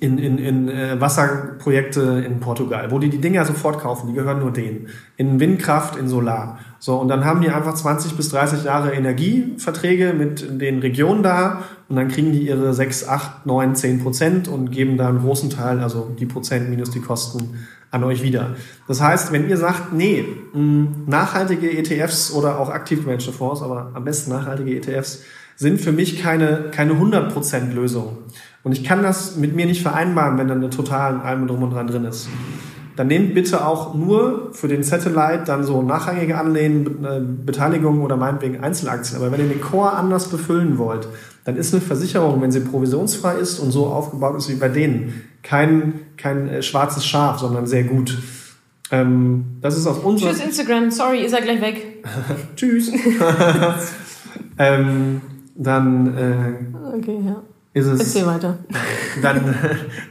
in, 0.00 0.18
in, 0.18 0.38
in 0.38 0.68
äh, 0.68 1.00
Wasserprojekte 1.00 2.22
in 2.24 2.40
Portugal, 2.40 2.90
wo 2.90 2.98
die 2.98 3.08
die 3.08 3.20
Dinger 3.20 3.44
sofort 3.44 3.80
kaufen, 3.80 4.08
die 4.08 4.14
gehören 4.14 4.38
nur 4.38 4.52
denen. 4.52 4.88
In 5.16 5.40
Windkraft, 5.40 5.96
in 5.96 6.08
Solar. 6.08 6.58
So, 6.78 6.96
und 6.96 7.08
dann 7.08 7.24
haben 7.24 7.40
die 7.40 7.50
einfach 7.50 7.74
20 7.74 8.16
bis 8.16 8.28
30 8.28 8.64
Jahre 8.64 8.92
Energieverträge 8.92 10.12
mit 10.12 10.60
den 10.60 10.78
Regionen 10.78 11.22
da 11.22 11.64
und 11.88 11.96
dann 11.96 12.08
kriegen 12.08 12.32
die 12.32 12.46
ihre 12.46 12.72
6, 12.72 13.08
8, 13.08 13.46
9, 13.46 13.74
10 13.74 14.02
Prozent 14.02 14.48
und 14.48 14.70
geben 14.70 14.96
da 14.96 15.08
einen 15.08 15.20
großen 15.20 15.50
Teil, 15.50 15.80
also 15.80 16.14
die 16.18 16.26
Prozent 16.26 16.70
minus 16.70 16.90
die 16.90 17.00
Kosten, 17.00 17.58
an 17.90 18.04
euch 18.04 18.22
wieder. 18.22 18.56
Das 18.86 19.00
heißt, 19.00 19.32
wenn 19.32 19.48
ihr 19.48 19.56
sagt, 19.56 19.92
nee, 19.94 20.24
nachhaltige 20.52 21.70
ETFs 21.70 22.32
oder 22.32 22.58
auch 22.58 22.68
aktiv 22.68 23.00
gemanagte 23.00 23.32
Fonds, 23.32 23.62
aber 23.62 23.92
am 23.94 24.04
besten 24.04 24.30
nachhaltige 24.30 24.76
ETFs, 24.76 25.22
sind 25.56 25.80
für 25.80 25.92
mich 25.92 26.22
keine, 26.22 26.70
keine 26.70 26.92
100% 26.92 27.72
Lösung. 27.72 28.18
Und 28.64 28.72
ich 28.72 28.84
kann 28.84 29.02
das 29.02 29.36
mit 29.36 29.54
mir 29.54 29.66
nicht 29.66 29.82
vereinbaren, 29.82 30.38
wenn 30.38 30.48
dann 30.48 30.58
eine 30.58 30.70
total 30.70 31.20
allem 31.20 31.46
drum 31.46 31.62
und 31.62 31.70
dran 31.70 31.86
drin 31.86 32.04
ist. 32.04 32.28
Dann 32.96 33.06
nehmt 33.06 33.32
bitte 33.32 33.64
auch 33.64 33.94
nur 33.94 34.52
für 34.52 34.66
den 34.66 34.82
Satellite 34.82 35.44
dann 35.46 35.62
so 35.62 35.82
nachrangige 35.82 36.36
Anlehen, 36.36 37.04
äh, 37.04 37.20
Beteiligungen 37.20 38.02
oder 38.02 38.16
meinetwegen 38.16 38.60
Einzelaktien. 38.60 39.20
Aber 39.20 39.30
wenn 39.30 39.40
ihr 39.40 39.48
den 39.48 39.60
Core 39.60 39.92
anders 39.92 40.28
befüllen 40.28 40.78
wollt, 40.78 41.06
dann 41.44 41.54
ist 41.56 41.72
eine 41.72 41.80
Versicherung, 41.80 42.42
wenn 42.42 42.50
sie 42.50 42.58
provisionsfrei 42.58 43.36
ist 43.36 43.60
und 43.60 43.70
so 43.70 43.86
aufgebaut 43.86 44.36
ist 44.36 44.48
wie 44.48 44.56
bei 44.56 44.68
denen, 44.68 45.22
kein, 45.44 46.00
kein 46.16 46.48
äh, 46.48 46.62
schwarzes 46.62 47.06
Schaf, 47.06 47.38
sondern 47.38 47.68
sehr 47.68 47.84
gut. 47.84 48.18
Ähm, 48.90 49.44
das 49.60 49.78
ist 49.78 49.86
aus 49.86 49.98
unserer 49.98 50.32
Tschüss 50.32 50.44
Instagram, 50.44 50.90
sorry, 50.90 51.22
ihr 51.22 51.30
seid 51.30 51.44
gleich 51.44 51.60
weg. 51.60 52.04
Tschüss. 52.56 52.90
ähm, 54.58 55.20
dann 55.54 56.16
äh, 56.16 56.96
okay, 56.96 57.20
ja 57.24 57.42
ist 57.78 57.86
es. 57.86 58.00
Erzähl 58.00 58.26
weiter. 58.26 58.58
Dann, 59.22 59.54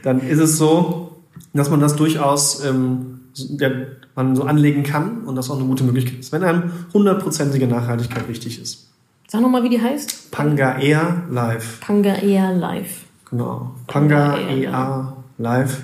dann 0.02 0.20
ist 0.20 0.38
es 0.38 0.58
so, 0.58 1.16
dass 1.54 1.70
man 1.70 1.80
das 1.80 1.96
durchaus 1.96 2.62
ähm, 2.64 3.20
ja, 3.58 3.70
man 4.14 4.36
so 4.36 4.42
anlegen 4.42 4.82
kann 4.82 5.22
und 5.24 5.36
das 5.36 5.48
auch 5.48 5.56
eine 5.56 5.66
gute 5.66 5.84
Möglichkeit 5.84 6.18
ist, 6.18 6.32
wenn 6.32 6.44
einem 6.44 6.70
hundertprozentige 6.92 7.66
Nachhaltigkeit 7.66 8.28
wichtig 8.28 8.60
ist. 8.60 8.88
Sag 9.28 9.40
nochmal, 9.40 9.62
wie 9.62 9.68
die 9.68 9.80
heißt. 9.80 10.30
Panga 10.30 10.78
Air 10.78 11.22
Live. 11.30 11.80
Panga 11.80 12.14
Air 12.14 12.52
Live. 12.54 13.04
Genau. 13.30 13.74
Panga, 13.86 14.32
Panga 14.32 14.50
Air 14.50 15.12
Live. 15.38 15.82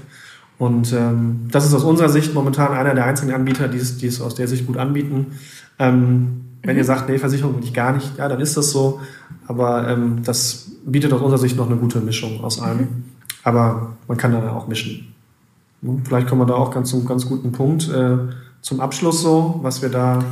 Und 0.59 0.93
ähm, 0.93 1.49
das 1.51 1.67
ist 1.67 1.75
aus 1.75 1.85
unserer 1.85 2.09
Sicht 2.09 2.33
momentan 2.35 2.73
einer 2.73 2.95
der 2.95 3.05
einzigen 3.05 3.33
Anbieter, 3.33 3.69
die 3.69 3.79
es, 3.79 3.99
die 3.99 4.07
es 4.07 4.21
aus 4.21 4.35
der 4.35 4.49
Sicht 4.49 4.67
gut 4.67 4.77
anbieten. 4.77 5.39
Ähm, 5.79 6.45
wenn 6.63 6.73
mhm. 6.73 6.79
ihr 6.79 6.85
sagt, 6.85 7.09
nee, 7.09 7.19
Versicherung 7.19 7.57
will 7.57 7.65
ich 7.65 7.75
gar 7.75 7.93
nicht, 7.93 8.17
ja, 8.17 8.29
dann 8.29 8.41
ist 8.41 8.57
das 8.57 8.71
so. 8.71 9.01
Aber 9.47 9.89
ähm, 9.89 10.23
das 10.25 10.73
bietet 10.85 11.13
aus 11.13 11.21
unserer 11.21 11.39
Sicht 11.39 11.57
noch 11.57 11.67
eine 11.67 11.77
gute 11.77 12.01
Mischung 12.01 12.43
aus 12.43 12.61
allem. 12.61 12.79
Mhm. 12.79 13.05
Aber 13.43 13.97
man 14.09 14.17
kann 14.17 14.33
dann 14.33 14.49
auch 14.49 14.69
mischen. 14.69 15.15
Vielleicht 16.05 16.29
kommen 16.29 16.41
wir 16.41 16.47
da 16.47 16.55
auch 16.55 16.71
ganz 16.71 16.91
zum 16.91 17.05
ganz 17.05 17.27
guten 17.27 17.53
Punkt 17.53 17.89
äh, 17.91 18.17
zum 18.63 18.81
Abschluss 18.81 19.21
so, 19.21 19.61
was 19.63 19.83
wir 19.83 19.91
da 19.91 20.25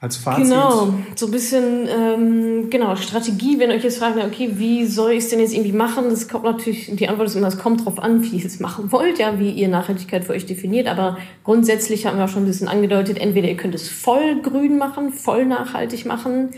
als 0.00 0.16
Fazit. 0.16 0.44
Genau, 0.44 0.94
so 1.16 1.26
ein 1.26 1.32
bisschen, 1.32 1.88
ähm, 1.88 2.70
genau, 2.70 2.94
Strategie, 2.94 3.58
wenn 3.58 3.70
euch 3.70 3.82
jetzt 3.82 3.98
fragt, 3.98 4.16
okay, 4.16 4.50
wie 4.54 4.86
soll 4.86 5.12
ich 5.12 5.24
es 5.24 5.28
denn 5.28 5.40
jetzt 5.40 5.52
irgendwie 5.52 5.72
machen? 5.72 6.04
Das 6.08 6.28
kommt 6.28 6.44
natürlich, 6.44 6.94
die 6.94 7.08
Antwort 7.08 7.28
ist 7.28 7.34
immer, 7.34 7.48
es 7.48 7.58
kommt 7.58 7.84
drauf 7.84 7.98
an, 7.98 8.22
wie 8.22 8.36
ihr 8.36 8.46
es 8.46 8.60
machen 8.60 8.92
wollt, 8.92 9.18
ja, 9.18 9.40
wie 9.40 9.50
ihr 9.50 9.68
Nachhaltigkeit 9.68 10.24
für 10.24 10.32
euch 10.32 10.46
definiert. 10.46 10.86
Aber 10.86 11.18
grundsätzlich 11.42 12.06
haben 12.06 12.16
wir 12.16 12.26
auch 12.26 12.28
schon 12.28 12.44
ein 12.44 12.46
bisschen 12.46 12.68
angedeutet, 12.68 13.18
entweder 13.18 13.48
ihr 13.48 13.56
könnt 13.56 13.74
es 13.74 13.88
voll 13.88 14.40
grün 14.40 14.78
machen, 14.78 15.12
voll 15.12 15.44
nachhaltig 15.44 16.06
machen. 16.06 16.50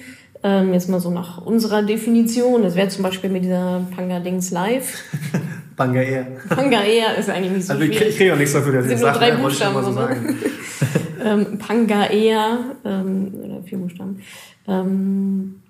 Ähm, 0.43 0.73
jetzt 0.73 0.89
mal 0.89 1.01
so 1.01 1.11
nach 1.11 1.45
unserer 1.45 1.83
Definition. 1.83 2.63
Das 2.63 2.75
wäre 2.75 2.89
zum 2.89 3.03
Beispiel 3.03 3.29
mit 3.29 3.45
dieser 3.45 3.83
Panga-Dings 3.95 4.51
Live. 4.51 5.05
Panga 5.81 6.03
Air. 6.03 6.27
Panga 6.49 6.83
Air 6.83 7.17
ist 7.17 7.31
eigentlich 7.31 7.53
nicht 7.53 7.67
so 7.67 7.73
Also 7.73 7.85
ich 7.85 7.97
kriege 7.97 8.11
krieg 8.11 8.31
auch 8.33 8.37
nichts 8.37 8.53
dafür, 8.53 8.75
dass 8.75 8.85
ich 8.85 8.93
das 8.93 9.01
sage. 9.01 9.19
drei 9.19 9.31
Buchstaben, 9.33 9.83
so 9.83 9.93
sagen. 9.93 10.37
ähm, 11.25 11.59
Pangaea, 11.59 12.59
ähm, 12.85 13.33
oder 13.43 13.63
vier 13.63 13.79
Buchstaben. 13.79 14.23
Ähm, 14.69 15.63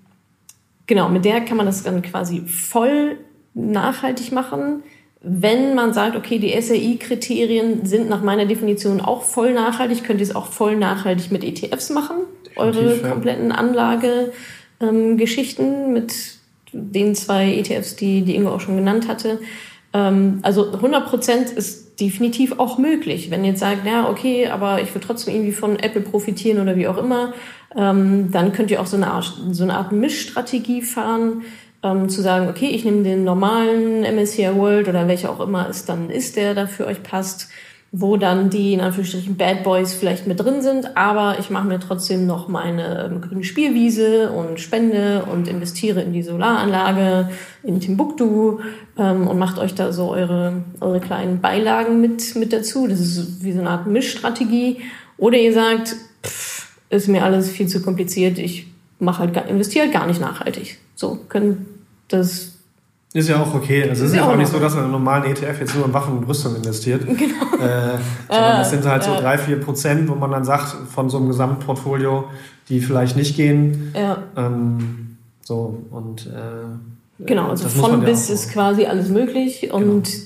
genau, 0.85 1.07
mit 1.07 1.23
der 1.23 1.39
kann 1.41 1.55
man 1.55 1.65
das 1.65 1.83
dann 1.83 2.01
quasi 2.01 2.41
voll 2.41 3.19
nachhaltig 3.53 4.33
machen. 4.33 4.83
Wenn 5.21 5.75
man 5.75 5.93
sagt, 5.93 6.17
okay, 6.17 6.39
die 6.39 6.59
SRI-Kriterien 6.59 7.85
sind 7.85 8.09
nach 8.09 8.21
meiner 8.21 8.45
Definition 8.45 8.99
auch 8.99 9.21
voll 9.23 9.53
nachhaltig, 9.53 10.03
könnt 10.03 10.19
ihr 10.19 10.25
es 10.25 10.35
auch 10.35 10.47
voll 10.47 10.75
nachhaltig 10.75 11.31
mit 11.31 11.45
ETFs 11.45 11.89
machen. 11.89 12.17
Eure 12.57 12.97
kompletten 12.97 13.53
Anlagegeschichten 13.53 14.33
ähm, 14.81 15.17
mit 15.93 16.13
den 16.73 17.15
zwei 17.15 17.53
ETFs, 17.53 17.95
die, 17.95 18.21
die 18.21 18.35
Ingo 18.35 18.51
auch 18.51 18.61
schon 18.61 18.77
genannt 18.77 19.07
hatte. 19.07 19.39
Ähm, 19.93 20.39
also 20.41 20.71
100 20.71 21.05
Prozent 21.07 21.49
ist 21.49 21.99
definitiv 21.99 22.59
auch 22.59 22.77
möglich. 22.77 23.29
Wenn 23.29 23.43
ihr 23.43 23.51
jetzt 23.51 23.59
sagt, 23.59 23.85
ja, 23.85 24.09
okay, 24.09 24.47
aber 24.47 24.81
ich 24.81 24.93
will 24.93 25.01
trotzdem 25.01 25.35
irgendwie 25.35 25.51
von 25.51 25.77
Apple 25.77 26.01
profitieren 26.01 26.59
oder 26.59 26.75
wie 26.75 26.87
auch 26.87 26.97
immer, 26.97 27.33
ähm, 27.75 28.31
dann 28.31 28.53
könnt 28.53 28.71
ihr 28.71 28.81
auch 28.81 28.87
so 28.87 28.97
eine 28.97 29.11
Art, 29.11 29.33
so 29.51 29.63
eine 29.63 29.75
Art 29.75 29.91
Mischstrategie 29.91 30.81
fahren, 30.81 31.43
ähm, 31.83 32.09
zu 32.09 32.21
sagen, 32.21 32.47
okay, 32.49 32.67
ich 32.67 32.85
nehme 32.85 33.03
den 33.03 33.23
normalen 33.23 34.01
MSCI 34.03 34.55
World 34.55 34.87
oder 34.87 35.07
welcher 35.07 35.29
auch 35.29 35.39
immer 35.39 35.69
es 35.69 35.85
dann 35.85 36.09
ist, 36.09 36.35
der 36.35 36.53
da 36.53 36.67
für 36.67 36.85
euch 36.85 37.03
passt 37.03 37.49
wo 37.93 38.15
dann 38.15 38.49
die 38.49 38.73
in 38.73 38.79
Anführungsstrichen 38.79 39.35
Bad 39.35 39.63
Boys 39.63 39.93
vielleicht 39.93 40.25
mit 40.25 40.39
drin 40.39 40.61
sind, 40.61 40.95
aber 40.95 41.39
ich 41.39 41.49
mache 41.49 41.67
mir 41.67 41.79
trotzdem 41.79 42.25
noch 42.25 42.47
meine 42.47 43.05
ähm, 43.11 43.19
grüne 43.19 43.43
Spielwiese 43.43 44.31
und 44.31 44.61
spende 44.61 45.25
und 45.29 45.49
investiere 45.49 46.01
in 46.01 46.13
die 46.13 46.23
Solaranlage 46.23 47.29
in 47.63 47.81
Timbuktu 47.81 48.59
ähm, 48.97 49.27
und 49.27 49.37
macht 49.37 49.59
euch 49.59 49.75
da 49.75 49.91
so 49.91 50.09
eure, 50.09 50.63
eure 50.79 51.01
kleinen 51.01 51.41
Beilagen 51.41 51.99
mit, 51.99 52.35
mit 52.35 52.53
dazu. 52.53 52.87
Das 52.87 53.01
ist 53.01 53.43
wie 53.43 53.51
so 53.51 53.59
eine 53.59 53.71
Art 53.71 53.87
Mischstrategie. 53.87 54.77
Oder 55.17 55.37
ihr 55.37 55.53
sagt, 55.53 55.93
pff, 56.23 56.77
ist 56.89 57.09
mir 57.09 57.25
alles 57.25 57.49
viel 57.49 57.67
zu 57.67 57.81
kompliziert, 57.81 58.39
ich 58.39 58.67
mache 58.99 59.19
halt, 59.19 59.49
investiere 59.49 59.85
halt 59.85 59.93
gar 59.93 60.07
nicht 60.07 60.21
nachhaltig. 60.21 60.77
So, 60.95 61.19
können 61.27 61.65
das 62.07 62.60
ist 63.13 63.27
ja 63.27 63.41
auch 63.41 63.53
okay. 63.53 63.89
Also 63.89 64.05
es 64.05 64.11
ist 64.11 64.15
ja 64.15 64.25
auch, 64.25 64.31
auch 64.31 64.35
nicht 64.37 64.51
so, 64.51 64.59
dass 64.59 64.73
man 64.73 64.83
einen 64.83 64.93
normalen 64.93 65.25
ETF 65.25 65.59
jetzt 65.59 65.75
nur 65.75 65.85
in 65.85 65.93
Waffen 65.93 66.17
und 66.17 66.23
Rüstung 66.27 66.55
investiert. 66.55 67.05
Genau. 67.05 67.63
Äh, 67.63 67.99
sondern 68.27 68.57
das 68.57 68.69
sind 68.71 68.85
halt 68.85 69.03
so 69.03 69.15
drei, 69.15 69.37
vier 69.37 69.59
Prozent, 69.59 70.09
wo 70.09 70.15
man 70.15 70.31
dann 70.31 70.45
sagt, 70.45 70.75
von 70.89 71.09
so 71.09 71.17
einem 71.17 71.27
Gesamtportfolio, 71.27 72.25
die 72.69 72.79
vielleicht 72.79 73.17
nicht 73.17 73.35
gehen. 73.35 73.93
Ja. 73.95 74.23
Ähm, 74.35 75.17
so 75.43 75.77
und 75.91 76.27
äh, 76.27 77.21
Genau, 77.25 77.49
also 77.49 77.69
von 77.69 78.01
bis 78.01 78.29
ja 78.29 78.35
ist 78.35 78.51
quasi 78.51 78.85
alles 78.85 79.09
möglich. 79.09 79.71
Und 79.71 80.05
genau. 80.05 80.23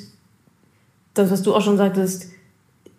das, 1.13 1.31
was 1.31 1.41
du 1.41 1.53
auch 1.53 1.61
schon 1.61 1.77
sagtest, 1.77 2.27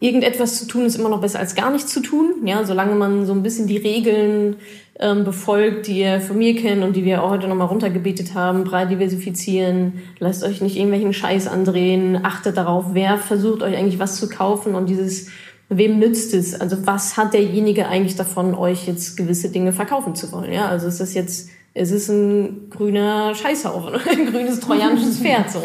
irgendetwas 0.01 0.59
zu 0.59 0.67
tun 0.67 0.85
ist 0.85 0.97
immer 0.97 1.09
noch 1.09 1.21
besser 1.21 1.39
als 1.39 1.55
gar 1.55 1.71
nichts 1.71 1.93
zu 1.93 2.01
tun. 2.01 2.35
Ja, 2.45 2.65
solange 2.65 2.95
man 2.95 3.27
so 3.27 3.33
ein 3.33 3.43
bisschen 3.43 3.67
die 3.67 3.79
Regeln 3.79 4.57
ähm, 4.99 5.25
befolgt, 5.25 5.87
die 5.87 6.01
ihr 6.01 6.21
von 6.21 6.39
mir 6.39 6.57
kennt 6.57 6.83
und 6.83 6.97
die 6.97 7.05
wir 7.05 7.23
auch 7.23 7.31
heute 7.31 7.49
nochmal 7.49 7.69
runtergebetet 7.69 8.35
haben, 8.35 8.65
breit 8.65 8.91
diversifizieren, 8.91 10.03
lasst 10.19 10.45
euch 10.45 10.61
nicht 10.61 10.77
irgendwelchen 10.77 11.13
Scheiß 11.13 11.47
andrehen, 11.47 12.25
achtet 12.25 12.57
darauf, 12.57 12.87
wer 12.93 13.19
versucht 13.19 13.63
euch 13.63 13.77
eigentlich 13.77 13.99
was 13.99 14.17
zu 14.17 14.29
kaufen 14.29 14.75
und 14.75 14.89
dieses, 14.89 15.29
wem 15.69 15.99
nützt 15.99 16.35
es? 16.35 16.59
Also 16.59 16.87
was 16.87 17.17
hat 17.17 17.35
derjenige 17.35 17.89
eigentlich 17.89 18.17
davon, 18.17 18.55
euch 18.55 18.87
jetzt 18.87 19.17
gewisse 19.17 19.51
Dinge 19.51 19.73
verkaufen 19.73 20.15
zu 20.15 20.31
wollen? 20.33 20.53
Ja, 20.53 20.69
also 20.69 20.87
ist 20.87 21.01
das 21.01 21.15
jetzt, 21.15 21.51
es 21.75 21.91
ist 21.91 22.09
ein 22.09 22.71
grüner 22.71 23.35
Scheißhaufen, 23.35 23.95
ein 24.11 24.33
grünes 24.33 24.61
trojanisches 24.61 25.19
Pferd, 25.23 25.51
so. 25.51 25.63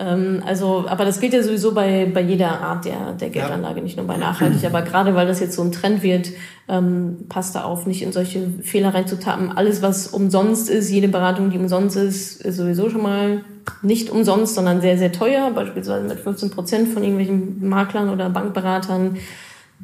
Ähm, 0.00 0.42
also, 0.46 0.86
aber 0.88 1.04
das 1.04 1.20
gilt 1.20 1.34
ja 1.34 1.42
sowieso 1.42 1.74
bei, 1.74 2.10
bei 2.12 2.22
jeder 2.22 2.60
Art 2.62 2.86
der, 2.86 3.12
der 3.12 3.28
Geldanlage, 3.28 3.82
nicht 3.82 3.98
nur 3.98 4.06
bei 4.06 4.16
nachhaltig. 4.16 4.64
Aber 4.64 4.80
gerade 4.82 5.14
weil 5.14 5.26
das 5.26 5.40
jetzt 5.40 5.54
so 5.54 5.62
ein 5.62 5.72
Trend 5.72 6.02
wird, 6.02 6.30
ähm, 6.68 7.26
passt 7.28 7.54
da 7.54 7.64
auf, 7.64 7.86
nicht 7.86 8.02
in 8.02 8.10
solche 8.10 8.48
Fehler 8.62 8.94
reinzutappen. 8.94 9.52
Alles, 9.52 9.82
was 9.82 10.06
umsonst 10.06 10.70
ist, 10.70 10.90
jede 10.90 11.08
Beratung, 11.08 11.50
die 11.50 11.58
umsonst 11.58 11.96
ist, 11.96 12.40
ist 12.40 12.56
sowieso 12.56 12.88
schon 12.88 13.02
mal 13.02 13.44
nicht 13.82 14.08
umsonst, 14.08 14.54
sondern 14.54 14.80
sehr, 14.80 14.96
sehr 14.96 15.12
teuer. 15.12 15.50
Beispielsweise 15.54 16.08
mit 16.08 16.18
15 16.18 16.50
Prozent 16.50 16.88
von 16.88 17.02
irgendwelchen 17.02 17.68
Maklern 17.68 18.08
oder 18.08 18.30
Bankberatern. 18.30 19.18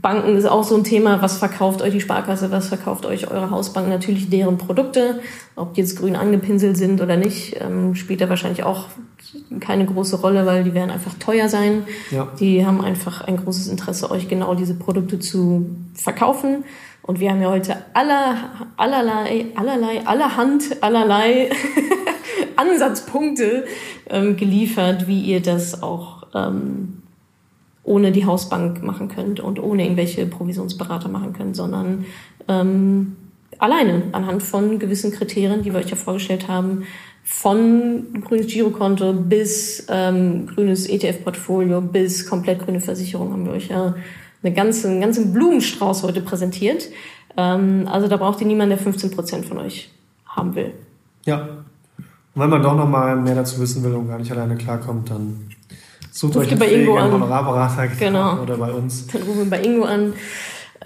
Banken 0.03 0.37
ist 0.37 0.45
auch 0.45 0.63
so 0.63 0.77
ein 0.77 0.85
Thema, 0.85 1.23
was 1.23 1.39
verkauft 1.39 1.81
euch 1.81 1.93
die 1.93 2.01
Sparkasse, 2.01 2.51
was 2.51 2.69
verkauft 2.69 3.07
euch 3.07 3.31
eure 3.31 3.51
Hausbank, 3.51 3.89
natürlich 3.89 4.29
deren 4.29 4.59
Produkte. 4.59 5.21
Ob 5.57 5.75
die 5.75 5.81
jetzt 5.81 5.99
grün 5.99 6.17
angepinselt 6.17 6.77
sind 6.77 7.01
oder 7.01 7.17
nicht, 7.17 7.57
ähm, 7.61 7.95
spielt 7.95 8.21
da 8.21 8.29
wahrscheinlich 8.29 8.63
auch 8.63 8.89
keine 9.61 9.87
große 9.87 10.21
Rolle, 10.21 10.45
weil 10.45 10.65
die 10.65 10.75
werden 10.75 10.91
einfach 10.91 11.15
teuer 11.15 11.49
sein. 11.49 11.85
Ja. 12.11 12.29
Die 12.39 12.65
haben 12.67 12.83
einfach 12.83 13.23
ein 13.23 13.39
großes 13.39 13.69
Interesse, 13.69 14.11
euch 14.11 14.29
genau 14.29 14.55
diese 14.55 14.75
Produkte 14.75 15.19
zu 15.19 15.67
verkaufen. 15.95 16.65
Und 17.03 17.21
wir 17.21 17.31
haben 17.31 17.41
ja 17.41 17.49
heute 17.49 17.77
aller, 17.95 18.37
allerlei, 18.77 19.47
allerlei, 19.55 20.07
allerhand, 20.07 20.83
allerlei 20.83 21.51
Ansatzpunkte 22.57 23.65
ähm, 24.11 24.37
geliefert, 24.37 25.07
wie 25.07 25.23
ihr 25.23 25.41
das 25.41 25.83
auch 25.83 26.27
ähm, 26.35 27.03
ohne 27.87 28.12
die 28.12 28.27
Hausbank 28.27 28.83
machen 28.83 29.09
könnt 29.09 29.40
und 29.40 29.62
ohne 29.62 29.85
irgendwelche 29.85 30.27
Provisionsberater 30.27 31.09
machen 31.09 31.33
könnt, 31.33 31.55
sondern 31.57 32.05
ähm, 32.49 33.16
alleine 33.59 34.03
anhand 34.12 34.42
von 34.42 34.79
gewissen 34.79 35.12
Kriterien, 35.12 35.62
die 35.62 35.72
wir 35.72 35.79
euch 35.79 35.88
ja 35.88 35.96
vorgestellt 35.96 36.49
haben, 36.49 36.83
von 37.22 38.22
grünes 38.25 38.49
Girokonto 38.49 39.12
bis 39.12 39.87
ähm, 39.88 40.46
grünes 40.46 40.88
ETF-Portfolio 40.88 41.81
bis 41.81 42.29
komplett 42.29 42.61
grüne 42.64 42.81
Versicherung 42.81 43.33
haben 43.33 43.46
wir 43.46 43.53
euch 43.53 43.68
ja 43.68 43.94
eine 44.42 44.55
ganze, 44.55 44.88
einen 44.88 45.01
ganzen 45.01 45.33
Blumenstrauß 45.33 46.03
heute 46.03 46.20
präsentiert. 46.20 46.88
Ähm, 47.37 47.88
also 47.90 48.09
da 48.09 48.16
braucht 48.16 48.40
ihr 48.40 48.46
niemanden, 48.46 48.77
der 48.77 48.79
15 48.79 49.12
Prozent 49.12 49.46
von 49.46 49.59
euch 49.59 49.90
haben 50.27 50.55
will. 50.55 50.72
Ja. 51.25 51.49
Und 52.35 52.42
wenn 52.42 52.51
man 52.51 52.62
doch 52.62 52.77
noch 52.77 52.88
mal 52.88 53.16
mehr 53.16 53.35
dazu 53.35 53.61
wissen 53.61 53.83
will 53.83 53.94
und 53.94 54.09
gar 54.09 54.18
nicht 54.18 54.31
alleine 54.31 54.57
klarkommt, 54.57 55.11
dann 55.11 55.51
Sucht 56.16 56.35
Ruft 56.35 56.50
euch 56.50 56.59
bei 56.59 56.72
Ingo 56.72 56.96
an. 56.96 57.12
Honorarberater 57.12 57.88
genau. 57.88 58.40
oder 58.40 58.57
bei 58.57 58.72
uns. 58.72 59.07
Dann 59.09 59.20
rufen 59.20 59.38
wir 59.40 59.50
bei 59.50 59.62
Ingo 59.62 59.85
an. 59.85 60.14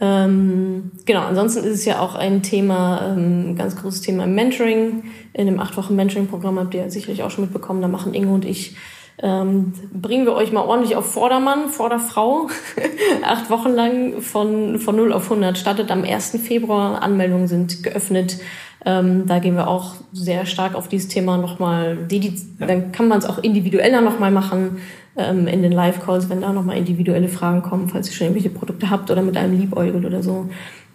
Ähm, 0.01 0.91
genau, 1.07 1.21
ansonsten 1.21 1.63
ist 1.63 1.75
es 1.75 1.85
ja 1.85 2.01
auch 2.01 2.17
ein 2.17 2.43
Thema, 2.43 3.15
ähm, 3.17 3.55
ganz 3.55 3.77
großes 3.77 4.01
Thema 4.01 4.25
im 4.25 4.35
Mentoring. 4.35 5.05
In 5.33 5.47
dem 5.47 5.61
acht 5.61 5.77
Wochen 5.77 5.95
Mentoring-Programm 5.95 6.59
habt 6.59 6.75
ihr 6.75 6.91
sicherlich 6.91 7.23
auch 7.23 7.31
schon 7.31 7.45
mitbekommen, 7.45 7.81
da 7.81 7.87
machen 7.87 8.13
Ingo 8.13 8.35
und 8.35 8.45
ich 8.45 8.77
ähm, 9.23 9.73
bringen 9.93 10.27
wir 10.27 10.33
euch 10.33 10.51
mal 10.51 10.65
ordentlich 10.65 10.97
auf 10.97 11.13
Vordermann, 11.13 11.69
Vorderfrau. 11.69 12.49
Acht 13.23 13.51
Wochen 13.51 13.71
lang 13.71 14.23
von, 14.23 14.81
von 14.81 14.97
0 14.97 15.13
auf 15.13 15.31
100. 15.31 15.59
Startet 15.59 15.93
am 15.93 16.03
1. 16.03 16.39
Februar. 16.43 17.03
Anmeldungen 17.03 17.47
sind 17.47 17.85
geöffnet. 17.85 18.39
Ähm, 18.87 19.27
da 19.27 19.39
gehen 19.39 19.57
wir 19.57 19.69
auch 19.69 19.97
sehr 20.13 20.47
stark 20.47 20.75
auf 20.75 20.89
dieses 20.89 21.09
Thema 21.09 21.37
nochmal. 21.37 21.99
Die, 22.11 22.19
die, 22.19 22.35
ja. 22.59 22.67
Dann 22.67 22.93
kann 22.93 23.09
man 23.09 23.19
es 23.19 23.27
auch 23.27 23.37
individueller 23.39 24.01
nochmal 24.01 24.31
machen 24.31 24.79
ähm, 25.21 25.47
in 25.47 25.63
den 25.63 25.73
Live-Calls, 25.73 26.29
wenn 26.29 26.41
da 26.41 26.53
nochmal 26.53 26.77
individuelle 26.77 27.29
Fragen 27.29 27.63
kommen, 27.63 27.89
falls 27.89 28.09
ihr 28.09 28.15
schon 28.15 28.27
irgendwelche 28.27 28.51
Produkte 28.51 28.91
habt 28.91 29.11
oder 29.11 29.23
mit 29.23 29.37
einem 29.37 29.59
Liebäugel 29.59 30.05
oder 30.05 30.23
so, 30.23 30.49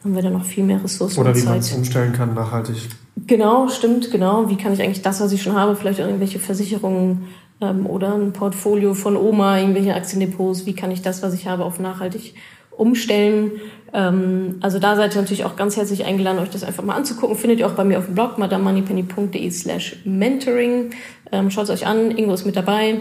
haben 0.03 0.15
wir 0.15 0.21
da 0.21 0.29
noch 0.29 0.45
viel 0.45 0.63
mehr 0.63 0.83
Ressourcen. 0.83 1.19
Oder 1.19 1.35
wie 1.35 1.43
man 1.43 1.59
es 1.59 1.71
umstellen 1.71 2.13
kann, 2.13 2.33
nachhaltig. 2.33 2.89
Genau, 3.27 3.69
stimmt, 3.69 4.11
genau. 4.11 4.49
Wie 4.49 4.55
kann 4.55 4.73
ich 4.73 4.81
eigentlich 4.81 5.01
das, 5.01 5.21
was 5.21 5.31
ich 5.31 5.41
schon 5.41 5.55
habe, 5.55 5.75
vielleicht 5.75 5.99
irgendwelche 5.99 6.39
Versicherungen 6.39 7.23
ähm, 7.61 7.85
oder 7.85 8.13
ein 8.13 8.33
Portfolio 8.33 8.93
von 8.93 9.17
Oma, 9.17 9.59
irgendwelche 9.59 9.95
Aktiendepots, 9.95 10.65
wie 10.65 10.73
kann 10.73 10.91
ich 10.91 11.01
das, 11.01 11.23
was 11.23 11.33
ich 11.33 11.47
habe, 11.47 11.63
auf 11.63 11.79
nachhaltig 11.79 12.35
umstellen. 12.77 13.51
Ähm, 13.93 14.57
also 14.61 14.79
da 14.79 14.95
seid 14.95 15.15
ihr 15.15 15.21
natürlich 15.21 15.45
auch 15.45 15.55
ganz 15.55 15.77
herzlich 15.77 16.05
eingeladen, 16.05 16.39
euch 16.39 16.49
das 16.49 16.63
einfach 16.63 16.83
mal 16.83 16.95
anzugucken. 16.95 17.35
Findet 17.35 17.59
ihr 17.59 17.67
auch 17.67 17.73
bei 17.73 17.83
mir 17.83 17.97
auf 17.97 18.05
dem 18.05 18.15
Blog 18.15 18.38
madamoneypenny.de 18.38 19.49
slash 19.51 19.97
mentoring. 20.05 20.91
Ähm, 21.31 21.49
Schaut 21.49 21.65
es 21.65 21.69
euch 21.69 21.88
an, 21.88 22.11
Ingo 22.11 22.33
ist 22.33 22.45
mit 22.45 22.55
dabei. 22.55 22.99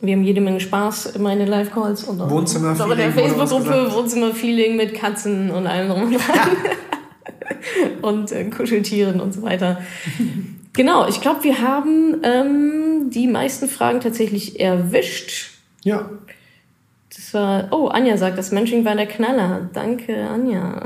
Wir 0.00 0.14
haben 0.14 0.24
jede 0.24 0.40
Menge 0.40 0.60
Spaß 0.60 1.06
in 1.16 1.24
den 1.24 1.48
Live-Calls 1.48 2.04
und 2.04 2.20
auch, 2.20 2.30
auch 2.30 2.54
in 2.54 2.98
der 2.98 3.12
Facebook-Gruppe. 3.12 3.92
Wohnzimmer-Feeling 3.92 4.76
mit 4.76 4.94
Katzen 4.94 5.50
und 5.50 5.66
allem 5.66 5.88
drum 5.88 6.02
und 6.04 6.12
dran. 6.14 6.50
und 8.02 8.32
äh, 8.32 8.44
Kuscheltieren 8.50 9.20
und 9.20 9.32
so 9.32 9.42
weiter. 9.42 9.80
Genau, 10.74 11.08
ich 11.08 11.20
glaube, 11.20 11.44
wir 11.44 11.60
haben 11.62 12.20
ähm, 12.22 13.10
die 13.10 13.26
meisten 13.26 13.68
Fragen 13.68 14.00
tatsächlich 14.00 14.60
erwischt. 14.60 15.52
Ja. 15.82 16.10
Das 17.14 17.32
war, 17.32 17.68
oh, 17.70 17.88
Anja 17.88 18.18
sagt, 18.18 18.36
das 18.36 18.52
Mensching 18.52 18.84
war 18.84 18.94
der 18.94 19.06
Knaller. 19.06 19.70
Danke, 19.72 20.28
Anja. 20.28 20.82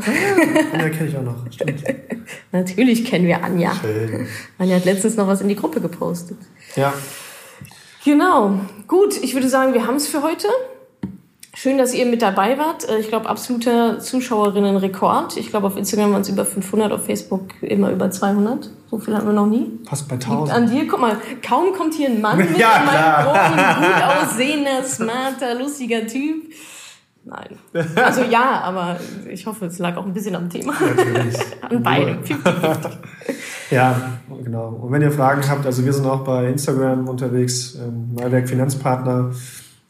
Anja 0.73 0.89
kenne 0.91 1.09
ich 1.09 1.17
auch 1.17 1.23
noch. 1.23 1.51
Stimmt. 1.51 1.83
Natürlich 2.53 3.05
kennen 3.05 3.27
wir 3.27 3.43
Anja. 3.43 3.75
Schön. 3.75 4.29
Anja 4.59 4.77
hat 4.77 4.85
letztens 4.85 5.17
noch 5.17 5.27
was 5.27 5.41
in 5.41 5.49
die 5.49 5.57
Gruppe 5.57 5.81
gepostet. 5.81 6.39
Ja. 6.77 6.95
Genau. 8.05 8.61
Gut, 8.87 9.17
ich 9.23 9.35
würde 9.35 9.49
sagen, 9.49 9.75
wir 9.75 9.87
haben 9.87 9.97
es 9.97 10.09
für 10.09 10.23
heute. 10.23 10.49
Schön, 11.55 11.77
dass 11.79 11.93
ihr 11.93 12.07
mit 12.07 12.23
dabei 12.23 12.57
wart. 12.59 12.89
Äh, 12.89 13.01
Ich 13.01 13.09
glaube, 13.09 13.29
absoluter 13.29 13.99
Zuschauerinnenrekord. 13.99 15.37
Ich 15.37 15.51
glaube, 15.51 15.67
auf 15.67 15.77
Instagram 15.77 16.13
waren 16.13 16.23
es 16.23 16.29
über 16.29 16.45
500, 16.45 16.93
auf 16.93 17.05
Facebook 17.05 17.49
immer 17.61 17.91
über 17.91 18.11
200. 18.11 18.71
So 18.91 18.99
viel 18.99 19.15
hatten 19.15 19.27
wir 19.27 19.33
noch 19.35 19.47
nie. 19.47 19.67
Fast 19.85 20.09
bei 20.09 20.15
Liegt 20.15 20.27
1000. 20.29 20.57
an 20.57 20.71
dir. 20.71 20.87
Guck 20.89 21.01
mal, 21.01 21.17
kaum 21.47 21.73
kommt 21.73 21.95
hier 21.95 22.09
ein 22.09 22.21
Mann 22.21 22.39
mit 22.51 22.57
Ja, 22.57 22.79
in 22.79 22.87
meinem 22.87 23.25
großen, 23.27 23.83
gut 23.83 24.03
aussehender, 24.23 24.85
smarter, 24.85 25.55
lustiger 25.57 26.07
Typ. 26.07 26.45
Nein. 27.25 27.59
Also 27.97 28.23
ja, 28.23 28.61
aber 28.63 28.99
ich 29.29 29.47
hoffe, 29.47 29.67
es 29.67 29.79
lag 29.79 29.97
auch 29.97 30.07
ein 30.07 30.13
bisschen 30.13 30.35
am 30.35 30.49
Thema. 30.49 30.73
Natürlich. 30.73 31.37
An 31.63 31.83
beidem. 31.83 32.19
Ja, 33.71 34.19
genau. 34.43 34.71
Und 34.71 34.91
wenn 34.91 35.01
ihr 35.01 35.13
Fragen 35.13 35.49
habt, 35.49 35.65
also 35.65 35.85
wir 35.85 35.93
sind 35.93 36.05
auch 36.05 36.25
bei 36.25 36.49
Instagram 36.49 37.09
unterwegs, 37.09 37.77
ähm, 37.77 38.15
Neuwerk 38.15 38.49
Finanzpartner. 38.49 39.31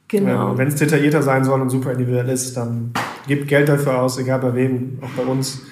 Genau. 0.07 0.51
Ähm, 0.51 0.59
wenn 0.59 0.69
es 0.69 0.75
detaillierter 0.75 1.23
sein 1.23 1.45
soll 1.45 1.63
und 1.63 1.71
super 1.71 1.93
individuell 1.93 2.29
ist, 2.29 2.59
dann 2.59 2.93
gebt 3.27 3.49
Geld 3.49 3.71
dafür 3.71 4.03
aus, 4.03 4.19
egal 4.19 4.41
bei 4.41 4.55
wem, 4.55 4.99
auch 5.01 5.09
bei 5.17 5.23
uns, 5.23 5.63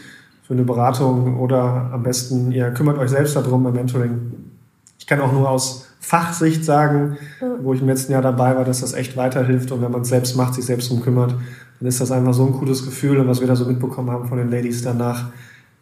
für 0.43 0.55
eine 0.55 0.63
Beratung 0.63 1.39
oder 1.39 1.91
am 1.93 2.03
besten, 2.03 2.51
ihr 2.53 2.71
kümmert 2.71 2.97
euch 2.97 3.11
selbst 3.11 3.37
darum 3.37 3.63
beim 3.65 3.75
Mentoring. 3.75 4.33
Ich 4.99 5.07
kann 5.07 5.21
auch 5.21 5.33
nur 5.33 5.51
aus 5.51 5.88
Fachsicht 6.01 6.65
sagen, 6.65 7.17
wo 7.61 7.75
ich 7.75 7.81
im 7.81 7.89
letzten 7.89 8.13
Jahr 8.13 8.23
dabei 8.23 8.57
war, 8.57 8.65
dass 8.65 8.81
das 8.81 8.93
echt 8.95 9.17
weiterhilft 9.17 9.73
und 9.73 9.83
wenn 9.83 9.91
man 9.91 10.03
es 10.03 10.09
selbst 10.09 10.37
macht, 10.37 10.55
sich 10.55 10.65
selbst 10.65 10.91
drum 10.91 11.03
kümmert, 11.03 11.35
dann 11.81 11.89
ist 11.89 12.01
das 12.01 12.11
einfach 12.11 12.35
so 12.35 12.47
ein 12.47 12.53
cooles 12.53 12.85
Gefühl 12.85 13.19
und 13.19 13.29
was 13.29 13.41
wir 13.41 13.47
da 13.49 13.57
so 13.57 13.65
mitbekommen 13.67 14.11
haben 14.11 14.29
von 14.29 14.39
den 14.39 14.51
Ladies 14.51 14.83
danach, 14.83 15.27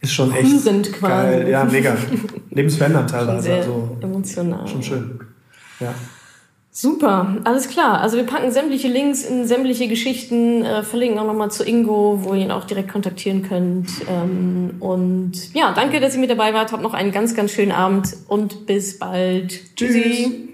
ist 0.01 0.13
schon 0.13 0.33
echt 0.35 0.67
Rührend 0.67 0.93
quasi. 0.93 1.13
geil. 1.39 1.49
Ja, 1.49 1.65
mega. 1.65 1.97
Lebensverändernd 2.51 3.11
Schon 3.11 3.19
teilweise. 3.21 3.43
sehr 3.43 3.57
Also 3.59 3.97
emotional. 4.03 4.67
schon 4.69 4.83
schön. 4.83 5.21
Ja. 5.81 5.95
Super, 6.79 7.39
alles 7.45 7.71
klar. 7.71 8.03
Also 8.03 8.19
wir 8.19 8.25
packen 8.25 8.53
sämtliche 8.53 8.89
Links 8.89 9.25
in 9.25 9.47
sämtliche 9.47 9.89
Geschichten, 9.89 10.63
äh, 10.63 10.83
verlinken 10.83 11.19
auch 11.19 11.25
nochmal 11.25 11.51
zu 11.51 11.65
Ingo, 11.65 12.19
wo 12.23 12.35
ihr 12.35 12.43
ihn 12.43 12.51
auch 12.51 12.65
direkt 12.65 12.93
kontaktieren 12.93 13.43
könnt. 13.49 13.89
Ähm, 14.07 14.77
und 14.81 15.55
ja, 15.55 15.73
danke, 15.73 16.01
dass 16.01 16.17
ihr 16.17 16.21
mit 16.21 16.29
dabei 16.29 16.53
wart. 16.53 16.73
Habt 16.73 16.83
noch 16.83 16.93
einen 16.93 17.13
ganz, 17.13 17.35
ganz 17.35 17.53
schönen 17.53 17.73
Abend 17.73 18.15
und 18.29 18.67
bis 18.67 18.99
bald. 18.99 19.75
Tschüssi. 19.75 20.51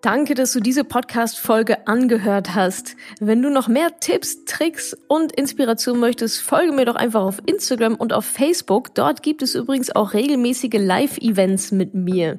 Danke, 0.00 0.34
dass 0.36 0.52
du 0.52 0.60
diese 0.60 0.84
Podcast-Folge 0.84 1.88
angehört 1.88 2.54
hast. 2.54 2.94
Wenn 3.18 3.42
du 3.42 3.50
noch 3.50 3.66
mehr 3.66 3.98
Tipps, 3.98 4.44
Tricks 4.44 4.96
und 5.08 5.32
Inspiration 5.32 5.98
möchtest, 5.98 6.40
folge 6.40 6.70
mir 6.70 6.84
doch 6.84 6.94
einfach 6.94 7.22
auf 7.22 7.42
Instagram 7.46 7.96
und 7.96 8.12
auf 8.12 8.24
Facebook. 8.24 8.94
Dort 8.94 9.24
gibt 9.24 9.42
es 9.42 9.56
übrigens 9.56 9.90
auch 9.90 10.14
regelmäßige 10.14 10.74
Live-Events 10.74 11.72
mit 11.72 11.94
mir. 11.94 12.38